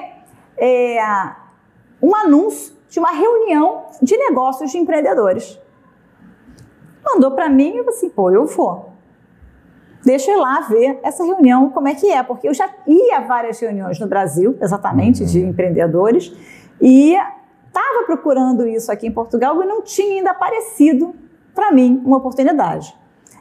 é, 0.56 1.00
um 2.00 2.14
anúncio 2.14 2.75
de 2.88 2.98
uma 2.98 3.10
reunião 3.10 3.86
de 4.02 4.16
negócios 4.16 4.70
de 4.70 4.78
empreendedores. 4.78 5.60
Mandou 7.04 7.30
para 7.30 7.48
mim 7.48 7.74
e 7.74 7.78
eu 7.78 7.88
assim, 7.88 8.08
pô, 8.08 8.30
eu 8.30 8.46
vou. 8.46 8.92
Deixa 10.04 10.30
eu 10.30 10.38
ir 10.38 10.40
lá 10.40 10.60
ver 10.60 11.00
essa 11.02 11.24
reunião, 11.24 11.70
como 11.70 11.88
é 11.88 11.94
que 11.94 12.10
é, 12.10 12.22
porque 12.22 12.48
eu 12.48 12.54
já 12.54 12.70
ia 12.86 13.18
a 13.18 13.20
várias 13.20 13.58
reuniões 13.58 13.98
no 13.98 14.06
Brasil, 14.06 14.56
exatamente, 14.60 15.22
uhum. 15.22 15.28
de 15.28 15.40
empreendedores, 15.40 16.32
e 16.80 17.14
estava 17.66 18.04
procurando 18.06 18.66
isso 18.66 18.90
aqui 18.92 19.08
em 19.08 19.12
Portugal 19.12 19.60
e 19.62 19.66
não 19.66 19.82
tinha 19.82 20.14
ainda 20.14 20.30
aparecido 20.30 21.14
para 21.54 21.72
mim 21.72 22.00
uma 22.04 22.18
oportunidade. 22.18 22.94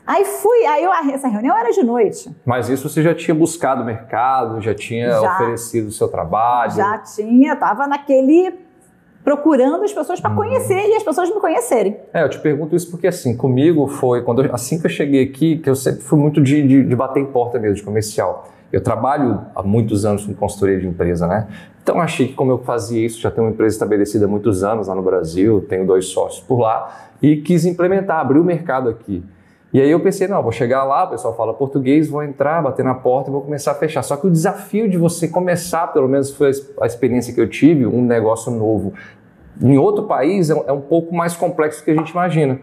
Aí 0.08 0.24
fui, 0.24 0.66
aí 0.66 0.84
eu, 0.84 0.92
essa 0.94 1.28
reunião 1.28 1.58
era 1.58 1.72
de 1.72 1.82
noite. 1.82 2.36
Mas 2.46 2.70
isso 2.70 2.88
você 2.88 3.02
já 3.02 3.16
tinha 3.16 3.34
buscado 3.34 3.82
o 3.82 3.86
mercado, 3.86 4.62
já 4.62 4.74
tinha 4.74 5.10
já, 5.10 5.34
oferecido 5.34 5.88
o 5.88 5.92
seu 5.92 6.08
trabalho? 6.08 6.72
Já 6.72 7.00
tinha, 7.00 7.54
estava 7.54 7.88
naquele 7.88 8.65
procurando 9.26 9.84
as 9.84 9.92
pessoas 9.92 10.22
para 10.22 10.36
conhecer 10.36 10.88
e 10.88 10.94
as 10.94 11.02
pessoas 11.02 11.30
me 11.30 11.42
conhecerem. 11.42 11.98
É, 12.14 12.24
eu 12.24 12.30
te 12.30 12.40
pergunto 12.40 12.76
isso 12.76 12.92
porque 12.92 13.08
assim, 13.08 13.36
comigo 13.36 13.88
foi 13.88 14.22
quando 14.22 14.44
eu, 14.44 14.54
assim 14.54 14.80
que 14.80 14.86
eu 14.86 14.90
cheguei 14.90 15.24
aqui, 15.24 15.58
que 15.58 15.68
eu 15.68 15.76
sempre 15.76 16.02
fui 16.02 16.20
muito 16.20 16.40
de, 16.40 16.62
de, 16.62 16.84
de, 16.84 16.96
bater 16.96 17.22
em 17.22 17.26
porta 17.26 17.58
mesmo, 17.58 17.76
de 17.76 17.84
comercial. 17.84 18.48
Eu 18.72 18.82
trabalho 18.82 19.42
há 19.56 19.64
muitos 19.64 20.06
anos 20.06 20.28
com 20.28 20.34
consultoria 20.36 20.80
de 20.80 20.86
empresa, 20.86 21.26
né? 21.26 21.48
Então 21.82 22.00
achei 22.00 22.28
que 22.28 22.34
como 22.34 22.52
eu 22.52 22.60
fazia 22.60 23.04
isso, 23.04 23.20
já 23.20 23.32
tenho 23.32 23.48
uma 23.48 23.54
empresa 23.54 23.76
estabelecida 23.76 24.26
há 24.26 24.28
muitos 24.28 24.64
anos 24.64 24.88
lá 24.88 24.94
no 24.94 25.02
Brasil, 25.02 25.66
tenho 25.68 25.88
dois 25.88 26.06
sócios 26.06 26.46
por 26.46 26.60
lá 26.60 27.10
e 27.20 27.38
quis 27.38 27.66
implementar, 27.66 28.20
abrir 28.20 28.38
o 28.38 28.44
mercado 28.44 28.90
aqui. 28.90 29.24
E 29.76 29.82
aí 29.82 29.92
eu 29.92 30.00
pensei, 30.00 30.26
não, 30.26 30.42
vou 30.42 30.54
chegar 30.54 30.86
lá, 30.86 31.04
o 31.04 31.10
pessoal 31.10 31.36
fala 31.36 31.54
português, 31.54 32.08
vou 32.08 32.24
entrar, 32.24 32.64
bater 32.64 32.86
na 32.86 32.96
porta 32.96 33.30
e 33.30 33.34
vou 33.34 33.42
começar 33.42 33.72
a 33.72 33.76
fechar. 33.76 34.02
Só 34.04 34.16
que 34.16 34.26
o 34.26 34.32
desafio 34.32 34.90
de 34.90 34.98
você 34.98 35.28
começar, 35.28 35.88
pelo 35.88 36.08
menos 36.08 36.32
foi 36.32 36.52
a 36.80 36.86
experiência 36.86 37.34
que 37.34 37.42
eu 37.42 37.50
tive, 37.50 37.86
um 37.86 38.02
negócio 38.02 38.50
novo, 38.54 38.94
em 39.62 39.78
outro 39.78 40.06
país 40.06 40.50
é, 40.50 40.54
é 40.68 40.72
um 40.72 40.80
pouco 40.80 41.14
mais 41.14 41.36
complexo 41.36 41.82
do 41.82 41.84
que 41.84 41.92
a 41.92 41.94
gente 41.94 42.12
imagina. 42.12 42.58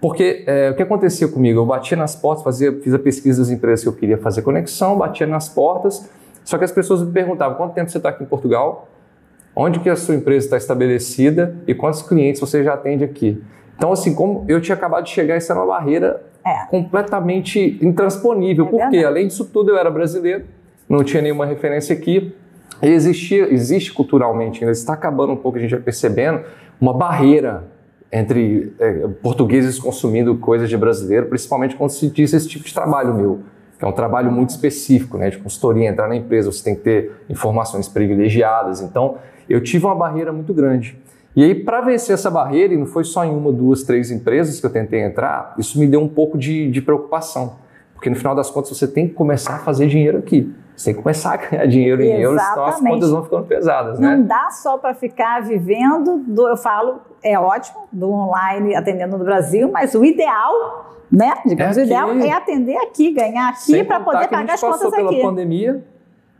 Porque 0.00 0.44
é, 0.46 0.70
o 0.70 0.76
que 0.76 0.84
acontecia 0.84 1.26
comigo? 1.26 1.58
Eu 1.58 1.66
batia 1.66 1.96
nas 1.96 2.14
portas, 2.14 2.44
fazia, 2.44 2.70
fiz 2.80 2.94
a 2.94 2.98
pesquisa 3.00 3.42
das 3.42 3.50
empresas 3.50 3.82
que 3.82 3.88
eu 3.88 3.94
queria 3.94 4.16
fazer 4.16 4.42
conexão, 4.42 4.96
batia 4.96 5.26
nas 5.26 5.48
portas, 5.48 6.08
só 6.44 6.56
que 6.56 6.62
as 6.62 6.70
pessoas 6.70 7.02
me 7.02 7.10
perguntavam 7.10 7.56
quanto 7.56 7.74
tempo 7.74 7.90
você 7.90 7.96
está 7.96 8.10
aqui 8.10 8.22
em 8.22 8.26
Portugal, 8.28 8.86
onde 9.56 9.80
que 9.80 9.90
a 9.90 9.96
sua 9.96 10.14
empresa 10.14 10.46
está 10.46 10.56
estabelecida 10.56 11.56
e 11.66 11.74
quantos 11.74 12.02
clientes 12.02 12.40
você 12.40 12.62
já 12.62 12.74
atende 12.74 13.02
aqui. 13.02 13.42
Então, 13.76 13.92
assim, 13.92 14.14
como 14.14 14.44
eu 14.48 14.60
tinha 14.60 14.74
acabado 14.74 15.04
de 15.04 15.10
chegar, 15.10 15.34
essa 15.34 15.52
era 15.52 15.60
uma 15.60 15.66
barreira 15.66 16.22
é. 16.46 16.66
completamente 16.70 17.78
intransponível, 17.82 18.66
é 18.66 18.68
porque 18.68 18.98
além 18.98 19.26
disso 19.26 19.44
tudo 19.44 19.72
eu 19.72 19.76
era 19.76 19.90
brasileiro, 19.90 20.44
não 20.88 21.02
tinha 21.02 21.20
nenhuma 21.20 21.44
referência 21.44 21.94
aqui, 21.94 22.32
E 22.82 22.88
existia, 22.88 23.52
existe 23.52 23.92
culturalmente, 23.92 24.60
ainda 24.60 24.72
está 24.72 24.92
acabando 24.92 25.32
um 25.32 25.36
pouco, 25.36 25.58
a 25.58 25.60
gente 25.60 25.70
vai 25.70 25.80
percebendo, 25.80 26.42
uma 26.80 26.92
barreira 26.92 27.64
entre 28.12 28.72
é, 28.78 29.08
portugueses 29.22 29.78
consumindo 29.78 30.36
coisas 30.36 30.68
de 30.68 30.76
brasileiro, 30.76 31.26
principalmente 31.26 31.74
quando 31.74 31.90
se 31.90 32.08
diz 32.10 32.32
esse 32.32 32.48
tipo 32.48 32.64
de 32.64 32.74
trabalho 32.74 33.14
meu, 33.14 33.40
que 33.78 33.84
é 33.84 33.88
um 33.88 33.92
trabalho 33.92 34.30
muito 34.30 34.50
específico, 34.50 35.18
né, 35.18 35.30
de 35.30 35.38
consultoria, 35.38 35.88
entrar 35.88 36.08
na 36.08 36.16
empresa, 36.16 36.52
você 36.52 36.62
tem 36.62 36.74
que 36.74 36.82
ter 36.82 37.12
informações 37.28 37.88
privilegiadas. 37.88 38.80
Então, 38.80 39.16
eu 39.48 39.60
tive 39.62 39.84
uma 39.84 39.94
barreira 39.94 40.32
muito 40.32 40.52
grande. 40.54 40.98
E 41.36 41.44
aí, 41.44 41.54
para 41.54 41.82
vencer 41.82 42.14
essa 42.14 42.30
barreira, 42.30 42.72
e 42.72 42.78
não 42.78 42.86
foi 42.86 43.04
só 43.04 43.22
em 43.22 43.30
uma, 43.30 43.52
duas, 43.52 43.82
três 43.82 44.10
empresas 44.10 44.58
que 44.58 44.64
eu 44.64 44.72
tentei 44.72 45.02
entrar, 45.02 45.54
isso 45.58 45.78
me 45.78 45.86
deu 45.86 46.00
um 46.00 46.08
pouco 46.08 46.38
de, 46.38 46.70
de 46.70 46.80
preocupação. 46.80 47.56
Porque 47.92 48.08
no 48.08 48.16
final 48.16 48.34
das 48.34 48.50
contas, 48.50 48.70
você 48.70 48.88
tem 48.88 49.06
que 49.06 49.12
começar 49.12 49.56
a 49.56 49.58
fazer 49.58 49.86
dinheiro 49.86 50.16
aqui. 50.16 50.50
Você 50.74 50.86
tem 50.86 50.94
que 50.94 51.02
começar 51.02 51.34
a 51.34 51.36
ganhar 51.36 51.66
dinheiro 51.66 52.02
em 52.02 52.20
euros, 52.20 52.40
senão 52.40 52.64
as 52.64 52.80
contas 52.80 53.10
vão 53.10 53.22
ficando 53.22 53.44
pesadas, 53.44 53.98
né? 53.98 54.16
Não 54.16 54.26
dá 54.26 54.48
só 54.50 54.78
para 54.78 54.94
ficar 54.94 55.42
vivendo, 55.42 56.18
do, 56.26 56.48
eu 56.48 56.56
falo, 56.56 57.00
é 57.22 57.38
ótimo, 57.38 57.80
do 57.92 58.10
online 58.10 58.74
atendendo 58.74 59.18
no 59.18 59.24
Brasil, 59.24 59.70
mas 59.70 59.94
o 59.94 60.04
ideal, 60.04 60.94
né? 61.10 61.34
Digamos, 61.44 61.76
é 61.76 61.82
o 61.82 61.84
ideal 61.84 62.10
é 62.12 62.32
atender 62.32 62.76
aqui, 62.78 63.12
ganhar 63.12 63.48
aqui 63.48 63.84
para 63.84 64.00
poder 64.00 64.28
pagar 64.28 64.54
as 64.54 64.60
contas 64.60 64.82
aqui. 64.82 64.90
passou 64.90 65.08
pela 65.08 65.22
pandemia, 65.22 65.84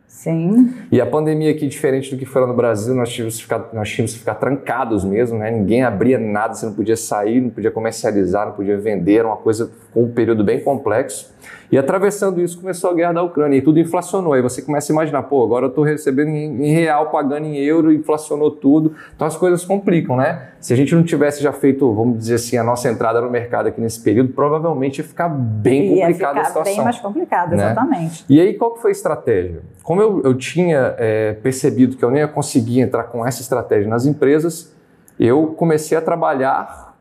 Sim. 0.06 0.74
E 0.90 1.00
a 1.00 1.06
pandemia 1.06 1.50
aqui, 1.50 1.68
diferente 1.68 2.14
do 2.14 2.18
que 2.18 2.24
foi 2.24 2.40
lá 2.40 2.48
no 2.48 2.54
Brasil, 2.54 2.94
nós 2.94 3.10
tínhamos 3.10 3.36
que 3.36 3.42
ficar, 3.42 3.68
nós 3.72 3.88
tínhamos 3.90 4.12
que 4.12 4.18
ficar 4.18 4.34
trancados 4.34 5.04
mesmo, 5.04 5.38
né? 5.38 5.50
Ninguém 5.50 5.84
abria 5.84 6.18
nada, 6.18 6.54
você 6.54 6.66
não 6.66 6.72
podia 6.72 6.96
sair, 6.96 7.40
não 7.40 7.50
podia 7.50 7.70
comercializar, 7.70 8.46
não 8.46 8.52
podia 8.54 8.78
vender, 8.78 9.18
era 9.18 9.28
uma 9.28 9.36
coisa 9.36 9.70
com 9.92 10.04
um 10.04 10.10
período 10.10 10.42
bem 10.42 10.60
complexo. 10.60 11.34
E 11.70 11.76
atravessando 11.76 12.40
isso, 12.40 12.60
começou 12.60 12.90
a 12.90 12.94
guerra 12.94 13.14
da 13.14 13.22
Ucrânia 13.22 13.56
e 13.56 13.60
tudo 13.60 13.78
inflacionou. 13.80 14.32
Aí 14.32 14.42
você 14.42 14.62
começa 14.62 14.92
a 14.92 14.94
imaginar, 14.94 15.22
pô, 15.24 15.42
agora 15.42 15.66
eu 15.66 15.68
estou 15.68 15.82
recebendo 15.82 16.28
em, 16.28 16.70
real, 16.70 17.10
pagando 17.10 17.46
em 17.46 17.56
euro, 17.56 17.92
inflacionou 17.92 18.50
tudo. 18.50 18.94
Então 19.14 19.26
as 19.26 19.36
coisas 19.36 19.64
complicam, 19.64 20.16
né? 20.16 20.50
Se 20.60 20.72
a 20.72 20.76
gente 20.76 20.94
não 20.94 21.02
tivesse 21.02 21.42
já 21.42 21.52
feito, 21.52 21.92
vamos 21.92 22.18
dizer 22.18 22.36
assim, 22.36 22.56
a 22.56 22.64
nossa 22.64 22.88
entrada 22.88 23.20
no 23.20 23.30
mercado 23.30 23.68
aqui 23.68 23.80
nesse 23.80 24.00
período, 24.00 24.32
provavelmente 24.32 24.98
ia 24.98 25.04
ficar 25.04 25.28
bem 25.28 25.88
complicada 25.88 26.40
a 26.40 26.44
situação. 26.44 26.74
bem 26.74 26.84
mais 26.84 26.98
complicada, 26.98 27.56
né? 27.56 27.64
exatamente. 27.64 28.24
E 28.28 28.40
aí, 28.40 28.54
qual 28.54 28.72
que 28.72 28.82
foi 28.82 28.90
a 28.90 28.92
estratégia? 28.92 29.60
Como 29.96 30.02
eu, 30.02 30.20
eu 30.24 30.34
tinha 30.34 30.94
é, 30.98 31.32
percebido 31.32 31.96
que 31.96 32.04
eu 32.04 32.10
nem 32.10 32.20
ia 32.20 32.28
conseguir 32.28 32.80
entrar 32.80 33.04
com 33.04 33.26
essa 33.26 33.40
estratégia 33.40 33.88
nas 33.88 34.04
empresas, 34.04 34.70
eu 35.18 35.54
comecei 35.56 35.96
a 35.96 36.02
trabalhar 36.02 36.94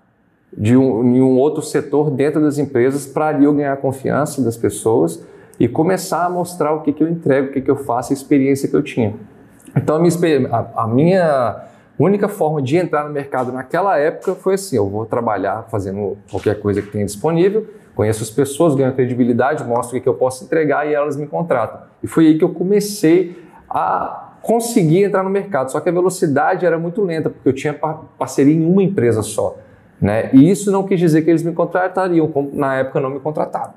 de 0.57 0.77
um, 0.77 1.03
em 1.13 1.21
um 1.21 1.37
outro 1.37 1.61
setor 1.61 2.09
dentro 2.09 2.39
das 2.39 2.57
empresas 2.57 3.05
para 3.05 3.27
ali 3.27 3.43
eu 3.43 3.53
ganhar 3.53 3.73
a 3.73 3.75
confiança 3.75 4.41
das 4.41 4.55
pessoas 4.55 5.21
e 5.59 5.67
começar 5.67 6.23
a 6.23 6.29
mostrar 6.29 6.73
o 6.73 6.83
que, 6.83 6.93
que 6.93 7.03
eu 7.03 7.09
entrego, 7.09 7.49
o 7.49 7.51
que, 7.51 7.59
que 7.59 7.69
eu 7.69 7.75
faço, 7.75 8.13
a 8.13 8.15
experiência 8.15 8.69
que 8.69 8.75
eu 8.77 8.81
tinha. 8.81 9.13
Então, 9.75 9.97
a 9.97 9.99
minha, 9.99 10.47
a, 10.49 10.83
a 10.83 10.87
minha 10.87 11.65
única 11.99 12.29
forma 12.29 12.61
de 12.61 12.77
entrar 12.77 13.03
no 13.03 13.09
mercado 13.11 13.51
naquela 13.51 13.97
época 13.97 14.35
foi 14.35 14.53
assim: 14.53 14.77
eu 14.77 14.87
vou 14.87 15.05
trabalhar 15.05 15.67
fazendo 15.69 16.17
qualquer 16.31 16.61
coisa 16.61 16.81
que 16.81 16.89
tenha 16.89 17.05
disponível, 17.05 17.67
conheço 17.95 18.21
as 18.21 18.29
pessoas, 18.29 18.75
ganho 18.75 18.93
credibilidade, 18.93 19.63
mostro 19.63 19.95
o 19.95 19.99
que, 19.99 20.03
que 20.03 20.09
eu 20.09 20.13
posso 20.13 20.43
entregar 20.43 20.87
e 20.87 20.93
elas 20.93 21.15
me 21.15 21.25
contratam. 21.25 21.81
E 22.03 22.07
foi 22.07 22.27
aí 22.27 22.37
que 22.37 22.43
eu 22.43 22.49
comecei 22.49 23.41
a 23.69 24.33
conseguir 24.41 25.03
entrar 25.03 25.23
no 25.23 25.29
mercado. 25.29 25.71
Só 25.71 25.79
que 25.79 25.89
a 25.89 25.91
velocidade 25.91 26.65
era 26.65 26.77
muito 26.77 27.01
lenta, 27.01 27.29
porque 27.29 27.49
eu 27.49 27.53
tinha 27.53 27.73
parceria 27.73 28.53
em 28.53 28.65
uma 28.65 28.83
empresa 28.83 29.23
só. 29.23 29.57
Né? 29.99 30.29
E 30.33 30.51
isso 30.51 30.71
não 30.71 30.83
quis 30.83 30.99
dizer 30.99 31.23
que 31.23 31.29
eles 31.29 31.41
me 31.41 31.53
contratariam, 31.53 32.27
como 32.27 32.51
na 32.53 32.75
época 32.75 32.99
não 32.99 33.09
me 33.09 33.19
contrataram. 33.19 33.73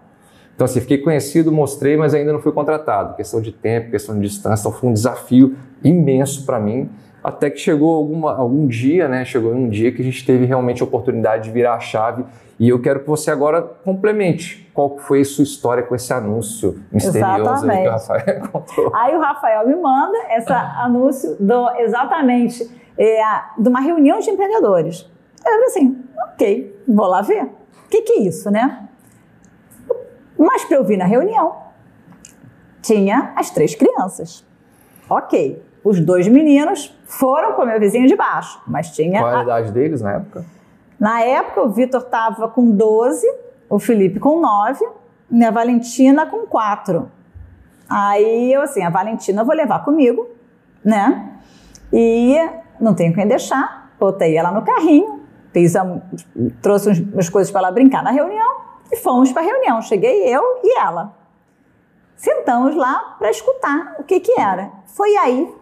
Então, 0.55 0.65
assim, 0.65 0.81
fiquei 0.81 0.99
conhecido, 0.99 1.53
mostrei, 1.53 1.97
mas 1.97 2.13
ainda 2.13 2.33
não 2.33 2.41
fui 2.41 2.51
contratado. 2.51 3.15
Questão 3.15 3.41
de 3.41 3.53
tempo, 3.53 3.93
questão 3.93 4.15
de 4.17 4.23
distância, 4.23 4.69
então 4.69 4.79
foi 4.79 4.91
um 4.91 4.93
desafio 4.93 5.57
imenso 5.85 6.45
para 6.45 6.59
mim. 6.59 6.91
Até 7.29 7.51
que 7.51 7.59
chegou 7.59 7.95
alguma, 7.95 8.35
algum 8.35 8.67
dia, 8.67 9.07
né? 9.07 9.23
Chegou 9.23 9.53
um 9.53 9.69
dia 9.69 9.93
que 9.93 10.01
a 10.01 10.05
gente 10.05 10.25
teve 10.25 10.47
realmente 10.47 10.81
a 10.81 10.87
oportunidade 10.87 11.45
de 11.45 11.51
virar 11.51 11.75
a 11.75 11.79
chave. 11.79 12.25
E 12.59 12.71
eu 12.71 12.81
quero 12.81 13.01
que 13.01 13.07
você 13.07 13.31
agora 13.31 13.61
complemente. 13.61 14.67
Qual 14.73 14.97
foi 14.97 15.21
a 15.21 15.25
sua 15.27 15.45
história 15.45 15.83
com 15.83 15.95
esse 15.95 16.11
anúncio 16.11 16.83
misterioso 16.91 17.71
aí 17.71 17.83
que 17.83 17.89
o 17.89 17.91
Rafael 17.91 18.39
encontrou? 18.41 18.97
Aí 18.97 19.15
o 19.15 19.21
Rafael 19.21 19.69
me 19.69 19.77
manda 19.77 20.17
esse 20.31 20.51
anúncio 20.51 21.37
do, 21.39 21.71
exatamente 21.77 22.67
é, 22.97 23.23
de 23.59 23.69
uma 23.69 23.81
reunião 23.81 24.21
de 24.21 24.31
empreendedores. 24.31 25.07
Eu 25.45 25.53
falei 25.53 25.67
assim, 25.67 26.05
ok, 26.33 26.83
vou 26.89 27.07
lá 27.09 27.21
ver. 27.21 27.45
O 27.45 27.89
que, 27.91 28.01
que 28.01 28.13
é 28.15 28.21
isso, 28.21 28.51
né? 28.51 28.89
Mas 30.39 30.65
para 30.65 30.79
eu 30.79 30.85
vir 30.85 30.97
na 30.97 31.05
reunião, 31.05 31.57
tinha 32.81 33.35
as 33.37 33.51
três 33.51 33.75
crianças. 33.75 34.47
Ok, 35.11 35.63
os 35.85 36.01
dois 36.01 36.29
meninos 36.29 36.97
foram 37.05 37.53
com 37.53 37.63
o 37.63 37.67
meu 37.67 37.79
vizinho 37.79 38.07
de 38.07 38.17
baixo, 38.17 38.61
mas 38.67 38.91
tinha. 38.91 39.21
Qual 39.21 39.35
a, 39.35 39.39
a 39.39 39.43
idade 39.43 39.73
deles 39.73 40.01
na 40.01 40.13
época? 40.13 40.45
Na 40.99 41.21
época, 41.21 41.63
o 41.63 41.71
Vitor 41.71 42.01
estava 42.01 42.49
com 42.49 42.71
12, 42.71 43.27
o 43.69 43.79
Felipe 43.79 44.19
com 44.19 44.41
9, 44.41 44.85
e 45.31 45.45
a 45.45 45.51
Valentina 45.51 46.27
com 46.27 46.47
4. 46.47 47.11
Aí 47.89 48.53
eu, 48.53 48.63
assim, 48.63 48.83
a 48.83 48.91
Valentina 48.91 49.43
eu 49.43 49.47
vou 49.47 49.55
levar 49.55 49.85
comigo, 49.85 50.29
né? 50.85 51.35
E 51.93 52.37
não 52.81 52.95
tenho 52.95 53.15
quem 53.15 53.27
deixar, 53.27 53.93
botei 53.99 54.37
ela 54.37 54.51
no 54.51 54.63
carrinho, 54.63 55.19
Fiz 55.59 55.75
a, 55.75 55.85
trouxe 56.63 57.09
umas 57.13 57.29
coisas 57.29 57.51
para 57.51 57.63
ela 57.63 57.73
brincar 57.73 58.01
na 58.01 58.13
reunião 58.13 58.61
e 58.93 58.97
fomos 58.97 59.33
para 59.33 59.43
a 59.43 59.45
reunião. 59.45 59.83
Cheguei 59.83 60.33
eu 60.33 60.41
e 60.63 60.79
ela. 60.79 61.17
Sentamos 62.15 62.77
lá 62.77 63.17
para 63.19 63.29
escutar 63.29 63.97
o 63.99 64.05
que, 64.05 64.21
que 64.21 64.39
era. 64.39 64.71
Foi 64.87 65.17
aí 65.17 65.53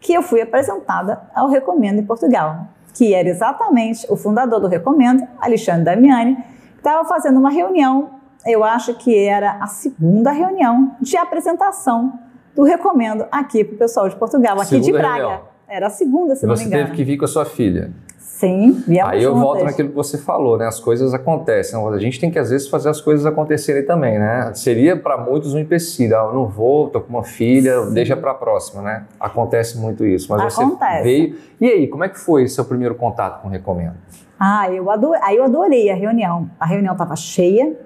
que 0.00 0.12
eu 0.12 0.22
fui 0.22 0.40
apresentada 0.40 1.20
ao 1.34 1.48
Recomendo 1.48 1.98
em 1.98 2.04
Portugal, 2.04 2.66
que 2.94 3.14
era 3.14 3.28
exatamente 3.28 4.06
o 4.10 4.16
fundador 4.16 4.60
do 4.60 4.66
Recomendo, 4.66 5.26
Alexandre 5.40 5.84
Damiani, 5.84 6.36
que 6.36 6.78
estava 6.78 7.08
fazendo 7.08 7.38
uma 7.38 7.50
reunião, 7.50 8.10
eu 8.46 8.64
acho 8.64 8.94
que 8.94 9.16
era 9.16 9.58
a 9.60 9.66
segunda 9.66 10.30
reunião 10.30 10.96
de 11.00 11.16
apresentação 11.16 12.18
do 12.54 12.62
Recomendo 12.62 13.26
aqui 13.30 13.62
para 13.64 13.74
o 13.74 13.78
pessoal 13.78 14.08
de 14.08 14.16
Portugal, 14.16 14.56
aqui 14.56 14.70
segunda 14.70 14.86
de 14.86 14.92
Braga. 14.92 15.16
Reunião. 15.16 15.40
Era 15.68 15.86
a 15.88 15.90
segunda, 15.90 16.34
se 16.34 16.44
e 16.44 16.48
não 16.48 16.54
me 16.54 16.60
engano. 16.62 16.82
Você 16.82 16.84
teve 16.86 16.96
que 16.96 17.04
vir 17.04 17.18
com 17.18 17.24
a 17.26 17.28
sua 17.28 17.44
filha. 17.44 17.92
Sim, 18.38 18.84
viemos 18.86 19.12
Aí 19.12 19.22
eu 19.24 19.34
volto 19.34 19.64
naquilo 19.64 19.88
que 19.88 19.94
você 19.96 20.16
falou, 20.16 20.56
né? 20.56 20.64
As 20.68 20.78
coisas 20.78 21.12
acontecem. 21.12 21.76
A 21.84 21.98
gente 21.98 22.20
tem 22.20 22.30
que, 22.30 22.38
às 22.38 22.50
vezes, 22.50 22.68
fazer 22.68 22.88
as 22.88 23.00
coisas 23.00 23.26
acontecerem 23.26 23.84
também, 23.84 24.16
né? 24.16 24.52
Seria 24.54 24.96
para 24.96 25.18
muitos 25.18 25.54
um 25.54 25.58
empecilho. 25.58 26.16
Ah, 26.16 26.26
eu 26.26 26.32
não 26.32 26.46
vou, 26.46 26.88
tô 26.88 27.00
com 27.00 27.08
uma 27.08 27.24
filha, 27.24 27.82
Sim. 27.82 27.94
deixa 27.94 28.16
para 28.16 28.30
a 28.30 28.34
próxima, 28.34 28.80
né? 28.80 29.06
Acontece 29.18 29.76
muito 29.76 30.06
isso. 30.06 30.28
Mas 30.30 30.56
Acontece. 30.56 30.98
você 30.98 31.02
veio. 31.02 31.36
E 31.60 31.66
aí, 31.66 31.88
como 31.88 32.04
é 32.04 32.08
que 32.08 32.16
foi 32.16 32.46
seu 32.46 32.64
primeiro 32.64 32.94
contato 32.94 33.42
com 33.42 33.48
o 33.48 33.50
Recomendo? 33.50 33.96
Ah, 34.38 34.70
eu 34.70 34.88
adorei, 34.88 35.20
aí 35.24 35.36
eu 35.36 35.42
adorei 35.42 35.90
a 35.90 35.96
reunião. 35.96 36.48
A 36.60 36.66
reunião 36.66 36.92
estava 36.92 37.16
cheia, 37.16 37.76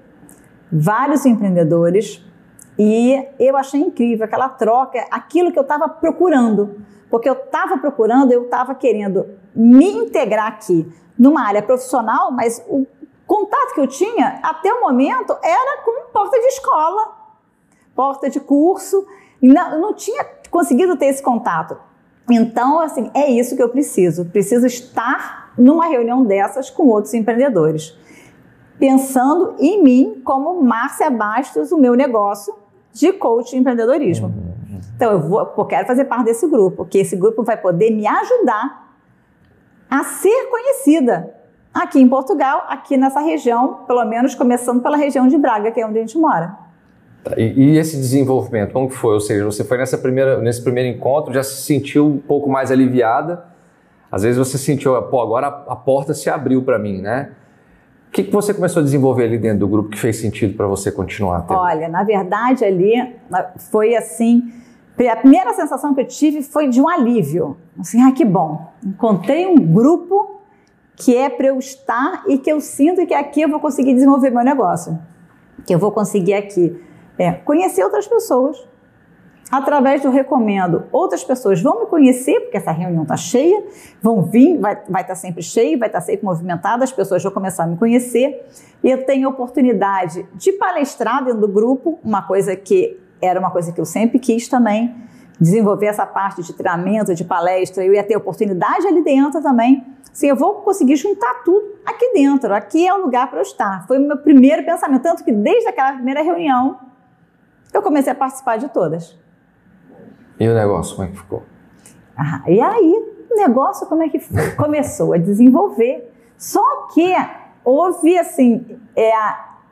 vários 0.70 1.24
empreendedores, 1.24 2.22
e 2.82 3.28
eu 3.38 3.56
achei 3.56 3.80
incrível 3.80 4.24
aquela 4.24 4.48
troca, 4.48 5.06
aquilo 5.10 5.52
que 5.52 5.58
eu 5.58 5.62
estava 5.62 5.88
procurando 5.88 6.82
porque 7.12 7.28
eu 7.28 7.34
estava 7.34 7.76
procurando, 7.76 8.32
eu 8.32 8.44
estava 8.44 8.74
querendo 8.74 9.26
me 9.54 9.92
integrar 9.92 10.46
aqui 10.46 10.90
numa 11.18 11.46
área 11.46 11.60
profissional, 11.60 12.32
mas 12.32 12.64
o 12.66 12.86
contato 13.26 13.74
que 13.74 13.80
eu 13.82 13.86
tinha 13.86 14.40
até 14.42 14.72
o 14.72 14.80
momento 14.80 15.36
era 15.42 15.82
com 15.84 16.10
porta 16.10 16.40
de 16.40 16.46
escola, 16.46 17.12
porta 17.94 18.30
de 18.30 18.40
curso, 18.40 19.06
não, 19.42 19.78
não 19.78 19.92
tinha 19.92 20.24
conseguido 20.50 20.96
ter 20.96 21.04
esse 21.04 21.22
contato. 21.22 21.76
Então, 22.30 22.80
assim, 22.80 23.10
é 23.12 23.30
isso 23.30 23.56
que 23.56 23.62
eu 23.62 23.68
preciso. 23.68 24.24
Preciso 24.24 24.64
estar 24.64 25.52
numa 25.58 25.88
reunião 25.88 26.24
dessas 26.24 26.70
com 26.70 26.88
outros 26.88 27.12
empreendedores, 27.12 27.94
pensando 28.78 29.54
em 29.58 29.82
mim 29.82 30.22
como 30.24 30.62
Márcia 30.62 31.10
Bastos, 31.10 31.72
o 31.72 31.76
meu 31.76 31.94
negócio 31.94 32.61
de 32.92 33.12
coach 33.12 33.50
de 33.50 33.56
empreendedorismo. 33.56 34.26
Uhum. 34.28 34.80
Então, 34.96 35.12
eu, 35.12 35.20
vou, 35.20 35.40
eu 35.40 35.64
quero 35.64 35.86
fazer 35.86 36.04
parte 36.04 36.24
desse 36.24 36.46
grupo, 36.46 36.84
que 36.84 36.98
esse 36.98 37.16
grupo 37.16 37.42
vai 37.42 37.56
poder 37.56 37.90
me 37.90 38.06
ajudar 38.06 38.94
a 39.90 40.04
ser 40.04 40.48
conhecida 40.50 41.34
aqui 41.72 42.00
em 42.00 42.08
Portugal, 42.08 42.64
aqui 42.68 42.96
nessa 42.96 43.20
região, 43.20 43.84
pelo 43.86 44.04
menos 44.04 44.34
começando 44.34 44.82
pela 44.82 44.96
região 44.96 45.26
de 45.26 45.38
Braga, 45.38 45.70
que 45.70 45.80
é 45.80 45.86
onde 45.86 45.98
a 45.98 46.00
gente 46.02 46.18
mora. 46.18 46.56
Tá, 47.24 47.34
e, 47.36 47.52
e, 47.52 47.78
esse 47.78 47.96
desenvolvimento, 47.96 48.72
como 48.72 48.88
que 48.88 48.94
foi? 48.94 49.14
Ou 49.14 49.20
seja, 49.20 49.44
você 49.44 49.64
foi 49.64 49.78
nessa 49.78 49.96
primeira, 49.96 50.38
nesse 50.38 50.62
primeiro 50.62 50.96
encontro, 50.96 51.32
já 51.32 51.42
se 51.42 51.62
sentiu 51.62 52.06
um 52.06 52.18
pouco 52.18 52.50
mais 52.50 52.70
aliviada? 52.70 53.44
Às 54.10 54.22
vezes 54.22 54.38
você 54.38 54.58
sentiu, 54.58 55.00
pô, 55.04 55.20
agora 55.20 55.46
a, 55.46 55.72
a 55.72 55.76
porta 55.76 56.12
se 56.12 56.28
abriu 56.28 56.62
para 56.62 56.78
mim, 56.78 57.00
né? 57.00 57.30
O 58.12 58.14
que, 58.14 58.24
que 58.24 58.30
você 58.30 58.52
começou 58.52 58.80
a 58.80 58.84
desenvolver 58.84 59.24
ali 59.24 59.38
dentro 59.38 59.60
do 59.60 59.68
grupo 59.68 59.88
que 59.88 59.98
fez 59.98 60.20
sentido 60.20 60.54
para 60.54 60.66
você 60.66 60.92
continuar? 60.92 61.46
Tendo? 61.46 61.58
Olha, 61.58 61.88
na 61.88 62.04
verdade 62.04 62.62
ali 62.62 62.92
foi 63.70 63.96
assim, 63.96 64.52
a 65.10 65.16
primeira 65.16 65.54
sensação 65.54 65.94
que 65.94 66.02
eu 66.02 66.06
tive 66.06 66.42
foi 66.42 66.68
de 66.68 66.78
um 66.78 66.86
alívio. 66.86 67.56
Assim, 67.80 68.02
ah, 68.02 68.12
que 68.12 68.22
bom. 68.22 68.70
Encontrei 68.84 69.46
um 69.46 69.56
grupo 69.56 70.42
que 70.94 71.16
é 71.16 71.30
para 71.30 71.46
eu 71.46 71.58
estar 71.58 72.24
e 72.28 72.36
que 72.36 72.52
eu 72.52 72.60
sinto 72.60 73.06
que 73.06 73.14
aqui 73.14 73.40
eu 73.40 73.48
vou 73.48 73.58
conseguir 73.58 73.94
desenvolver 73.94 74.28
meu 74.28 74.44
negócio. 74.44 74.98
Que 75.64 75.74
eu 75.74 75.78
vou 75.78 75.90
conseguir 75.90 76.34
aqui 76.34 76.78
é, 77.16 77.32
conhecer 77.32 77.82
outras 77.82 78.06
pessoas, 78.06 78.62
através 79.52 80.00
do 80.00 80.08
recomendo, 80.08 80.84
outras 80.90 81.22
pessoas 81.22 81.60
vão 81.60 81.80
me 81.80 81.86
conhecer, 81.86 82.40
porque 82.40 82.56
essa 82.56 82.72
reunião 82.72 83.02
está 83.02 83.18
cheia, 83.18 83.62
vão 84.00 84.22
vir, 84.22 84.58
vai 84.58 84.72
estar 84.72 85.04
tá 85.04 85.14
sempre 85.14 85.42
cheio, 85.42 85.78
vai 85.78 85.90
estar 85.90 86.00
tá 86.00 86.06
sempre 86.06 86.24
movimentada, 86.24 86.82
as 86.82 86.90
pessoas 86.90 87.22
vão 87.22 87.30
começar 87.30 87.64
a 87.64 87.66
me 87.66 87.76
conhecer. 87.76 88.46
E 88.82 88.90
eu 88.90 89.04
tenho 89.04 89.28
oportunidade 89.28 90.26
de 90.32 90.52
palestrar 90.52 91.22
dentro 91.22 91.42
do 91.42 91.48
grupo, 91.48 91.98
uma 92.02 92.22
coisa 92.22 92.56
que 92.56 92.98
era 93.20 93.38
uma 93.38 93.50
coisa 93.50 93.70
que 93.72 93.80
eu 93.80 93.84
sempre 93.84 94.18
quis 94.18 94.48
também, 94.48 94.96
desenvolver 95.38 95.86
essa 95.86 96.06
parte 96.06 96.42
de 96.42 96.54
treinamento, 96.54 97.14
de 97.14 97.22
palestra, 97.22 97.84
eu 97.84 97.92
ia 97.92 98.02
ter 98.02 98.16
oportunidade 98.16 98.86
ali 98.86 99.04
dentro 99.04 99.42
também. 99.42 99.84
Assim, 100.10 100.28
eu 100.28 100.36
vou 100.36 100.62
conseguir 100.62 100.96
juntar 100.96 101.42
tudo 101.44 101.74
aqui 101.84 102.10
dentro, 102.14 102.54
aqui 102.54 102.88
é 102.88 102.94
o 102.94 103.02
lugar 103.02 103.28
para 103.28 103.40
eu 103.40 103.42
estar. 103.42 103.86
Foi 103.86 103.98
o 103.98 104.00
meu 104.00 104.16
primeiro 104.16 104.64
pensamento, 104.64 105.02
tanto 105.02 105.22
que 105.22 105.32
desde 105.32 105.68
aquela 105.68 105.92
primeira 105.92 106.22
reunião 106.22 106.78
eu 107.72 107.82
comecei 107.82 108.12
a 108.12 108.14
participar 108.14 108.56
de 108.56 108.70
todas. 108.70 109.21
E 110.42 110.48
o 110.48 110.54
negócio, 110.54 110.96
como 110.96 111.06
é 111.06 111.10
que 111.12 111.18
ficou? 111.18 111.44
Ah, 112.16 112.42
e 112.48 112.60
aí, 112.60 113.16
o 113.30 113.36
negócio, 113.36 113.86
como 113.86 114.02
é 114.02 114.08
que 114.08 114.18
foi? 114.18 114.50
Começou 114.58 115.12
a 115.12 115.16
desenvolver. 115.16 116.12
Só 116.36 116.88
que 116.92 117.14
houve, 117.64 118.18
assim, 118.18 118.66
é, 118.96 119.12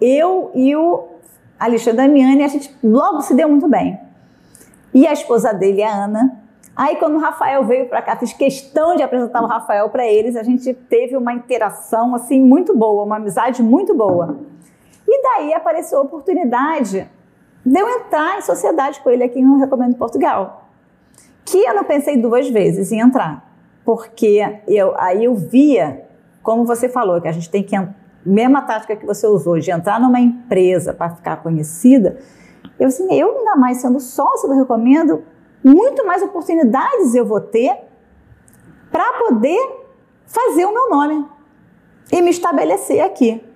eu 0.00 0.52
e 0.54 0.76
o 0.76 1.08
Alexandre 1.58 2.06
Damiani, 2.06 2.44
a 2.44 2.46
gente 2.46 2.72
logo 2.84 3.20
se 3.20 3.34
deu 3.34 3.48
muito 3.48 3.66
bem. 3.66 3.98
E 4.94 5.08
a 5.08 5.12
esposa 5.12 5.52
dele, 5.52 5.82
a 5.82 5.92
Ana. 5.92 6.40
Aí, 6.76 6.94
quando 6.94 7.16
o 7.16 7.18
Rafael 7.18 7.64
veio 7.64 7.88
para 7.88 8.00
cá, 8.00 8.14
fiz 8.14 8.32
questão 8.32 8.94
de 8.94 9.02
apresentar 9.02 9.42
o 9.42 9.46
Rafael 9.46 9.88
para 9.88 10.06
eles. 10.06 10.36
A 10.36 10.44
gente 10.44 10.72
teve 10.72 11.16
uma 11.16 11.32
interação, 11.32 12.14
assim, 12.14 12.40
muito 12.40 12.76
boa, 12.76 13.02
uma 13.02 13.16
amizade 13.16 13.60
muito 13.60 13.92
boa. 13.92 14.38
E 15.08 15.20
daí 15.20 15.52
apareceu 15.52 15.98
a 15.98 16.02
oportunidade 16.02 17.10
de 17.64 17.78
eu 17.78 17.88
entrar 17.88 18.38
em 18.38 18.42
sociedade 18.42 19.00
com 19.00 19.10
ele 19.10 19.22
aqui 19.22 19.42
no 19.42 19.58
Recomendo 19.58 19.96
Portugal. 19.96 20.68
Que 21.44 21.58
eu 21.58 21.74
não 21.74 21.84
pensei 21.84 22.16
duas 22.16 22.48
vezes 22.48 22.92
em 22.92 23.00
entrar, 23.00 23.52
porque 23.84 24.60
eu, 24.66 24.94
aí 24.98 25.24
eu 25.24 25.34
via, 25.34 26.06
como 26.42 26.64
você 26.64 26.88
falou, 26.88 27.20
que 27.20 27.28
a 27.28 27.32
gente 27.32 27.50
tem 27.50 27.62
que, 27.62 27.76
mesma 28.24 28.62
tática 28.62 28.96
que 28.96 29.04
você 29.04 29.26
usou, 29.26 29.58
de 29.58 29.70
entrar 29.70 30.00
numa 30.00 30.20
empresa 30.20 30.94
para 30.94 31.10
ficar 31.10 31.36
conhecida, 31.42 32.18
eu 32.78 32.88
assim, 32.88 33.12
eu 33.12 33.38
ainda 33.38 33.56
mais 33.56 33.78
sendo 33.78 34.00
sócio 34.00 34.48
do 34.48 34.54
Recomendo, 34.54 35.22
muito 35.62 36.06
mais 36.06 36.22
oportunidades 36.22 37.14
eu 37.14 37.26
vou 37.26 37.40
ter 37.40 37.76
para 38.90 39.12
poder 39.18 39.58
fazer 40.26 40.64
o 40.64 40.72
meu 40.72 40.88
nome 40.88 41.26
e 42.12 42.22
me 42.22 42.30
estabelecer 42.30 43.02
aqui 43.02 43.49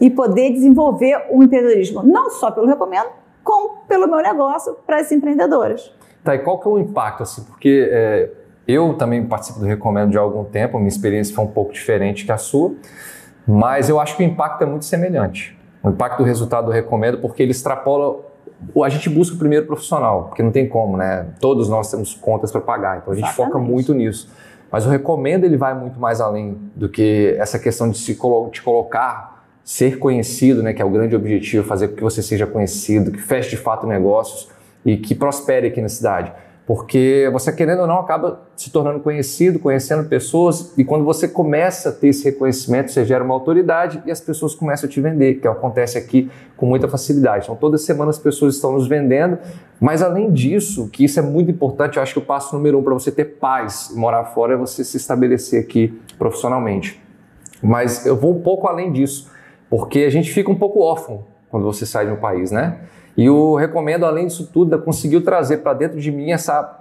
e 0.00 0.10
poder 0.10 0.50
desenvolver 0.52 1.26
o 1.30 1.42
empreendedorismo, 1.42 2.02
não 2.02 2.30
só 2.30 2.50
pelo 2.50 2.66
recomendo, 2.66 3.08
como 3.42 3.78
pelo 3.86 4.06
meu 4.06 4.22
negócio 4.22 4.76
para 4.86 4.98
as 4.98 5.12
empreendedoras. 5.12 5.92
Tá, 6.22 6.34
e 6.34 6.38
qual 6.38 6.58
que 6.58 6.66
é 6.66 6.70
o 6.70 6.78
impacto, 6.78 7.22
assim, 7.22 7.44
porque 7.44 7.88
é, 7.90 8.30
eu 8.66 8.94
também 8.94 9.24
participo 9.26 9.60
do 9.60 9.66
Recomendo 9.66 10.10
de 10.10 10.18
há 10.18 10.22
algum 10.22 10.44
tempo, 10.44 10.78
minha 10.78 10.88
experiência 10.88 11.34
foi 11.34 11.44
um 11.44 11.48
pouco 11.48 11.72
diferente 11.72 12.24
que 12.24 12.32
a 12.32 12.38
sua, 12.38 12.72
mas 13.46 13.90
eu 13.90 14.00
acho 14.00 14.16
que 14.16 14.22
o 14.22 14.26
impacto 14.26 14.62
é 14.62 14.66
muito 14.66 14.86
semelhante. 14.86 15.58
O 15.82 15.90
impacto 15.90 16.18
do 16.18 16.24
resultado 16.24 16.66
do 16.66 16.70
Recomendo, 16.72 17.18
porque 17.18 17.42
ele 17.42 17.52
extrapola 17.52 18.32
a 18.82 18.88
gente 18.88 19.10
busca 19.10 19.34
o 19.34 19.38
primeiro 19.38 19.66
profissional, 19.66 20.24
porque 20.24 20.42
não 20.42 20.50
tem 20.50 20.66
como, 20.66 20.96
né? 20.96 21.26
Todos 21.40 21.68
nós 21.68 21.90
temos 21.90 22.14
contas 22.14 22.50
para 22.50 22.60
pagar, 22.60 22.98
então 22.98 23.12
a 23.12 23.16
gente 23.16 23.26
Exatamente. 23.26 23.52
foca 23.52 23.62
muito 23.62 23.92
nisso. 23.92 24.30
Mas 24.70 24.86
o 24.86 24.88
recomendo 24.88 25.44
ele 25.44 25.56
vai 25.56 25.74
muito 25.74 26.00
mais 26.00 26.20
além 26.20 26.58
do 26.74 26.88
que 26.88 27.36
essa 27.38 27.58
questão 27.58 27.90
de 27.90 27.98
se 27.98 28.14
colo 28.14 28.50
de 28.50 28.62
colocar 28.62 29.33
ser 29.64 29.98
conhecido, 29.98 30.62
né, 30.62 30.74
que 30.74 30.82
é 30.82 30.84
o 30.84 30.90
grande 30.90 31.16
objetivo, 31.16 31.66
fazer 31.66 31.88
com 31.88 31.96
que 31.96 32.02
você 32.02 32.22
seja 32.22 32.46
conhecido, 32.46 33.10
que 33.10 33.20
feche 33.20 33.50
de 33.50 33.56
fato 33.56 33.86
negócios 33.86 34.48
e 34.84 34.98
que 34.98 35.14
prospere 35.14 35.68
aqui 35.68 35.80
na 35.80 35.88
cidade. 35.88 36.30
Porque 36.66 37.28
você, 37.30 37.52
querendo 37.52 37.80
ou 37.80 37.86
não, 37.86 37.98
acaba 37.98 38.42
se 38.56 38.70
tornando 38.70 38.98
conhecido, 39.00 39.58
conhecendo 39.58 40.08
pessoas, 40.08 40.72
e 40.78 40.84
quando 40.84 41.04
você 41.04 41.28
começa 41.28 41.90
a 41.90 41.92
ter 41.92 42.08
esse 42.08 42.24
reconhecimento, 42.24 42.90
você 42.90 43.04
gera 43.04 43.22
uma 43.22 43.34
autoridade 43.34 44.02
e 44.06 44.10
as 44.10 44.18
pessoas 44.18 44.54
começam 44.54 44.88
a 44.88 44.90
te 44.90 44.98
vender, 44.98 45.40
que 45.40 45.46
acontece 45.46 45.98
aqui 45.98 46.30
com 46.56 46.64
muita 46.64 46.88
facilidade. 46.88 47.44
Então, 47.44 47.56
toda 47.56 47.76
semana 47.76 48.10
as 48.10 48.18
pessoas 48.18 48.54
estão 48.54 48.72
nos 48.72 48.88
vendendo, 48.88 49.38
mas 49.78 50.02
além 50.02 50.32
disso, 50.32 50.88
que 50.88 51.04
isso 51.04 51.18
é 51.18 51.22
muito 51.22 51.50
importante, 51.50 51.98
eu 51.98 52.02
acho 52.02 52.14
que 52.14 52.18
o 52.18 52.24
passo 52.24 52.56
número 52.56 52.78
um 52.78 52.82
para 52.82 52.94
você 52.94 53.12
ter 53.12 53.24
paz 53.24 53.90
e 53.94 53.98
morar 53.98 54.24
fora 54.24 54.54
é 54.54 54.56
você 54.56 54.82
se 54.84 54.96
estabelecer 54.96 55.60
aqui 55.60 56.00
profissionalmente. 56.18 57.02
Mas 57.62 58.06
eu 58.06 58.16
vou 58.16 58.34
um 58.34 58.40
pouco 58.40 58.66
além 58.66 58.90
disso 58.90 59.33
porque 59.76 60.04
a 60.04 60.10
gente 60.10 60.32
fica 60.32 60.48
um 60.52 60.54
pouco 60.54 60.78
órfão 60.78 61.24
quando 61.50 61.64
você 61.64 61.84
sai 61.84 62.06
de 62.06 62.12
um 62.12 62.16
país, 62.16 62.52
né? 62.52 62.78
E 63.16 63.24
eu 63.24 63.56
recomendo, 63.56 64.06
além 64.06 64.28
disso 64.28 64.48
tudo, 64.52 64.78
conseguiu 64.78 65.20
trazer 65.24 65.58
para 65.58 65.72
dentro 65.74 65.98
de 66.00 66.12
mim 66.12 66.30
essa 66.30 66.80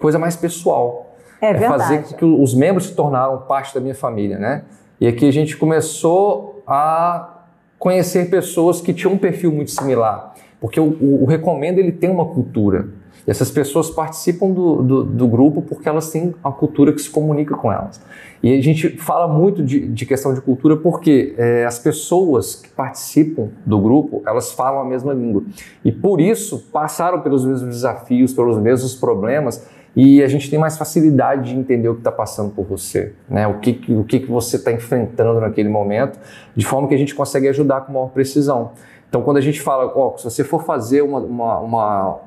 coisa 0.00 0.18
mais 0.18 0.34
pessoal. 0.34 1.16
É, 1.38 1.50
é 1.50 1.68
fazer 1.68 2.02
com 2.02 2.14
que 2.14 2.24
os 2.24 2.54
membros 2.54 2.86
se 2.86 2.94
tornaram 2.94 3.42
parte 3.42 3.74
da 3.74 3.80
minha 3.80 3.94
família, 3.94 4.38
né? 4.38 4.62
E 4.98 5.06
aqui 5.06 5.28
a 5.28 5.30
gente 5.30 5.54
começou 5.54 6.62
a 6.66 7.42
conhecer 7.78 8.30
pessoas 8.30 8.80
que 8.80 8.94
tinham 8.94 9.12
um 9.12 9.18
perfil 9.18 9.52
muito 9.52 9.70
similar, 9.70 10.32
porque 10.58 10.80
o, 10.80 10.96
o, 10.98 11.24
o 11.24 11.26
recomendo 11.26 11.78
ele 11.78 11.92
tem 11.92 12.08
uma 12.08 12.24
cultura. 12.24 12.88
Essas 13.26 13.50
pessoas 13.50 13.88
participam 13.88 14.50
do, 14.50 14.82
do, 14.82 15.04
do, 15.04 15.28
grupo 15.28 15.62
porque 15.62 15.88
elas 15.88 16.10
têm 16.10 16.34
uma 16.44 16.52
cultura 16.52 16.92
que 16.92 17.00
se 17.00 17.08
comunica 17.08 17.56
com 17.56 17.72
elas. 17.72 18.00
E 18.42 18.52
a 18.52 18.62
gente 18.62 18.98
fala 18.98 19.26
muito 19.26 19.62
de, 19.62 19.88
de 19.88 20.04
questão 20.04 20.34
de 20.34 20.42
cultura 20.42 20.76
porque 20.76 21.34
é, 21.38 21.64
as 21.64 21.78
pessoas 21.78 22.56
que 22.56 22.68
participam 22.68 23.48
do 23.64 23.78
grupo, 23.78 24.22
elas 24.26 24.52
falam 24.52 24.80
a 24.80 24.84
mesma 24.84 25.14
língua. 25.14 25.42
E 25.82 25.90
por 25.90 26.20
isso 26.20 26.68
passaram 26.70 27.22
pelos 27.22 27.46
mesmos 27.46 27.74
desafios, 27.74 28.34
pelos 28.34 28.58
mesmos 28.58 28.94
problemas, 28.94 29.66
e 29.96 30.22
a 30.22 30.28
gente 30.28 30.50
tem 30.50 30.58
mais 30.58 30.76
facilidade 30.76 31.50
de 31.50 31.58
entender 31.58 31.88
o 31.88 31.94
que 31.94 32.00
está 32.00 32.10
passando 32.10 32.50
por 32.50 32.64
você, 32.64 33.12
né? 33.28 33.46
o, 33.46 33.60
que, 33.60 33.80
o 33.92 34.02
que, 34.02 34.20
que 34.20 34.30
você 34.30 34.56
está 34.56 34.72
enfrentando 34.72 35.40
naquele 35.40 35.68
momento, 35.68 36.18
de 36.54 36.66
forma 36.66 36.88
que 36.88 36.94
a 36.94 36.98
gente 36.98 37.14
consegue 37.14 37.48
ajudar 37.48 37.82
com 37.82 37.92
maior 37.92 38.08
precisão. 38.08 38.72
Então, 39.08 39.22
quando 39.22 39.36
a 39.36 39.40
gente 39.40 39.62
fala, 39.62 39.92
ó, 39.94 40.16
se 40.16 40.24
você 40.24 40.42
for 40.42 40.64
fazer 40.64 41.02
uma, 41.02 41.20
uma, 41.20 41.58
uma 41.60 42.20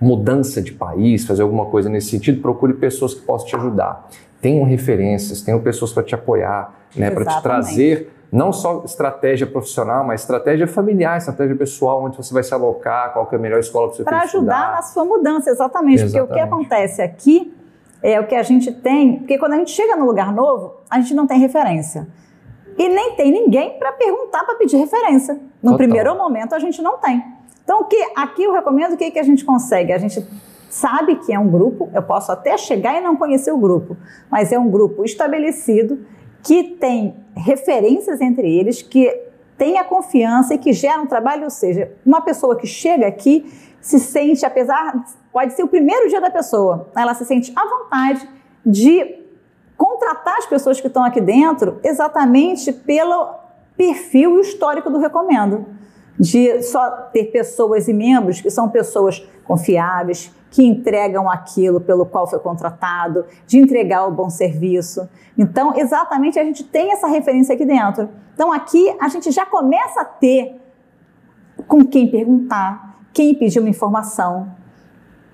mudança 0.00 0.60
de 0.60 0.72
país, 0.72 1.24
fazer 1.24 1.42
alguma 1.42 1.66
coisa 1.66 1.88
nesse 1.88 2.08
sentido, 2.10 2.40
procure 2.40 2.74
pessoas 2.74 3.14
que 3.14 3.20
possam 3.22 3.46
te 3.46 3.56
ajudar. 3.56 4.08
Tenham 4.40 4.64
referências, 4.64 5.42
tenham 5.42 5.60
pessoas 5.60 5.92
para 5.92 6.02
te 6.02 6.14
apoiar, 6.14 6.74
né, 6.96 7.10
para 7.10 7.24
te 7.24 7.42
trazer 7.42 8.12
não 8.32 8.50
só 8.50 8.82
estratégia 8.86 9.46
profissional, 9.46 10.02
mas 10.04 10.22
estratégia 10.22 10.66
familiar, 10.66 11.18
estratégia 11.18 11.54
pessoal, 11.54 12.02
onde 12.02 12.16
você 12.16 12.32
vai 12.32 12.42
se 12.42 12.54
alocar, 12.54 13.12
qual 13.12 13.28
é 13.30 13.36
a 13.36 13.38
melhor 13.38 13.60
escola 13.60 13.88
para 13.88 13.96
você 13.96 14.04
Para 14.04 14.22
ajudar 14.22 14.72
na 14.72 14.80
sua 14.80 15.04
mudança, 15.04 15.50
exatamente, 15.50 16.02
exatamente. 16.02 16.28
Porque 16.28 16.32
o 16.32 16.34
que 16.34 16.40
acontece 16.40 17.02
aqui 17.02 17.54
é 18.02 18.18
o 18.18 18.26
que 18.26 18.34
a 18.34 18.42
gente 18.42 18.72
tem, 18.72 19.18
porque 19.18 19.38
quando 19.38 19.52
a 19.52 19.56
gente 19.56 19.70
chega 19.70 19.96
num 19.96 20.06
lugar 20.06 20.32
novo, 20.32 20.78
a 20.88 20.98
gente 20.98 21.12
não 21.12 21.26
tem 21.26 21.38
referência. 21.38 22.08
E 22.78 22.88
nem 22.88 23.14
tem 23.16 23.30
ninguém 23.30 23.78
para 23.78 23.92
perguntar, 23.92 24.44
para 24.44 24.54
pedir 24.54 24.78
referência. 24.78 25.34
No 25.62 25.72
Total. 25.72 25.76
primeiro 25.76 26.16
momento, 26.16 26.54
a 26.54 26.58
gente 26.58 26.80
não 26.80 26.96
tem. 26.96 27.22
Então, 27.64 27.84
que, 27.84 27.96
aqui 28.16 28.42
eu 28.44 28.52
recomendo 28.52 28.94
o 28.94 28.96
que, 28.96 29.10
que 29.10 29.18
a 29.18 29.22
gente 29.22 29.44
consegue? 29.44 29.92
A 29.92 29.98
gente 29.98 30.26
sabe 30.68 31.16
que 31.16 31.32
é 31.32 31.38
um 31.38 31.48
grupo, 31.48 31.90
eu 31.94 32.02
posso 32.02 32.32
até 32.32 32.56
chegar 32.56 32.96
e 32.96 33.00
não 33.00 33.14
conhecer 33.14 33.52
o 33.52 33.58
grupo, 33.58 33.96
mas 34.30 34.52
é 34.52 34.58
um 34.58 34.70
grupo 34.70 35.04
estabelecido 35.04 36.04
que 36.42 36.64
tem 36.64 37.14
referências 37.36 38.20
entre 38.20 38.50
eles, 38.50 38.82
que 38.82 39.08
tem 39.56 39.78
a 39.78 39.84
confiança 39.84 40.54
e 40.54 40.58
que 40.58 40.72
gera 40.72 41.00
um 41.00 41.06
trabalho, 41.06 41.44
ou 41.44 41.50
seja, 41.50 41.92
uma 42.04 42.20
pessoa 42.20 42.56
que 42.56 42.66
chega 42.66 43.06
aqui 43.06 43.46
se 43.80 43.98
sente, 43.98 44.46
apesar, 44.46 45.04
pode 45.32 45.52
ser 45.52 45.62
o 45.62 45.68
primeiro 45.68 46.08
dia 46.08 46.20
da 46.20 46.30
pessoa, 46.30 46.90
ela 46.96 47.14
se 47.14 47.24
sente 47.24 47.52
à 47.54 47.68
vontade 47.68 48.26
de 48.64 49.22
contratar 49.76 50.38
as 50.38 50.46
pessoas 50.46 50.80
que 50.80 50.86
estão 50.86 51.04
aqui 51.04 51.20
dentro 51.20 51.80
exatamente 51.84 52.72
pelo 52.72 53.34
perfil 53.76 54.40
histórico 54.40 54.88
do 54.88 54.98
Recomendo 54.98 55.66
de 56.18 56.62
só 56.62 56.90
ter 57.12 57.26
pessoas 57.26 57.88
e 57.88 57.92
membros 57.92 58.40
que 58.40 58.50
são 58.50 58.68
pessoas 58.68 59.26
confiáveis, 59.44 60.32
que 60.50 60.62
entregam 60.62 61.30
aquilo 61.30 61.80
pelo 61.80 62.04
qual 62.04 62.26
foi 62.26 62.38
contratado, 62.38 63.24
de 63.46 63.58
entregar 63.58 64.06
o 64.06 64.12
bom 64.12 64.28
serviço. 64.28 65.08
Então, 65.36 65.74
exatamente 65.76 66.38
a 66.38 66.44
gente 66.44 66.62
tem 66.62 66.92
essa 66.92 67.06
referência 67.06 67.54
aqui 67.54 67.64
dentro. 67.64 68.08
Então, 68.34 68.52
aqui 68.52 68.94
a 69.00 69.08
gente 69.08 69.30
já 69.30 69.46
começa 69.46 70.02
a 70.02 70.04
ter 70.04 70.60
com 71.66 71.84
quem 71.84 72.06
perguntar, 72.06 72.98
quem 73.12 73.34
pedir 73.34 73.60
uma 73.60 73.68
informação, 73.68 74.54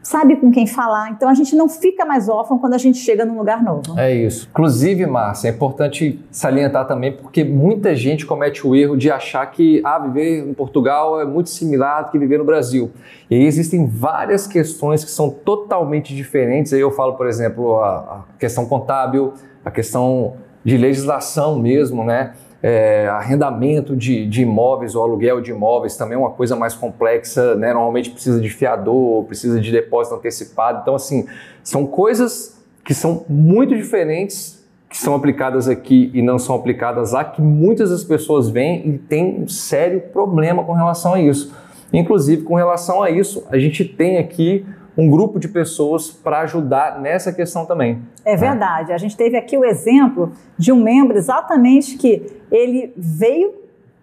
sabe 0.09 0.37
com 0.37 0.51
quem 0.51 0.67
falar. 0.67 1.11
Então 1.11 1.29
a 1.29 1.35
gente 1.35 1.55
não 1.55 1.69
fica 1.69 2.03
mais 2.03 2.31
órfão 2.31 2.59
quando 2.59 2.73
a 2.73 2.79
gente 2.79 2.97
chega 2.97 3.27
num 3.27 3.37
lugar 3.37 3.63
novo. 3.63 3.99
É 3.99 4.15
isso. 4.15 4.49
Inclusive, 4.51 5.05
Márcia, 5.07 5.49
é 5.49 5.51
importante 5.51 6.19
salientar 6.31 6.87
também 6.87 7.13
porque 7.13 7.45
muita 7.45 7.95
gente 7.95 8.25
comete 8.25 8.67
o 8.67 8.75
erro 8.75 8.97
de 8.97 9.11
achar 9.11 9.45
que 9.51 9.83
ah, 9.85 9.99
viver 9.99 10.49
em 10.49 10.55
Portugal 10.55 11.21
é 11.21 11.27
muito 11.27 11.51
similar 11.51 12.07
do 12.07 12.11
que 12.11 12.19
viver 12.19 12.39
no 12.39 12.45
Brasil. 12.45 12.91
E 13.31 13.35
aí 13.35 13.45
existem 13.45 13.87
várias 13.87 14.47
questões 14.47 15.05
que 15.05 15.11
são 15.11 15.29
totalmente 15.29 16.17
diferentes. 16.17 16.73
Aí 16.73 16.81
eu 16.81 16.91
falo, 16.91 17.13
por 17.13 17.27
exemplo, 17.27 17.79
a, 17.79 17.97
a 17.99 18.39
questão 18.39 18.65
contábil, 18.65 19.35
a 19.63 19.71
questão 19.71 20.37
de 20.65 20.79
legislação 20.79 21.59
mesmo, 21.59 22.03
né? 22.03 22.33
É, 22.61 23.07
arrendamento 23.09 23.95
de, 23.95 24.27
de, 24.27 24.43
imóveis 24.43 24.97
ou 24.97 25.05
aluguel 25.05 25.41
de 25.41 25.53
imóveis 25.53 25.97
também 25.97 26.17
é 26.17 26.19
uma 26.19 26.31
coisa 26.31 26.57
mais 26.57 26.75
complexa, 26.75 27.55
né? 27.55 27.73
Normalmente 27.73 28.11
precisa 28.11 28.41
de 28.41 28.51
fiador, 28.51 29.25
precisa 29.25 29.61
de 29.61 29.71
depósito 29.71 30.17
antecipado. 30.17 30.81
Então, 30.83 30.97
assim, 30.97 31.27
são 31.63 31.87
coisas 31.87 32.61
que 32.85 32.95
são 32.95 33.25
muito 33.29 33.77
diferentes 33.77 34.59
que 34.89 34.97
são 34.97 35.15
aplicadas 35.15 35.69
aqui 35.69 36.11
e 36.15 36.23
não 36.23 36.39
são 36.39 36.57
aplicadas 36.57 37.13
lá, 37.13 37.23
que 37.23 37.43
muitas 37.43 37.91
das 37.91 38.03
pessoas 38.03 38.49
vêm 38.49 38.89
e 38.89 38.99
têm 38.99 39.43
um 39.43 39.49
sério 39.49 40.01
problema 40.01 40.65
com 40.65 40.73
relação 40.73 41.15
a 41.15 41.21
isso. 41.21 41.55
Inclusive, 41.93 42.43
com 42.43 42.55
relação 42.55 43.03
a 43.03 43.11
isso, 43.11 43.47
a 43.51 43.59
gente 43.59 43.85
tem 43.85 44.19
aqui 44.19 44.65
um 44.99 45.09
grupo 45.09 45.39
de 45.39 45.47
pessoas 45.47 46.11
para 46.11 46.41
ajudar 46.41 47.01
nessa 47.01 47.33
questão 47.33 47.65
também. 47.65 48.03
É 48.25 48.35
verdade. 48.35 48.93
A 48.93 48.99
gente 48.99 49.17
teve 49.17 49.37
aqui 49.37 49.57
o 49.57 49.65
exemplo 49.65 50.33
de 50.59 50.73
um 50.73 50.83
membro 50.83 51.17
exatamente 51.17 51.97
que 51.97 52.43
ele 52.51 52.93
veio 52.97 53.55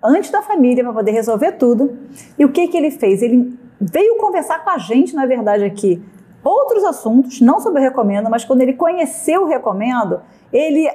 antes 0.02 0.30
da 0.30 0.42
família 0.42 0.86
para 0.86 0.94
poder 0.94 1.12
resolver 1.12 1.52
tudo. 1.54 1.98
E 2.40 2.46
o 2.46 2.50
que, 2.50 2.70
que 2.70 2.78
ele 2.78 2.92
fez? 2.92 3.22
Ele 3.22 3.60
veio 3.80 4.16
conversar 4.18 4.64
com 4.64 4.70
a 4.70 4.78
gente, 4.78 5.14
na 5.14 5.26
verdade, 5.26 5.66
aqui, 5.66 6.02
outros 6.42 6.86
assuntos, 6.86 7.42
não 7.42 7.60
sobre 7.60 7.82
o 7.82 7.84
recomendo, 7.84 8.30
mas 8.30 8.46
quando 8.46 8.62
ele 8.62 8.74
conheceu 8.74 9.44
o 9.44 9.48
recomendo, 9.48 10.22
ele 10.54 10.90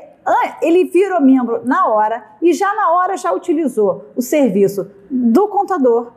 ele 0.62 0.84
virou 0.84 1.20
membro 1.20 1.62
na 1.64 1.88
hora 1.88 2.22
e 2.42 2.52
já 2.52 2.72
na 2.74 2.92
hora 2.92 3.16
já 3.16 3.32
utilizou 3.32 4.04
o 4.14 4.20
serviço 4.20 4.90
do 5.10 5.48
contador, 5.48 6.12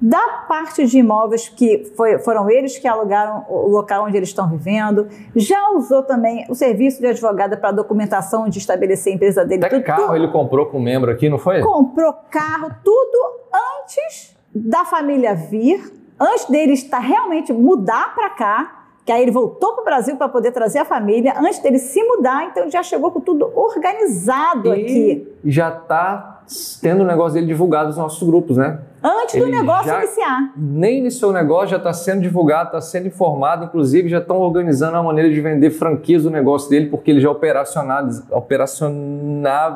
da 0.00 0.44
parte 0.48 0.86
de 0.86 0.98
imóveis 0.98 1.48
que 1.48 1.92
foi, 1.94 2.18
foram 2.18 2.48
eles 2.48 2.78
que 2.78 2.88
alugaram 2.88 3.44
o 3.48 3.68
local 3.68 4.06
onde 4.06 4.16
eles 4.16 4.30
estão 4.30 4.48
vivendo, 4.48 5.08
já 5.36 5.70
usou 5.70 6.02
também 6.02 6.46
o 6.48 6.54
serviço 6.54 7.00
de 7.00 7.06
advogada 7.06 7.56
para 7.56 7.70
documentação 7.72 8.48
de 8.48 8.58
estabelecer 8.58 9.12
a 9.12 9.16
empresa 9.16 9.44
dele. 9.44 9.64
Até 9.64 9.76
tudo, 9.76 9.84
carro 9.84 10.02
tudo. 10.04 10.16
ele 10.16 10.28
comprou 10.28 10.66
com 10.66 10.78
um 10.78 10.82
membro 10.82 11.10
aqui, 11.10 11.28
não 11.28 11.38
foi? 11.38 11.60
Comprou 11.60 12.14
carro, 12.30 12.70
tudo 12.82 13.40
antes 13.82 14.34
da 14.54 14.84
família 14.84 15.34
vir, 15.34 15.92
antes 16.18 16.46
dele 16.46 16.72
estar 16.72 16.98
realmente 16.98 17.52
mudar 17.52 18.14
para 18.14 18.30
cá, 18.30 18.76
que 19.04 19.12
aí 19.12 19.22
ele 19.22 19.30
voltou 19.30 19.74
para 19.74 19.82
o 19.82 19.84
Brasil 19.84 20.16
para 20.16 20.28
poder 20.28 20.52
trazer 20.52 20.78
a 20.78 20.84
família, 20.84 21.34
antes 21.38 21.58
dele 21.58 21.78
se 21.78 22.02
mudar, 22.02 22.44
então 22.44 22.70
já 22.70 22.82
chegou 22.82 23.10
com 23.10 23.20
tudo 23.20 23.50
organizado 23.54 24.74
e 24.74 24.82
aqui. 24.82 25.28
Já 25.44 25.68
está 25.68 26.39
tendo 26.80 27.02
o 27.02 27.06
negócio 27.06 27.34
dele 27.34 27.46
divulgado 27.46 27.88
nos 27.88 27.96
nossos 27.96 28.26
grupos, 28.26 28.56
né? 28.56 28.78
Antes 29.02 29.34
ele 29.34 29.44
do 29.46 29.50
negócio 29.50 29.94
iniciar. 29.94 30.52
Nem 30.56 30.98
iniciou 30.98 31.30
o 31.30 31.34
negócio, 31.34 31.68
já 31.68 31.76
está 31.76 31.92
sendo 31.92 32.20
divulgado, 32.22 32.66
está 32.66 32.80
sendo 32.80 33.06
informado, 33.06 33.64
inclusive 33.66 34.08
já 34.08 34.18
estão 34.18 34.38
organizando 34.38 34.96
a 34.96 35.02
maneira 35.02 35.30
de 35.30 35.40
vender 35.40 35.70
franquias 35.70 36.24
do 36.24 36.30
negócio 36.30 36.68
dele, 36.68 36.88
porque 36.88 37.10
ele 37.10 37.20
já 37.20 37.30
operacionava, 37.30 38.24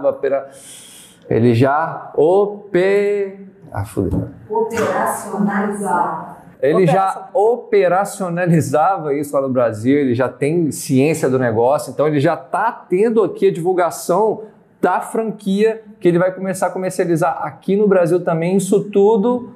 opera... 0.08 0.50
ele 1.30 1.54
já 1.54 2.10
ope... 2.16 3.38
ah, 3.72 3.84
operacionalizava. 4.50 6.34
Ele 6.60 6.86
já 6.86 7.28
operacionalizava 7.34 9.12
isso 9.12 9.34
lá 9.34 9.42
no 9.42 9.50
Brasil, 9.50 9.98
ele 9.98 10.14
já 10.14 10.30
tem 10.30 10.70
ciência 10.70 11.28
do 11.28 11.38
negócio, 11.38 11.90
então 11.90 12.06
ele 12.06 12.20
já 12.20 12.32
está 12.34 12.72
tendo 12.72 13.22
aqui 13.22 13.48
a 13.48 13.52
divulgação 13.52 14.44
da 14.84 15.00
franquia 15.00 15.82
que 15.98 16.06
ele 16.06 16.18
vai 16.18 16.30
começar 16.30 16.66
a 16.66 16.70
comercializar 16.70 17.40
aqui 17.42 17.74
no 17.74 17.88
Brasil 17.88 18.22
também, 18.22 18.58
isso 18.58 18.84
tudo 18.84 19.54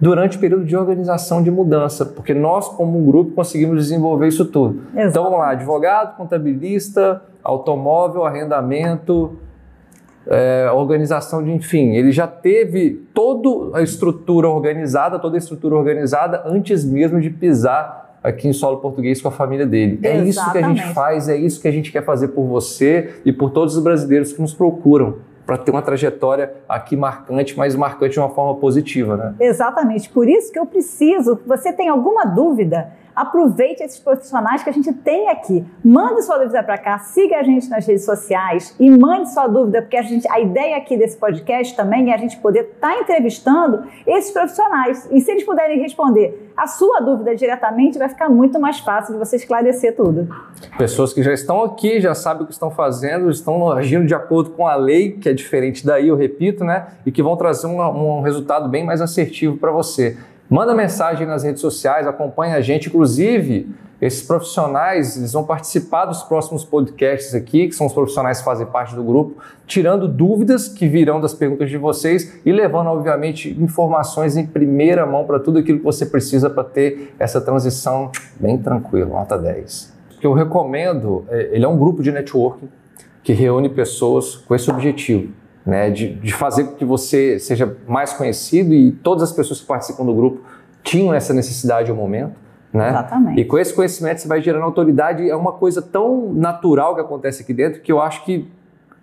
durante 0.00 0.38
o 0.38 0.40
período 0.40 0.64
de 0.64 0.74
organização 0.74 1.42
de 1.42 1.50
mudança, 1.50 2.06
porque 2.06 2.32
nós, 2.32 2.66
como 2.68 2.98
um 2.98 3.04
grupo, 3.04 3.32
conseguimos 3.32 3.76
desenvolver 3.76 4.26
isso 4.28 4.46
tudo. 4.46 4.80
Exato. 4.94 5.08
Então 5.10 5.24
vamos 5.24 5.38
lá: 5.38 5.50
advogado, 5.50 6.16
contabilista, 6.16 7.20
automóvel, 7.42 8.24
arrendamento, 8.24 9.38
é, 10.26 10.70
organização 10.72 11.44
de, 11.44 11.52
enfim, 11.52 11.90
ele 11.90 12.10
já 12.10 12.26
teve 12.26 13.06
toda 13.12 13.76
a 13.76 13.82
estrutura 13.82 14.48
organizada, 14.48 15.18
toda 15.18 15.36
a 15.36 15.38
estrutura 15.38 15.74
organizada 15.74 16.42
antes 16.46 16.86
mesmo 16.86 17.20
de 17.20 17.28
pisar 17.28 18.03
aqui 18.24 18.48
em 18.48 18.52
solo 18.54 18.78
português 18.78 19.20
com 19.20 19.28
a 19.28 19.30
família 19.30 19.66
dele. 19.66 20.00
Exatamente. 20.02 20.24
É 20.24 20.28
isso 20.28 20.50
que 20.50 20.58
a 20.58 20.62
gente 20.62 20.94
faz, 20.94 21.28
é 21.28 21.36
isso 21.36 21.60
que 21.60 21.68
a 21.68 21.70
gente 21.70 21.92
quer 21.92 22.02
fazer 22.02 22.28
por 22.28 22.46
você 22.46 23.16
e 23.22 23.30
por 23.30 23.50
todos 23.50 23.76
os 23.76 23.82
brasileiros 23.82 24.32
que 24.32 24.40
nos 24.40 24.54
procuram 24.54 25.16
para 25.44 25.58
ter 25.58 25.70
uma 25.70 25.82
trajetória 25.82 26.54
aqui 26.66 26.96
marcante, 26.96 27.54
mas 27.54 27.76
marcante 27.76 28.14
de 28.14 28.18
uma 28.18 28.30
forma 28.30 28.58
positiva, 28.58 29.14
né? 29.14 29.34
Exatamente. 29.38 30.08
Por 30.08 30.26
isso 30.26 30.50
que 30.50 30.58
eu 30.58 30.64
preciso, 30.64 31.38
você 31.46 31.70
tem 31.70 31.90
alguma 31.90 32.24
dúvida, 32.24 32.90
Aproveite 33.14 33.82
esses 33.82 33.98
profissionais 33.98 34.62
que 34.62 34.70
a 34.70 34.72
gente 34.72 34.92
tem 34.92 35.28
aqui. 35.28 35.64
Mande 35.84 36.22
sua 36.22 36.38
dúvida 36.38 36.62
para 36.62 36.76
cá, 36.78 36.98
siga 36.98 37.38
a 37.38 37.42
gente 37.42 37.68
nas 37.68 37.86
redes 37.86 38.04
sociais 38.04 38.74
e 38.78 38.90
mande 38.90 39.32
sua 39.32 39.46
dúvida, 39.46 39.82
porque 39.82 39.96
a, 39.96 40.02
gente, 40.02 40.26
a 40.30 40.40
ideia 40.40 40.76
aqui 40.76 40.96
desse 40.96 41.16
podcast 41.16 41.76
também 41.76 42.10
é 42.10 42.14
a 42.14 42.18
gente 42.18 42.36
poder 42.38 42.60
estar 42.60 42.92
tá 42.92 43.00
entrevistando 43.00 43.84
esses 44.06 44.32
profissionais. 44.32 45.08
E 45.10 45.20
se 45.20 45.30
eles 45.30 45.44
puderem 45.44 45.80
responder 45.80 46.52
a 46.56 46.66
sua 46.66 47.00
dúvida 47.00 47.34
diretamente, 47.34 47.98
vai 47.98 48.08
ficar 48.08 48.28
muito 48.28 48.60
mais 48.60 48.80
fácil 48.80 49.14
de 49.14 49.18
você 49.18 49.36
esclarecer 49.36 49.94
tudo. 49.94 50.28
Pessoas 50.76 51.12
que 51.12 51.22
já 51.22 51.32
estão 51.32 51.62
aqui, 51.62 52.00
já 52.00 52.14
sabem 52.14 52.42
o 52.42 52.46
que 52.46 52.52
estão 52.52 52.70
fazendo, 52.70 53.30
estão 53.30 53.70
agindo 53.70 54.06
de 54.06 54.14
acordo 54.14 54.50
com 54.50 54.66
a 54.66 54.74
lei, 54.74 55.12
que 55.12 55.28
é 55.28 55.32
diferente 55.32 55.86
daí, 55.86 56.08
eu 56.08 56.16
repito, 56.16 56.64
né? 56.64 56.88
E 57.06 57.12
que 57.12 57.22
vão 57.22 57.36
trazer 57.36 57.66
um, 57.66 57.80
um 57.80 58.20
resultado 58.22 58.68
bem 58.68 58.84
mais 58.84 59.00
assertivo 59.00 59.56
para 59.56 59.70
você. 59.70 60.16
Manda 60.48 60.74
mensagem 60.74 61.26
nas 61.26 61.42
redes 61.42 61.60
sociais, 61.60 62.06
acompanha 62.06 62.56
a 62.56 62.60
gente. 62.60 62.88
Inclusive, 62.88 63.74
esses 64.00 64.22
profissionais 64.22 65.16
eles 65.16 65.32
vão 65.32 65.44
participar 65.44 66.04
dos 66.04 66.22
próximos 66.22 66.64
podcasts 66.64 67.34
aqui, 67.34 67.68
que 67.68 67.74
são 67.74 67.86
os 67.86 67.94
profissionais 67.94 68.38
que 68.38 68.44
fazem 68.44 68.66
parte 68.66 68.94
do 68.94 69.02
grupo, 69.02 69.42
tirando 69.66 70.06
dúvidas 70.06 70.68
que 70.68 70.86
virão 70.86 71.20
das 71.20 71.32
perguntas 71.32 71.70
de 71.70 71.78
vocês 71.78 72.40
e 72.44 72.52
levando, 72.52 72.88
obviamente, 72.88 73.56
informações 73.58 74.36
em 74.36 74.46
primeira 74.46 75.06
mão 75.06 75.24
para 75.24 75.40
tudo 75.40 75.60
aquilo 75.60 75.78
que 75.78 75.84
você 75.84 76.04
precisa 76.04 76.50
para 76.50 76.64
ter 76.64 77.14
essa 77.18 77.40
transição 77.40 78.12
bem 78.38 78.58
tranquila, 78.58 79.06
nota 79.06 79.38
10. 79.38 79.94
O 80.16 80.20
que 80.20 80.26
eu 80.26 80.34
recomendo, 80.34 81.24
é, 81.30 81.50
ele 81.52 81.64
é 81.64 81.68
um 81.68 81.78
grupo 81.78 82.02
de 82.02 82.12
networking 82.12 82.68
que 83.22 83.32
reúne 83.32 83.70
pessoas 83.70 84.36
com 84.36 84.54
esse 84.54 84.70
objetivo 84.70 85.32
né, 85.64 85.90
de, 85.90 86.14
de 86.14 86.32
fazer 86.32 86.64
com 86.64 86.74
que 86.74 86.84
você 86.84 87.38
seja 87.38 87.76
mais 87.86 88.12
conhecido 88.12 88.74
e 88.74 88.92
todas 88.92 89.22
as 89.22 89.32
pessoas 89.32 89.60
que 89.60 89.66
participam 89.66 90.04
do 90.04 90.14
grupo 90.14 90.42
tinham 90.82 91.14
essa 91.14 91.32
necessidade 91.32 91.90
ao 91.90 91.96
momento. 91.96 92.34
Né? 92.72 92.88
Exatamente. 92.88 93.40
E 93.40 93.44
com 93.44 93.56
esse 93.56 93.72
conhecimento 93.72 94.20
você 94.20 94.28
vai 94.28 94.42
gerando 94.42 94.64
autoridade. 94.64 95.28
É 95.30 95.36
uma 95.36 95.52
coisa 95.52 95.80
tão 95.80 96.32
natural 96.32 96.94
que 96.94 97.00
acontece 97.00 97.42
aqui 97.42 97.54
dentro 97.54 97.80
que 97.80 97.90
eu 97.90 98.00
acho 98.00 98.24
que 98.24 98.46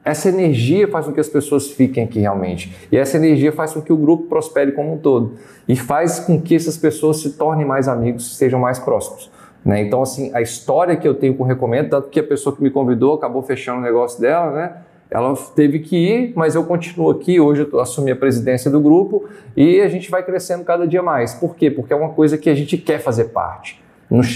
essa 0.03 0.29
energia 0.29 0.87
faz 0.87 1.05
com 1.05 1.13
que 1.13 1.19
as 1.19 1.29
pessoas 1.29 1.71
fiquem 1.71 2.03
aqui 2.03 2.19
realmente. 2.19 2.75
E 2.91 2.97
essa 2.97 3.17
energia 3.17 3.51
faz 3.51 3.73
com 3.73 3.81
que 3.81 3.93
o 3.93 3.97
grupo 3.97 4.23
prospere 4.23 4.71
como 4.71 4.93
um 4.93 4.97
todo. 4.97 5.35
E 5.67 5.75
faz 5.75 6.19
com 6.19 6.41
que 6.41 6.55
essas 6.55 6.75
pessoas 6.75 7.21
se 7.21 7.33
tornem 7.33 7.65
mais 7.65 7.87
amigos, 7.87 8.35
sejam 8.35 8.59
mais 8.59 8.77
próximos. 8.77 9.31
Né? 9.63 9.81
Então, 9.83 10.01
assim, 10.01 10.31
a 10.33 10.41
história 10.41 10.95
que 10.95 11.07
eu 11.07 11.13
tenho 11.13 11.35
com 11.35 11.43
o 11.43 11.47
Recomendo, 11.47 11.89
tanto 11.89 12.09
que 12.09 12.19
a 12.19 12.23
pessoa 12.23 12.55
que 12.55 12.61
me 12.61 12.71
convidou 12.71 13.13
acabou 13.13 13.43
fechando 13.43 13.79
o 13.79 13.81
negócio 13.81 14.19
dela, 14.19 14.51
né? 14.51 14.73
Ela 15.11 15.35
teve 15.53 15.79
que 15.79 15.97
ir, 15.97 16.33
mas 16.37 16.55
eu 16.55 16.63
continuo 16.63 17.11
aqui. 17.11 17.37
Hoje 17.37 17.67
eu 17.69 17.79
assumi 17.81 18.11
a 18.11 18.15
presidência 18.15 18.71
do 18.71 18.79
grupo 18.79 19.25
e 19.57 19.81
a 19.81 19.89
gente 19.89 20.09
vai 20.09 20.23
crescendo 20.23 20.63
cada 20.63 20.87
dia 20.87 21.03
mais. 21.03 21.33
Por 21.33 21.53
quê? 21.53 21.69
Porque 21.69 21.91
é 21.91 21.95
uma 21.95 22.09
coisa 22.09 22.37
que 22.37 22.49
a 22.49 22.55
gente 22.55 22.77
quer 22.77 22.99
fazer 22.99 23.25
parte. 23.25 23.83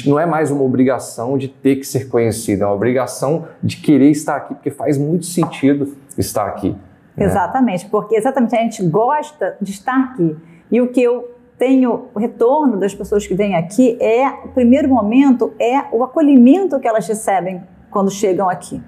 Não 0.05 0.19
é 0.19 0.25
mais 0.25 0.51
uma 0.51 0.63
obrigação 0.63 1.37
de 1.37 1.47
ter 1.47 1.77
que 1.77 1.85
ser 1.85 2.09
conhecido, 2.09 2.63
é 2.63 2.65
uma 2.65 2.75
obrigação 2.75 3.45
de 3.63 3.77
querer 3.77 4.09
estar 4.09 4.35
aqui, 4.35 4.53
porque 4.53 4.69
faz 4.69 4.97
muito 4.97 5.25
sentido 5.25 5.95
estar 6.17 6.45
aqui. 6.45 6.75
Né? 7.15 7.25
Exatamente, 7.25 7.85
porque 7.87 8.15
exatamente 8.15 8.55
a 8.55 8.61
gente 8.61 8.85
gosta 8.85 9.57
de 9.61 9.71
estar 9.71 9.97
aqui. 9.97 10.35
E 10.69 10.81
o 10.81 10.89
que 10.89 11.01
eu 11.01 11.29
tenho 11.57 12.09
o 12.13 12.19
retorno 12.19 12.77
das 12.77 12.93
pessoas 12.93 13.25
que 13.25 13.33
vêm 13.33 13.55
aqui 13.55 13.97
é, 14.01 14.27
o 14.45 14.49
primeiro 14.49 14.89
momento, 14.89 15.53
é 15.57 15.85
o 15.93 16.03
acolhimento 16.03 16.79
que 16.81 16.87
elas 16.87 17.07
recebem 17.07 17.63
quando 17.89 18.11
chegam 18.11 18.49
aqui 18.49 18.81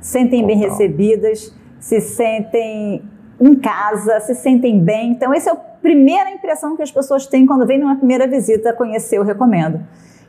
sentem 0.00 0.46
bem 0.46 0.56
recebidas, 0.56 1.54
se 1.78 2.00
sentem 2.00 3.02
em 3.40 3.54
casa, 3.54 4.20
se 4.20 4.34
sentem 4.34 4.78
bem. 4.78 5.12
Então, 5.12 5.32
essa 5.32 5.50
é 5.50 5.52
a 5.52 5.56
primeira 5.56 6.30
impressão 6.30 6.76
que 6.76 6.82
as 6.82 6.90
pessoas 6.90 7.26
têm 7.26 7.46
quando 7.46 7.66
vêm 7.66 7.78
numa 7.78 7.96
primeira 7.96 8.26
visita 8.26 8.72
conhecer 8.72 9.18
o 9.18 9.22
Recomendo, 9.22 9.80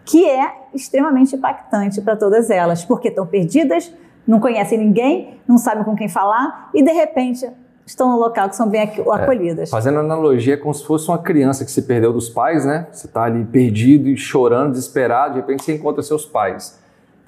que 0.05 0.25
é 0.25 0.53
extremamente 0.73 1.35
impactante 1.35 2.01
para 2.01 2.15
todas 2.15 2.49
elas, 2.49 2.85
porque 2.85 3.09
estão 3.09 3.25
perdidas, 3.25 3.93
não 4.25 4.39
conhecem 4.39 4.77
ninguém, 4.77 5.39
não 5.47 5.57
sabem 5.57 5.83
com 5.83 5.95
quem 5.95 6.07
falar 6.07 6.69
e, 6.73 6.81
de 6.81 6.91
repente, 6.91 7.49
estão 7.85 8.09
no 8.11 8.17
local 8.17 8.47
que 8.47 8.55
são 8.55 8.69
bem 8.69 8.81
é, 8.81 9.01
acolhidas. 9.13 9.69
É, 9.69 9.71
fazendo 9.71 9.99
analogia, 9.99 10.53
é 10.53 10.57
como 10.57 10.73
se 10.73 10.85
fosse 10.85 11.09
uma 11.09 11.17
criança 11.17 11.65
que 11.65 11.71
se 11.71 11.81
perdeu 11.81 12.13
dos 12.13 12.29
pais, 12.29 12.65
né? 12.65 12.87
Você 12.91 13.07
está 13.07 13.23
ali 13.23 13.43
perdido 13.43 14.07
e 14.07 14.15
chorando, 14.15 14.71
desesperado, 14.71 15.33
de 15.33 15.41
repente 15.41 15.63
você 15.63 15.73
encontra 15.73 16.01
seus 16.01 16.25
pais 16.25 16.80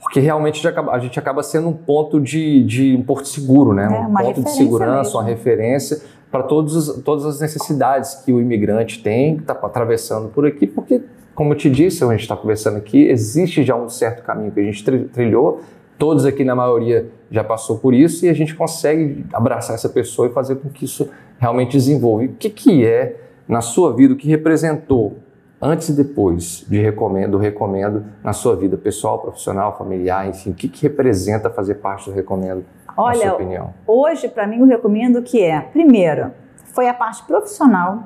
porque 0.03 0.19
realmente 0.19 0.61
a 0.67 0.99
gente 0.99 1.17
acaba 1.17 1.41
sendo 1.41 1.69
um 1.69 1.73
ponto 1.73 2.19
de, 2.19 2.63
de 2.65 2.95
um 2.95 3.01
porto 3.01 3.27
seguro, 3.27 3.73
né? 3.73 3.85
É, 3.85 3.99
um 3.99 4.13
ponto 4.13 4.43
de 4.43 4.51
segurança, 4.51 5.03
mesmo. 5.03 5.19
uma 5.19 5.23
referência 5.23 6.01
para 6.29 6.43
todas 6.43 7.25
as 7.25 7.39
necessidades 7.39 8.15
que 8.15 8.33
o 8.33 8.41
imigrante 8.41 9.01
tem, 9.01 9.35
que 9.35 9.43
está 9.43 9.53
atravessando 9.53 10.29
por 10.29 10.45
aqui, 10.45 10.67
porque, 10.67 11.01
como 11.35 11.53
eu 11.53 11.57
te 11.57 11.69
disse, 11.69 12.03
a 12.03 12.07
gente 12.09 12.21
está 12.21 12.35
conversando 12.35 12.77
aqui, 12.77 13.07
existe 13.07 13.63
já 13.63 13.75
um 13.75 13.87
certo 13.87 14.23
caminho 14.23 14.51
que 14.51 14.59
a 14.59 14.63
gente 14.63 14.83
trilhou, 14.83 15.61
todos 15.97 16.25
aqui 16.25 16.43
na 16.43 16.55
maioria 16.55 17.07
já 17.29 17.43
passou 17.43 17.77
por 17.77 17.93
isso 17.93 18.25
e 18.25 18.29
a 18.29 18.33
gente 18.33 18.55
consegue 18.55 19.25
abraçar 19.31 19.75
essa 19.75 19.87
pessoa 19.87 20.27
e 20.27 20.31
fazer 20.31 20.55
com 20.55 20.69
que 20.69 20.85
isso 20.85 21.07
realmente 21.37 21.73
desenvolva. 21.73 22.23
E 22.23 22.27
o 22.27 22.33
que, 22.33 22.49
que 22.49 22.85
é 22.85 23.15
na 23.47 23.61
sua 23.61 23.93
vida, 23.93 24.13
o 24.13 24.17
que 24.17 24.27
representou 24.27 25.17
antes 25.63 25.87
e 25.87 25.93
depois 25.93 26.65
de 26.67 26.81
recomendo, 26.81 27.37
recomendo 27.37 28.05
na 28.21 28.33
sua 28.33 28.53
vida 28.53 28.77
pessoal, 28.77 29.19
profissional, 29.19 29.77
familiar, 29.77 30.27
enfim, 30.27 30.51
o 30.51 30.53
que, 30.53 30.67
que 30.67 30.83
representa 30.83 31.49
fazer 31.49 31.75
parte 31.75 32.09
do 32.09 32.15
recomendo? 32.15 32.65
Olha, 32.97 33.17
na 33.17 33.23
sua 33.23 33.33
opinião? 33.33 33.73
hoje 33.87 34.27
para 34.27 34.45
mim 34.45 34.61
o 34.61 34.65
recomendo 34.65 35.21
que 35.21 35.41
é, 35.41 35.61
primeiro, 35.61 36.31
foi 36.73 36.89
a 36.89 36.93
parte 36.93 37.23
profissional 37.23 38.03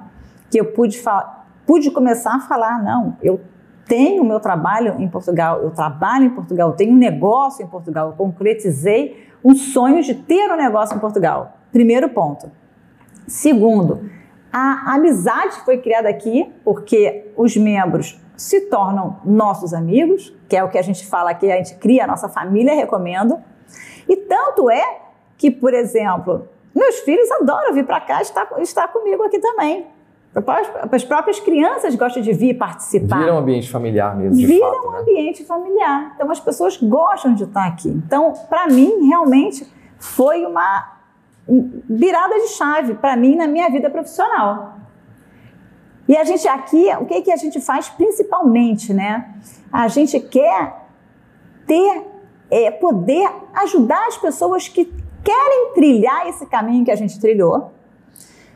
que 0.51 0.59
eu 0.59 0.65
pude 0.65 1.01
pude 1.65 1.91
começar 1.91 2.35
a 2.35 2.39
falar, 2.39 2.81
não, 2.81 3.17
eu 3.21 3.41
tenho 3.87 4.23
meu 4.23 4.39
trabalho 4.39 4.95
em 4.99 5.07
Portugal, 5.07 5.61
eu 5.61 5.71
trabalho 5.71 6.25
em 6.25 6.29
Portugal, 6.29 6.69
eu 6.69 6.75
tenho 6.75 6.93
um 6.93 6.97
negócio 6.97 7.65
em 7.65 7.67
Portugal, 7.67 8.09
eu 8.09 8.13
concretizei 8.13 9.27
um 9.43 9.55
sonho 9.55 10.03
de 10.03 10.13
ter 10.13 10.51
um 10.51 10.57
negócio 10.57 10.95
em 10.95 10.99
Portugal. 10.99 11.57
Primeiro 11.71 12.09
ponto. 12.09 12.51
Segundo, 13.27 14.09
a 14.51 14.93
amizade 14.95 15.61
foi 15.65 15.77
criada 15.77 16.09
aqui 16.09 16.51
porque 16.63 17.31
os 17.35 17.55
membros 17.55 18.19
se 18.35 18.61
tornam 18.61 19.17
nossos 19.25 19.73
amigos, 19.73 20.33
que 20.47 20.55
é 20.55 20.63
o 20.63 20.69
que 20.69 20.77
a 20.77 20.81
gente 20.81 21.05
fala 21.05 21.31
aqui, 21.31 21.51
a 21.51 21.57
gente 21.57 21.75
cria 21.75 22.03
a 22.03 22.07
nossa 22.07 22.29
família, 22.29 22.73
recomendo. 22.73 23.39
E 24.07 24.15
tanto 24.15 24.69
é 24.69 24.99
que, 25.37 25.49
por 25.49 25.73
exemplo, 25.73 26.47
meus 26.73 26.99
filhos 26.99 27.29
adoram 27.31 27.73
vir 27.73 27.85
para 27.85 27.99
cá 27.99 28.19
e 28.19 28.21
estar, 28.21 28.47
estar 28.59 28.87
comigo 28.89 29.23
aqui 29.23 29.39
também. 29.39 29.87
As 30.91 31.03
próprias 31.03 31.39
crianças 31.39 31.95
gostam 31.95 32.21
de 32.21 32.31
vir 32.31 32.53
participar. 32.53 33.19
Vira 33.19 33.33
um 33.33 33.39
ambiente 33.39 33.69
familiar 33.69 34.15
mesmo, 34.15 34.35
Vira 34.35 34.67
fato, 34.67 34.87
um 34.87 34.91
né? 34.91 34.99
ambiente 34.99 35.43
familiar. 35.43 36.11
Então 36.13 36.29
as 36.29 36.39
pessoas 36.39 36.77
gostam 36.77 37.33
de 37.33 37.43
estar 37.43 37.65
aqui. 37.65 37.89
Então, 37.89 38.33
para 38.47 38.67
mim, 38.67 39.07
realmente 39.07 39.67
foi 39.97 40.45
uma 40.45 40.96
virada 41.47 42.35
de 42.35 42.47
chave 42.49 42.95
para 42.95 43.15
mim 43.15 43.35
na 43.35 43.47
minha 43.47 43.69
vida 43.69 43.89
profissional. 43.89 44.77
E 46.07 46.15
a 46.15 46.23
gente 46.23 46.47
aqui, 46.47 46.89
o 46.99 47.05
que, 47.05 47.21
que 47.21 47.31
a 47.31 47.35
gente 47.35 47.59
faz 47.59 47.89
principalmente, 47.89 48.93
né? 48.93 49.35
A 49.71 49.87
gente 49.87 50.19
quer 50.19 50.85
ter, 51.65 52.05
é, 52.49 52.71
poder 52.71 53.29
ajudar 53.53 54.07
as 54.07 54.17
pessoas 54.17 54.67
que 54.67 54.85
querem 55.23 55.73
trilhar 55.73 56.27
esse 56.27 56.45
caminho 56.45 56.85
que 56.85 56.91
a 56.91 56.95
gente 56.95 57.19
trilhou. 57.19 57.71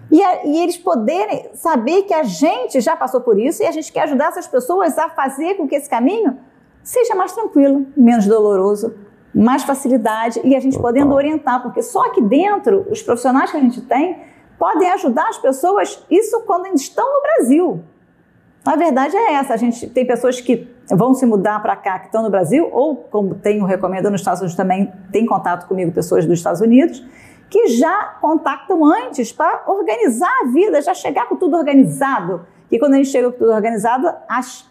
E, 0.10 0.22
a, 0.24 0.46
e, 0.46 0.60
eles 0.60 0.78
poderem 0.78 1.50
saber 1.54 2.04
que 2.04 2.14
a 2.14 2.24
gente 2.24 2.80
já 2.80 2.96
passou 2.96 3.22
por 3.22 3.38
isso 3.40 3.64
e 3.64 3.66
a 3.66 3.72
gente 3.72 3.92
quer 3.92 4.04
ajudar 4.04 4.30
essas 4.30 4.48
pessoas 4.48 4.98
a 4.98 5.10
fazer 5.10 5.56
com 5.56 5.68
que 5.68 5.76
esse 5.76 5.90
caminho 5.90 6.38
seja 6.84 7.16
mais 7.16 7.34
tranquilo, 7.34 7.86
menos 7.96 8.26
doloroso, 8.26 8.94
mais 9.34 9.64
facilidade 9.64 10.42
e 10.44 10.56
a 10.56 10.60
gente 10.60 10.78
podendo 10.78 11.14
orientar, 11.14 11.62
porque 11.62 11.82
só 11.82 12.06
aqui 12.06 12.22
dentro, 12.22 12.86
os 12.90 13.02
profissionais 13.02 13.52
que 13.52 13.58
a 13.58 13.62
gente 13.62 13.82
tem 13.82 14.20
podem 14.60 14.92
ajudar 14.92 15.28
as 15.30 15.38
pessoas, 15.38 16.06
isso 16.10 16.42
quando 16.42 16.68
estão 16.68 17.06
no 17.06 17.22
Brasil. 17.22 17.84
A 18.64 18.76
verdade 18.76 19.18
é 19.18 19.34
essa, 19.34 19.56
a 19.56 19.58
gente 19.58 19.90
tem 19.90 20.06
pessoas 20.06 20.40
que 20.40 20.68
vão 20.88 21.16
se 21.16 21.26
mudar 21.26 21.60
para 21.62 21.76
cá, 21.76 21.98
que 21.98 22.06
estão 22.08 22.22
no 22.22 22.30
Brasil, 22.30 22.70
ou 22.72 22.96
como 22.96 23.34
tenho 23.34 23.66
recomendo 23.66 24.12
nos 24.12 24.22
Estados 24.22 24.42
Unidos 24.42 24.56
também, 24.56 24.92
tem 25.12 25.26
contato 25.26 25.68
comigo 25.68 25.92
pessoas 25.92 26.26
dos 26.26 26.38
Estados 26.38 26.62
Unidos, 26.62 27.04
que 27.50 27.68
já 27.68 28.18
contactam 28.22 28.86
antes 28.86 29.32
para 29.32 29.64
organizar 29.66 30.32
a 30.44 30.46
vida, 30.52 30.82
já 30.82 30.94
chegar 30.94 31.28
com 31.28 31.36
tudo 31.36 31.58
organizado. 31.58 32.46
E 32.70 32.78
quando 32.78 32.94
a 32.94 32.98
gente 32.98 33.10
chega 33.10 33.32
com 33.32 33.38
tudo 33.40 33.52
organizado, 33.52 34.14
as 34.30 34.70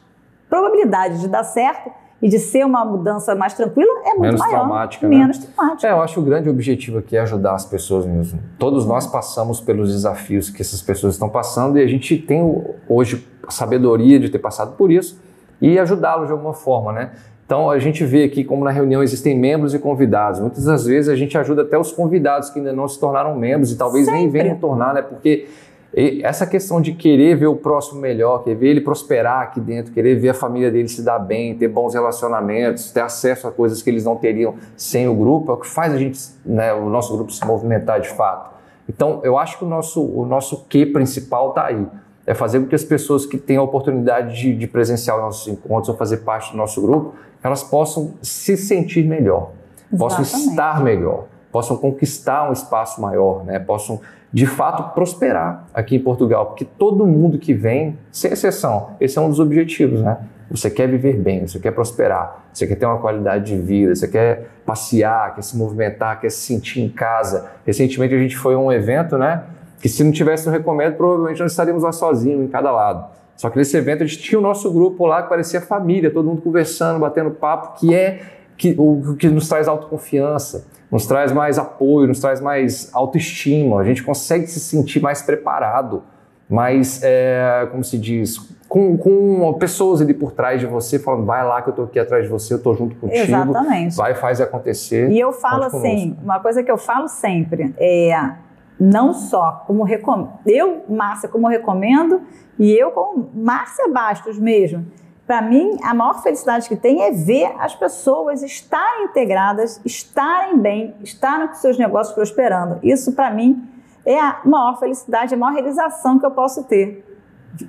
probabilidades 0.48 1.20
de 1.20 1.28
dar 1.28 1.44
certo 1.44 1.90
e 2.22 2.28
de 2.28 2.38
ser 2.38 2.64
uma 2.64 2.84
mudança 2.84 3.34
mais 3.34 3.54
tranquila 3.54 3.90
é 4.04 4.10
muito 4.10 4.20
menos 4.20 4.40
maior. 4.40 4.58
Traumática, 4.60 5.08
né? 5.08 5.16
menos 5.18 5.38
traumática. 5.38 5.88
É, 5.88 5.92
eu 5.92 6.02
acho 6.02 6.14
que 6.14 6.20
o 6.20 6.22
grande 6.22 6.48
objetivo 6.48 6.98
aqui 6.98 7.16
é 7.16 7.20
ajudar 7.20 7.54
as 7.54 7.64
pessoas 7.64 8.04
mesmo. 8.04 8.38
Todos 8.58 8.84
nós 8.86 9.06
passamos 9.06 9.60
pelos 9.60 9.92
desafios 9.92 10.50
que 10.50 10.60
essas 10.60 10.82
pessoas 10.82 11.14
estão 11.14 11.28
passando 11.28 11.78
e 11.78 11.82
a 11.82 11.86
gente 11.86 12.16
tem 12.18 12.42
hoje 12.88 13.26
a 13.46 13.50
sabedoria 13.50 14.20
de 14.20 14.28
ter 14.28 14.38
passado 14.38 14.76
por 14.76 14.90
isso 14.90 15.20
e 15.60 15.78
ajudá-los 15.78 16.26
de 16.26 16.32
alguma 16.32 16.52
forma, 16.52 16.92
né? 16.92 17.10
Então 17.44 17.68
a 17.68 17.80
gente 17.80 18.04
vê 18.04 18.22
aqui 18.22 18.44
como 18.44 18.64
na 18.64 18.70
reunião 18.70 19.02
existem 19.02 19.36
membros 19.36 19.74
e 19.74 19.78
convidados. 19.78 20.38
Muitas 20.38 20.64
das 20.64 20.84
vezes 20.84 21.08
a 21.08 21.16
gente 21.16 21.36
ajuda 21.36 21.62
até 21.62 21.76
os 21.76 21.90
convidados 21.90 22.48
que 22.48 22.60
ainda 22.60 22.72
não 22.72 22.86
se 22.86 23.00
tornaram 23.00 23.34
membros 23.34 23.72
e 23.72 23.76
talvez 23.76 24.04
Sempre. 24.04 24.20
nem 24.20 24.30
venham 24.30 24.56
tornar, 24.56 24.94
né? 24.94 25.02
Porque 25.02 25.48
e 25.93 26.22
essa 26.22 26.47
questão 26.47 26.80
de 26.80 26.93
querer 26.93 27.36
ver 27.36 27.49
o 27.49 27.57
próximo 27.57 28.01
melhor, 28.01 28.45
querer 28.45 28.57
ver 28.57 28.68
ele 28.68 28.80
prosperar 28.80 29.43
aqui 29.43 29.61
dentro, 29.61 29.93
querer 29.93 30.14
ver 30.14 30.28
a 30.28 30.34
família 30.34 30.70
dele 30.70 30.88
se 30.88 31.03
dar 31.03 31.18
bem, 31.18 31.57
ter 31.57 31.66
bons 31.66 31.95
relacionamentos, 31.95 32.93
ter 32.93 33.01
acesso 33.01 33.49
a 33.49 33.51
coisas 33.51 33.82
que 33.82 33.91
eles 33.91 34.05
não 34.05 34.14
teriam 34.14 34.55
sem 34.76 35.09
o 35.09 35.14
grupo, 35.14 35.51
é 35.51 35.55
o 35.55 35.59
que 35.59 35.66
faz 35.66 35.93
a 35.93 35.99
gente, 35.99 36.20
né, 36.45 36.72
o 36.72 36.88
nosso 36.88 37.12
grupo 37.16 37.32
se 37.32 37.45
movimentar 37.45 38.01
de 38.01 38.09
fato. 38.09 38.51
Então, 38.88 39.20
eu 39.24 39.36
acho 39.36 39.59
que 39.59 39.64
o 39.64 39.68
nosso, 39.68 40.03
o 40.03 40.24
nosso 40.24 40.64
quê 40.68 40.86
principal 40.86 41.51
está 41.51 41.66
aí. 41.66 41.86
É 42.26 42.34
fazer 42.34 42.61
com 42.61 42.66
que 42.66 42.74
as 42.74 42.84
pessoas 42.84 43.26
que 43.26 43.38
têm 43.38 43.57
a 43.57 43.62
oportunidade 43.62 44.36
de, 44.36 44.55
de 44.55 44.66
presenciar 44.66 45.16
os 45.16 45.22
nossos 45.22 45.49
encontros 45.49 45.88
ou 45.88 45.97
fazer 45.97 46.18
parte 46.18 46.53
do 46.53 46.57
nosso 46.57 46.80
grupo, 46.80 47.14
elas 47.43 47.62
possam 47.64 48.14
se 48.22 48.57
sentir 48.57 49.05
melhor, 49.07 49.51
Exatamente. 49.93 49.99
possam 49.99 50.51
estar 50.51 50.82
melhor, 50.82 51.26
possam 51.51 51.76
conquistar 51.76 52.48
um 52.48 52.53
espaço 52.53 53.01
maior, 53.01 53.44
né? 53.44 53.59
possam 53.59 54.01
de 54.32 54.46
fato 54.46 54.94
prosperar 54.94 55.66
aqui 55.74 55.96
em 55.96 55.98
Portugal, 55.98 56.46
porque 56.46 56.64
todo 56.64 57.05
mundo 57.07 57.38
que 57.38 57.53
vem, 57.53 57.98
sem 58.12 58.32
exceção, 58.32 58.90
esse 59.01 59.18
é 59.18 59.20
um 59.20 59.28
dos 59.28 59.40
objetivos, 59.40 60.01
né? 60.03 60.18
Você 60.51 60.68
quer 60.68 60.88
viver 60.88 61.16
bem, 61.16 61.46
você 61.46 61.61
quer 61.61 61.70
prosperar, 61.70 62.44
você 62.53 62.66
quer 62.66 62.74
ter 62.74 62.84
uma 62.84 62.98
qualidade 62.98 63.55
de 63.55 63.61
vida, 63.61 63.94
você 63.94 64.09
quer 64.09 64.48
passear, 64.66 65.34
quer 65.34 65.42
se 65.42 65.57
movimentar, 65.57 66.20
quer 66.20 66.30
se 66.30 66.38
sentir 66.38 66.80
em 66.80 66.88
casa. 66.88 67.51
Recentemente 67.64 68.14
a 68.14 68.18
gente 68.18 68.36
foi 68.36 68.55
a 68.55 68.59
um 68.59 68.70
evento, 68.72 69.16
né? 69.16 69.44
Que 69.80 69.88
se 69.88 70.03
não 70.03 70.11
tivesse 70.11 70.46
no 70.46 70.53
recomendo, 70.53 70.96
provavelmente 70.96 71.40
nós 71.40 71.53
estaríamos 71.53 71.84
lá 71.84 71.92
sozinhos, 71.92 72.42
em 72.42 72.48
cada 72.48 72.72
lado. 72.72 73.11
Só 73.36 73.48
que 73.48 73.57
nesse 73.57 73.76
evento 73.76 74.03
a 74.03 74.07
gente 74.07 74.20
tinha 74.20 74.38
o 74.38 74.42
nosso 74.42 74.70
grupo 74.72 75.07
lá 75.07 75.22
que 75.22 75.28
parecia 75.28 75.61
família, 75.61 76.11
todo 76.11 76.26
mundo 76.26 76.42
conversando, 76.42 76.98
batendo 76.98 77.30
papo, 77.30 77.78
que 77.78 77.94
é 77.94 78.20
que, 78.61 78.74
o 78.76 79.16
que 79.16 79.26
nos 79.28 79.48
traz 79.48 79.66
autoconfiança 79.66 80.66
nos 80.90 81.06
traz 81.06 81.32
mais 81.32 81.58
apoio, 81.58 82.08
nos 82.08 82.20
traz 82.20 82.40
mais 82.40 82.90
autoestima, 82.92 83.80
a 83.80 83.84
gente 83.84 84.02
consegue 84.02 84.46
se 84.46 84.61
sentir 84.61 85.00
mais 85.00 85.22
preparado, 85.22 86.02
mais, 86.48 87.00
é, 87.02 87.66
como 87.70 87.82
se 87.84 87.96
diz, 87.96 88.38
com, 88.68 88.98
com, 88.98 89.54
pessoas 89.54 90.02
ali 90.02 90.12
por 90.12 90.32
trás 90.32 90.61
de 90.61 90.66
você, 90.66 90.98
falando, 90.98 91.24
vai 91.24 91.46
lá 91.46 91.62
que 91.62 91.68
eu 91.68 91.72
estou 91.72 91.84
aqui 91.84 91.98
atrás 91.98 92.24
de 92.24 92.28
você, 92.28 92.52
eu 92.52 92.58
estou 92.58 92.74
junto 92.74 92.96
contigo. 92.96 93.22
Exatamente. 93.22 93.96
Vai, 93.96 94.14
faz 94.14 94.40
acontecer. 94.40 95.11
E 95.11 95.18
eu 95.18 95.32
falo 95.32 95.64
assim, 95.64 96.16
uma 96.22 96.40
coisa 96.40 96.62
que 96.62 96.70
eu 96.70 96.76
falo 96.76 97.06
sempre, 97.08 97.72
é 97.78 98.32
não 98.78 99.12
só 99.14 99.62
como 99.66 99.84
recomendo, 99.84 100.32
eu, 100.44 100.84
Márcia, 100.88 101.28
como 101.28 101.46
recomendo, 101.46 102.22
e 102.58 102.72
eu 102.72 102.90
como 102.90 103.30
Márcia 103.32 103.88
Bastos 103.88 104.38
mesmo, 104.38 104.84
para 105.30 105.42
mim, 105.42 105.76
a 105.84 105.94
maior 105.94 106.20
felicidade 106.24 106.68
que 106.68 106.74
tem 106.74 107.02
é 107.02 107.12
ver 107.12 107.54
as 107.60 107.72
pessoas 107.72 108.42
estarem 108.42 109.04
integradas, 109.04 109.80
estarem 109.84 110.58
bem, 110.58 110.92
estarem 111.04 111.46
com 111.46 111.54
seus 111.54 111.78
negócios 111.78 112.12
prosperando. 112.12 112.80
Isso, 112.82 113.12
para 113.12 113.30
mim, 113.30 113.62
é 114.04 114.18
a 114.18 114.40
maior 114.44 114.80
felicidade, 114.80 115.32
a 115.32 115.36
maior 115.36 115.54
realização 115.54 116.18
que 116.18 116.26
eu 116.26 116.32
posso 116.32 116.64
ter. 116.64 117.06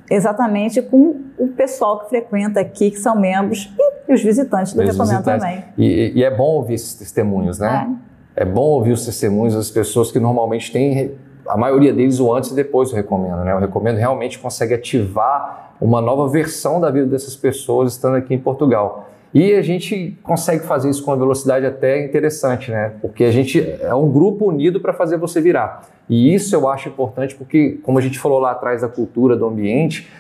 Exatamente 0.10 0.82
com 0.82 1.22
o 1.38 1.50
pessoal 1.50 2.00
que 2.00 2.10
frequenta 2.10 2.60
aqui, 2.60 2.90
que 2.90 2.98
são 2.98 3.16
membros, 3.16 3.72
e 4.10 4.12
os 4.16 4.24
visitantes 4.24 4.74
do 4.74 4.82
Recomendo 4.82 5.24
também. 5.24 5.64
E, 5.78 6.14
e, 6.16 6.24
é 6.24 6.36
bom 6.36 6.56
ouvir 6.56 6.74
esses 6.74 6.96
testemunhos, 6.96 7.60
né? 7.60 7.96
É. 8.36 8.42
é 8.42 8.46
bom 8.46 8.70
ouvir 8.70 8.94
os 8.94 9.06
testemunhos 9.06 9.54
das 9.54 9.70
pessoas 9.70 10.12
que 10.12 10.20
normalmente 10.20 10.72
têm 10.72 11.16
a 11.48 11.56
maioria 11.56 11.94
deles 11.94 12.20
o 12.20 12.34
antes 12.34 12.50
e 12.50 12.56
depois 12.56 12.90
do 12.90 12.96
recomendo, 12.96 13.44
né? 13.44 13.54
O 13.54 13.60
recomendo 13.60 13.98
realmente 13.98 14.40
consegue 14.40 14.74
ativar 14.74 15.71
uma 15.82 16.00
nova 16.00 16.28
versão 16.28 16.80
da 16.80 16.92
vida 16.92 17.08
dessas 17.08 17.36
pessoas 17.36 17.94
estando 17.94 18.16
aqui 18.16 18.34
em 18.34 18.40
Portugal. 18.40 19.10
E 19.34 19.54
a 19.54 19.62
gente 19.62 20.18
consegue 20.22 20.66
fazer 20.66 20.90
isso 20.90 21.04
com 21.04 21.12
uma 21.12 21.18
velocidade 21.18 21.66
até 21.66 22.06
interessante, 22.06 22.70
né? 22.70 22.94
Porque 23.02 23.24
a 23.24 23.32
gente 23.32 23.60
é 23.82 23.96
um 23.96 24.12
grupo 24.12 24.50
unido 24.50 24.80
para 24.80 24.94
fazer 24.94 25.18
você 25.18 25.42
virar. 25.42 25.88
E 26.08 26.34
isso 26.34 26.54
eu 26.54 26.68
acho 26.70 26.90
importante 26.90 27.34
porque, 27.36 27.80
como 27.82 27.98
a 27.98 28.02
gente 28.02 28.20
falou 28.20 28.40
lá 28.40 28.52
atrás 28.52 28.82
da 28.82 28.90
cultura, 28.90 29.36
do 29.36 29.48
ambiente, 29.48 30.12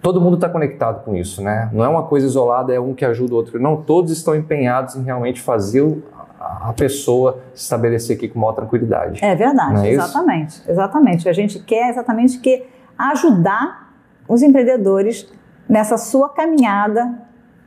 todo 0.00 0.20
mundo 0.20 0.36
está 0.36 0.48
conectado 0.48 1.04
com 1.04 1.14
isso, 1.16 1.42
né? 1.42 1.68
Não 1.72 1.84
é 1.84 1.88
uma 1.88 2.04
coisa 2.04 2.24
isolada, 2.24 2.72
é 2.72 2.78
um 2.78 2.94
que 2.94 3.04
ajuda 3.04 3.34
o 3.34 3.36
outro. 3.36 3.60
Não, 3.60 3.76
todos 3.76 4.12
estão 4.12 4.34
empenhados 4.34 4.94
em 4.94 5.02
realmente 5.02 5.40
fazer 5.40 5.82
a 6.38 6.72
pessoa 6.72 7.40
se 7.54 7.64
estabelecer 7.64 8.16
aqui 8.16 8.28
com 8.28 8.38
maior 8.38 8.52
tranquilidade. 8.52 9.24
É 9.24 9.34
verdade, 9.34 9.88
é 9.88 9.90
exatamente. 9.92 10.48
Isso? 10.50 10.70
Exatamente. 10.70 11.28
A 11.28 11.32
gente 11.32 11.58
quer 11.58 11.90
exatamente 11.90 12.38
que 12.38 12.64
ajudar 12.96 13.81
os 14.28 14.42
empreendedores 14.42 15.30
nessa 15.68 15.96
sua 15.98 16.28
caminhada 16.28 17.18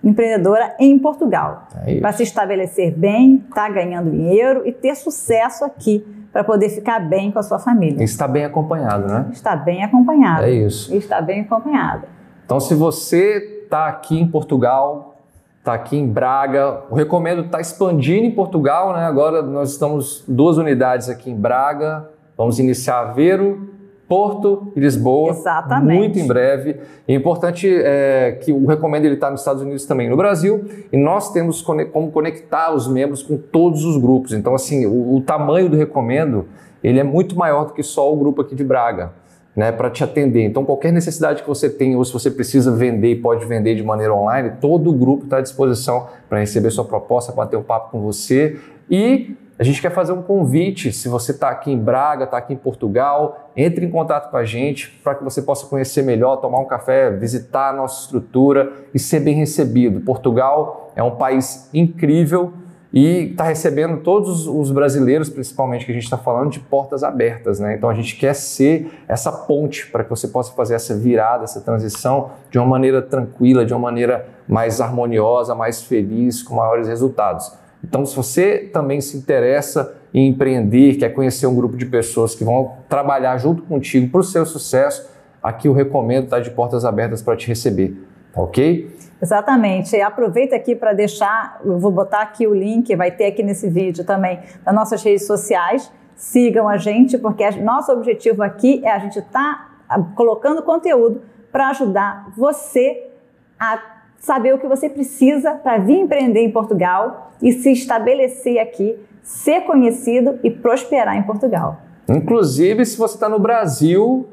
empreendedora 0.04 0.76
em 0.80 0.98
Portugal. 1.00 1.68
É 1.86 2.00
para 2.00 2.12
se 2.14 2.24
estabelecer 2.24 2.92
bem, 2.92 3.44
estar 3.50 3.68
tá 3.68 3.70
ganhando 3.70 4.12
dinheiro 4.12 4.62
e 4.66 4.72
ter 4.72 4.96
sucesso 4.96 5.66
aqui 5.66 6.06
para 6.32 6.44
poder 6.44 6.70
ficar 6.70 7.00
bem 7.00 7.32
com 7.32 7.40
a 7.40 7.44
sua 7.44 7.58
família. 7.58 8.04
Está 8.04 8.28
bem 8.28 8.46
acompanhado, 8.46 9.08
né? 9.08 9.26
Está 9.32 9.56
bem 9.56 9.84
acompanhado. 9.84 10.44
É 10.44 10.52
isso. 10.52 10.94
Está 10.94 11.22
bem 11.22 11.42
acompanhado. 11.42 12.04
Então, 12.46 12.60
se 12.60 12.76
você 12.76 13.64
está 13.64 13.88
aqui 13.88 14.20
em 14.20 14.28
Portugal, 14.28 15.16
está 15.60 15.74
aqui 15.74 15.98
em 15.98 16.08
Braga. 16.08 16.84
O 16.92 16.96
Recomendo 16.96 17.46
está 17.46 17.60
expandindo 17.60 18.26
em 18.26 18.32
Portugal, 18.32 18.94
né? 18.94 19.06
Agora 19.06 19.42
nós 19.42 19.72
estamos 19.72 20.24
duas 20.28 20.58
unidades 20.58 21.10
aqui 21.10 21.32
em 21.32 21.36
Braga. 21.36 22.08
Vamos 22.38 22.60
iniciar 22.60 23.00
Aveiro, 23.00 23.75
Porto 24.08 24.72
e 24.76 24.80
Lisboa. 24.80 25.32
Exatamente. 25.32 25.98
Muito 25.98 26.20
em 26.20 26.28
breve. 26.28 26.78
É 27.08 27.14
importante 27.14 27.68
é, 27.68 28.38
que 28.44 28.52
o 28.52 28.66
Recomendo 28.66 29.06
ele 29.06 29.16
está 29.16 29.32
nos 29.32 29.42
Estados 29.42 29.62
Unidos 29.62 29.86
também 29.86 30.10
no 30.10 30.16
Brasil 30.16 30.66
e 30.92 30.98
nós 30.98 31.32
temos 31.32 31.62
como 31.62 32.12
conectar 32.12 32.74
os 32.74 32.88
membros 32.88 33.24
com 33.24 33.38
todos 33.38 33.84
os 33.84 33.98
grupos. 33.98 34.34
Então, 34.34 34.54
assim, 34.54 34.86
o, 34.86 35.16
o 35.16 35.22
tamanho 35.22 35.70
do 35.70 35.76
Recomendo 35.76 36.46
ele 36.84 37.00
é 37.00 37.04
muito 37.04 37.36
maior 37.36 37.66
do 37.66 37.74
que 37.74 37.82
só 37.82 38.14
o 38.14 38.16
grupo 38.16 38.42
aqui 38.42 38.56
de 38.56 38.64
Braga. 38.64 39.12
Né, 39.56 39.72
para 39.72 39.90
te 39.90 40.04
atender. 40.04 40.44
Então, 40.44 40.66
qualquer 40.66 40.92
necessidade 40.92 41.42
que 41.42 41.48
você 41.48 41.70
tenha, 41.70 41.98
ou 41.98 42.04
se 42.04 42.12
você 42.12 42.30
precisa 42.30 42.76
vender 42.76 43.12
e 43.12 43.16
pode 43.16 43.46
vender 43.46 43.74
de 43.74 43.84
maneira 43.84 44.14
online, 44.14 44.52
todo 44.60 44.90
o 44.90 44.94
grupo 44.94 45.24
está 45.24 45.38
à 45.38 45.42
disposição 45.42 46.08
para 46.28 46.40
receber 46.40 46.70
sua 46.72 46.84
proposta, 46.84 47.32
bater 47.32 47.56
um 47.56 47.64
papo 47.64 47.90
com 47.92 48.02
você 48.02 48.60
e 48.92 49.34
a 49.58 49.64
gente 49.64 49.82
quer 49.82 49.92
fazer 49.92 50.12
um 50.12 50.22
convite. 50.22 50.92
Se 50.92 51.08
você 51.08 51.32
está 51.32 51.50
aqui 51.50 51.72
em 51.72 51.78
Braga, 51.78 52.26
está 52.26 52.38
aqui 52.38 52.54
em 52.54 52.58
Portugal, 52.58 53.52
entre 53.56 53.86
em 53.86 53.90
contato 53.90 54.30
com 54.30 54.38
a 54.38 54.44
gente 54.44 54.90
para 55.04 55.16
que 55.16 55.24
você 55.24 55.42
possa 55.42 55.66
conhecer 55.68 56.04
melhor, 56.04 56.38
tomar 56.38 56.60
um 56.60 56.66
café, 56.66 57.10
visitar 57.12 57.70
a 57.70 57.74
nossa 57.74 58.04
estrutura 58.04 58.72
e 58.94 59.00
ser 59.00 59.22
bem 59.22 59.36
recebido. 59.36 60.02
Portugal 60.02 60.92
é 60.96 61.02
um 61.02 61.12
país 61.12 61.70
incrível 61.74 62.54
e 62.94 63.32
está 63.32 63.46
recebendo 63.46 64.02
todos 64.02 64.48
os 64.48 64.72
brasileiros, 64.72 65.30
principalmente 65.30 65.86
que 65.86 65.92
a 65.92 65.94
gente 65.94 66.06
está 66.06 66.18
falando, 66.18 66.50
de 66.50 66.60
portas 66.60 67.04
abertas. 67.04 67.60
Né? 67.60 67.76
Então 67.76 67.90
a 67.90 67.94
gente 67.94 68.16
quer 68.18 68.34
ser 68.34 69.04
essa 69.08 69.32
ponte 69.32 69.88
para 69.88 70.04
que 70.04 70.10
você 70.10 70.28
possa 70.28 70.54
fazer 70.54 70.76
essa 70.76 70.98
virada, 70.98 71.46
essa 71.46 71.62
transição 71.62 72.32
de 72.50 72.58
uma 72.58 72.68
maneira 72.68 73.02
tranquila, 73.02 73.66
de 73.66 73.74
uma 73.74 73.80
maneira 73.80 74.28
mais 74.48 74.80
harmoniosa, 74.80 75.56
mais 75.56 75.82
feliz, 75.84 76.44
com 76.44 76.56
maiores 76.56 76.88
resultados. 76.88 77.52
Então, 77.88 78.04
se 78.04 78.16
você 78.16 78.70
também 78.74 79.00
se 79.00 79.16
interessa 79.16 79.96
em 80.12 80.28
empreender, 80.28 80.96
quer 80.96 81.10
conhecer 81.10 81.46
um 81.46 81.56
grupo 81.56 81.78
de 81.78 81.86
pessoas 81.86 82.34
que 82.34 82.44
vão 82.44 82.78
trabalhar 82.90 83.38
junto 83.38 83.62
contigo 83.62 84.10
para 84.10 84.22
o 84.22 84.24
seu 84.24 84.44
sucesso, 84.44 85.08
aqui 85.42 85.68
eu 85.68 85.74
recomendo 85.74 86.24
estar 86.24 86.40
de 86.40 86.50
portas 86.50 86.84
abertas 86.84 87.22
para 87.22 87.38
te 87.38 87.48
receber, 87.48 87.96
tá 88.34 88.42
ok? 88.42 88.92
Exatamente. 89.22 90.02
Aproveita 90.02 90.56
aqui 90.56 90.76
para 90.76 90.94
deixar, 90.94 91.62
eu 91.64 91.78
vou 91.78 91.92
botar 91.92 92.22
aqui 92.22 92.48
o 92.48 92.56
link, 92.56 92.96
vai 92.96 93.12
ter 93.12 93.28
aqui 93.28 93.44
nesse 93.44 93.70
vídeo 93.70 94.04
também, 94.04 94.40
nas 94.66 94.74
nossas 94.74 95.04
redes 95.04 95.28
sociais. 95.28 95.92
Sigam 96.16 96.68
a 96.68 96.78
gente, 96.78 97.20
porque 97.20 97.48
nosso 97.62 97.92
objetivo 97.92 98.42
aqui 98.42 98.82
é 98.84 98.92
a 98.92 98.98
gente 98.98 99.20
estar 99.20 99.78
tá 99.88 100.00
colocando 100.16 100.64
conteúdo 100.64 101.22
para 101.52 101.70
ajudar 101.70 102.32
você 102.36 103.12
a 103.60 103.95
saber 104.26 104.56
o 104.56 104.58
que 104.58 104.68
você 104.68 104.90
precisa 104.90 105.54
para 105.54 105.78
vir 105.78 106.00
empreender 106.00 106.42
em 106.42 106.52
Portugal 106.52 107.32
e 107.40 107.52
se 107.52 107.72
estabelecer 107.72 108.58
aqui, 108.58 108.98
ser 109.22 109.62
conhecido 109.62 110.40
e 110.44 110.50
prosperar 110.50 111.16
em 111.16 111.22
Portugal. 111.22 111.78
Inclusive, 112.10 112.84
se 112.88 112.98
você 112.98 113.14
está 113.14 113.30
no 113.30 113.38
Brasil, 113.38 114.28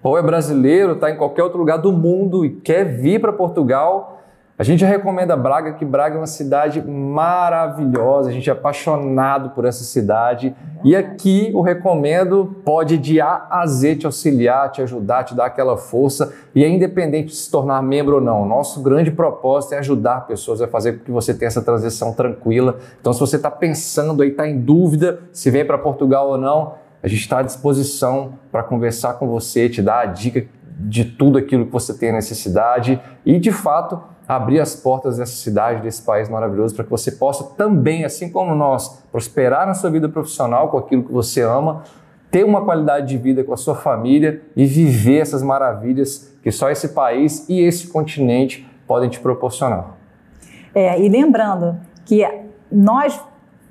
ou 0.00 0.16
é 0.16 0.22
brasileiro, 0.22 0.92
está 0.92 1.10
em 1.10 1.16
qualquer 1.16 1.42
outro 1.42 1.58
lugar 1.58 1.78
do 1.78 1.90
mundo 1.90 2.44
e 2.44 2.50
quer 2.50 2.84
vir 2.84 3.20
para 3.20 3.32
Portugal, 3.32 4.22
a 4.60 4.62
gente 4.62 4.84
recomenda 4.84 5.34
Braga, 5.38 5.72
que 5.72 5.86
Braga 5.86 6.16
é 6.16 6.18
uma 6.18 6.26
cidade 6.26 6.86
maravilhosa, 6.86 8.28
a 8.28 8.32
gente 8.32 8.50
é 8.50 8.52
apaixonado 8.52 9.54
por 9.54 9.64
essa 9.64 9.82
cidade. 9.82 10.54
E 10.84 10.94
aqui 10.94 11.50
o 11.54 11.62
recomendo 11.62 12.60
pode 12.62 12.98
de 12.98 13.22
A 13.22 13.46
a 13.48 13.66
Z 13.66 13.96
te 13.96 14.04
auxiliar, 14.04 14.70
te 14.70 14.82
ajudar, 14.82 15.24
te 15.24 15.34
dar 15.34 15.46
aquela 15.46 15.78
força. 15.78 16.34
E 16.54 16.62
é 16.62 16.68
independente 16.68 17.28
de 17.28 17.36
se 17.36 17.50
tornar 17.50 17.80
membro 17.82 18.16
ou 18.16 18.20
não. 18.20 18.44
Nosso 18.44 18.82
grande 18.82 19.10
propósito 19.10 19.72
é 19.72 19.78
ajudar 19.78 20.26
pessoas 20.26 20.60
a 20.60 20.68
fazer 20.68 20.98
com 20.98 21.04
que 21.06 21.10
você 21.10 21.32
tenha 21.32 21.46
essa 21.46 21.62
transição 21.62 22.12
tranquila. 22.12 22.76
Então, 23.00 23.14
se 23.14 23.20
você 23.20 23.36
está 23.36 23.50
pensando 23.50 24.22
aí, 24.22 24.28
está 24.28 24.46
em 24.46 24.60
dúvida 24.60 25.20
se 25.32 25.50
vem 25.50 25.64
para 25.64 25.78
Portugal 25.78 26.28
ou 26.28 26.36
não, 26.36 26.74
a 27.02 27.08
gente 27.08 27.20
está 27.20 27.38
à 27.38 27.42
disposição 27.42 28.34
para 28.52 28.62
conversar 28.62 29.14
com 29.14 29.26
você, 29.26 29.70
te 29.70 29.80
dar 29.80 30.00
a 30.00 30.04
dica 30.04 30.44
de 30.80 31.06
tudo 31.06 31.38
aquilo 31.38 31.64
que 31.64 31.72
você 31.72 31.96
tem 31.96 32.12
necessidade 32.12 33.00
e, 33.24 33.38
de 33.38 33.52
fato, 33.52 34.02
abrir 34.30 34.60
as 34.60 34.76
portas 34.76 35.16
dessa 35.16 35.32
cidade, 35.32 35.82
desse 35.82 36.02
país 36.02 36.28
maravilhoso, 36.28 36.72
para 36.72 36.84
que 36.84 36.90
você 36.90 37.10
possa 37.10 37.42
também, 37.56 38.04
assim 38.04 38.30
como 38.30 38.54
nós, 38.54 39.02
prosperar 39.10 39.66
na 39.66 39.74
sua 39.74 39.90
vida 39.90 40.08
profissional 40.08 40.68
com 40.68 40.78
aquilo 40.78 41.02
que 41.02 41.12
você 41.12 41.42
ama, 41.42 41.82
ter 42.30 42.44
uma 42.44 42.64
qualidade 42.64 43.08
de 43.08 43.18
vida 43.18 43.42
com 43.42 43.52
a 43.52 43.56
sua 43.56 43.74
família 43.74 44.40
e 44.54 44.64
viver 44.64 45.18
essas 45.18 45.42
maravilhas 45.42 46.32
que 46.44 46.52
só 46.52 46.70
esse 46.70 46.90
país 46.90 47.48
e 47.48 47.60
esse 47.60 47.88
continente 47.88 48.64
podem 48.86 49.10
te 49.10 49.18
proporcionar. 49.18 49.96
É, 50.72 51.00
e 51.00 51.08
lembrando 51.08 51.76
que 52.04 52.24
nós 52.70 53.20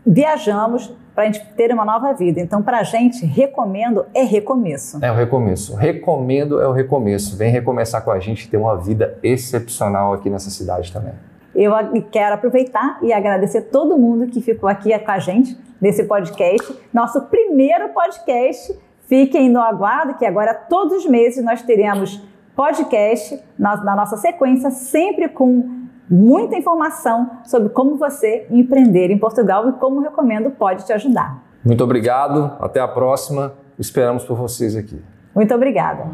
viajamos 0.06 0.94
para 1.20 1.28
a 1.28 1.32
gente 1.34 1.46
ter 1.54 1.74
uma 1.74 1.84
nova 1.84 2.14
vida. 2.14 2.40
Então, 2.40 2.64
para 2.64 2.80
a 2.80 2.84
gente, 2.84 3.26
recomendo 3.26 4.06
é 4.14 4.24
recomeço. 4.24 5.04
É 5.04 5.12
o 5.12 5.16
recomeço. 5.16 5.76
Recomendo 5.76 6.62
é 6.62 6.66
o 6.66 6.72
recomeço. 6.72 7.36
Vem 7.36 7.52
recomeçar 7.52 8.06
com 8.06 8.12
a 8.12 8.20
gente 8.20 8.46
e 8.46 8.48
ter 8.48 8.56
uma 8.56 8.78
vida 8.78 9.20
excepcional 9.22 10.14
aqui 10.14 10.30
nessa 10.30 10.50
cidade 10.50 10.94
também. 10.94 11.12
Eu 11.54 11.74
quero 12.10 12.36
aproveitar 12.36 13.00
e 13.02 13.12
agradecer 13.12 13.64
todo 13.64 13.98
mundo 13.98 14.28
que 14.28 14.40
ficou 14.40 14.70
aqui 14.70 14.98
com 14.98 15.12
a 15.12 15.20
gente 15.20 15.60
nesse 15.82 16.06
podcast, 16.06 16.74
nosso 16.94 17.20
primeiro 17.24 17.90
podcast. 17.90 18.74
Fiquem 19.06 19.50
no 19.50 19.60
aguardo 19.60 20.14
que 20.14 20.26
agora 20.26 20.54
todos 20.54 21.00
os 21.00 21.06
meses 21.06 21.44
nós 21.44 21.62
teremos 21.62 22.24
podcast 22.56 23.44
na, 23.58 23.76
na 23.84 23.94
nossa 23.94 24.16
sequência, 24.16 24.72
sempre 24.72 25.28
com 25.28 25.79
muita 26.10 26.58
informação 26.58 27.30
sobre 27.44 27.70
como 27.70 27.98
você 27.98 28.48
empreender 28.50 29.12
em 29.12 29.18
Portugal 29.18 29.70
e 29.70 29.74
como 29.74 30.02
recomendo 30.02 30.50
pode 30.52 30.86
te 30.86 30.94
ajudar. 30.94 31.44
Muito 31.64 31.84
obrigado, 31.84 32.54
até 32.60 32.80
a 32.80 32.88
próxima. 32.88 33.54
Esperamos 33.78 34.24
por 34.24 34.36
vocês 34.36 34.76
aqui. 34.76 35.02
Muito 35.36 35.54
obrigada. 35.54 36.10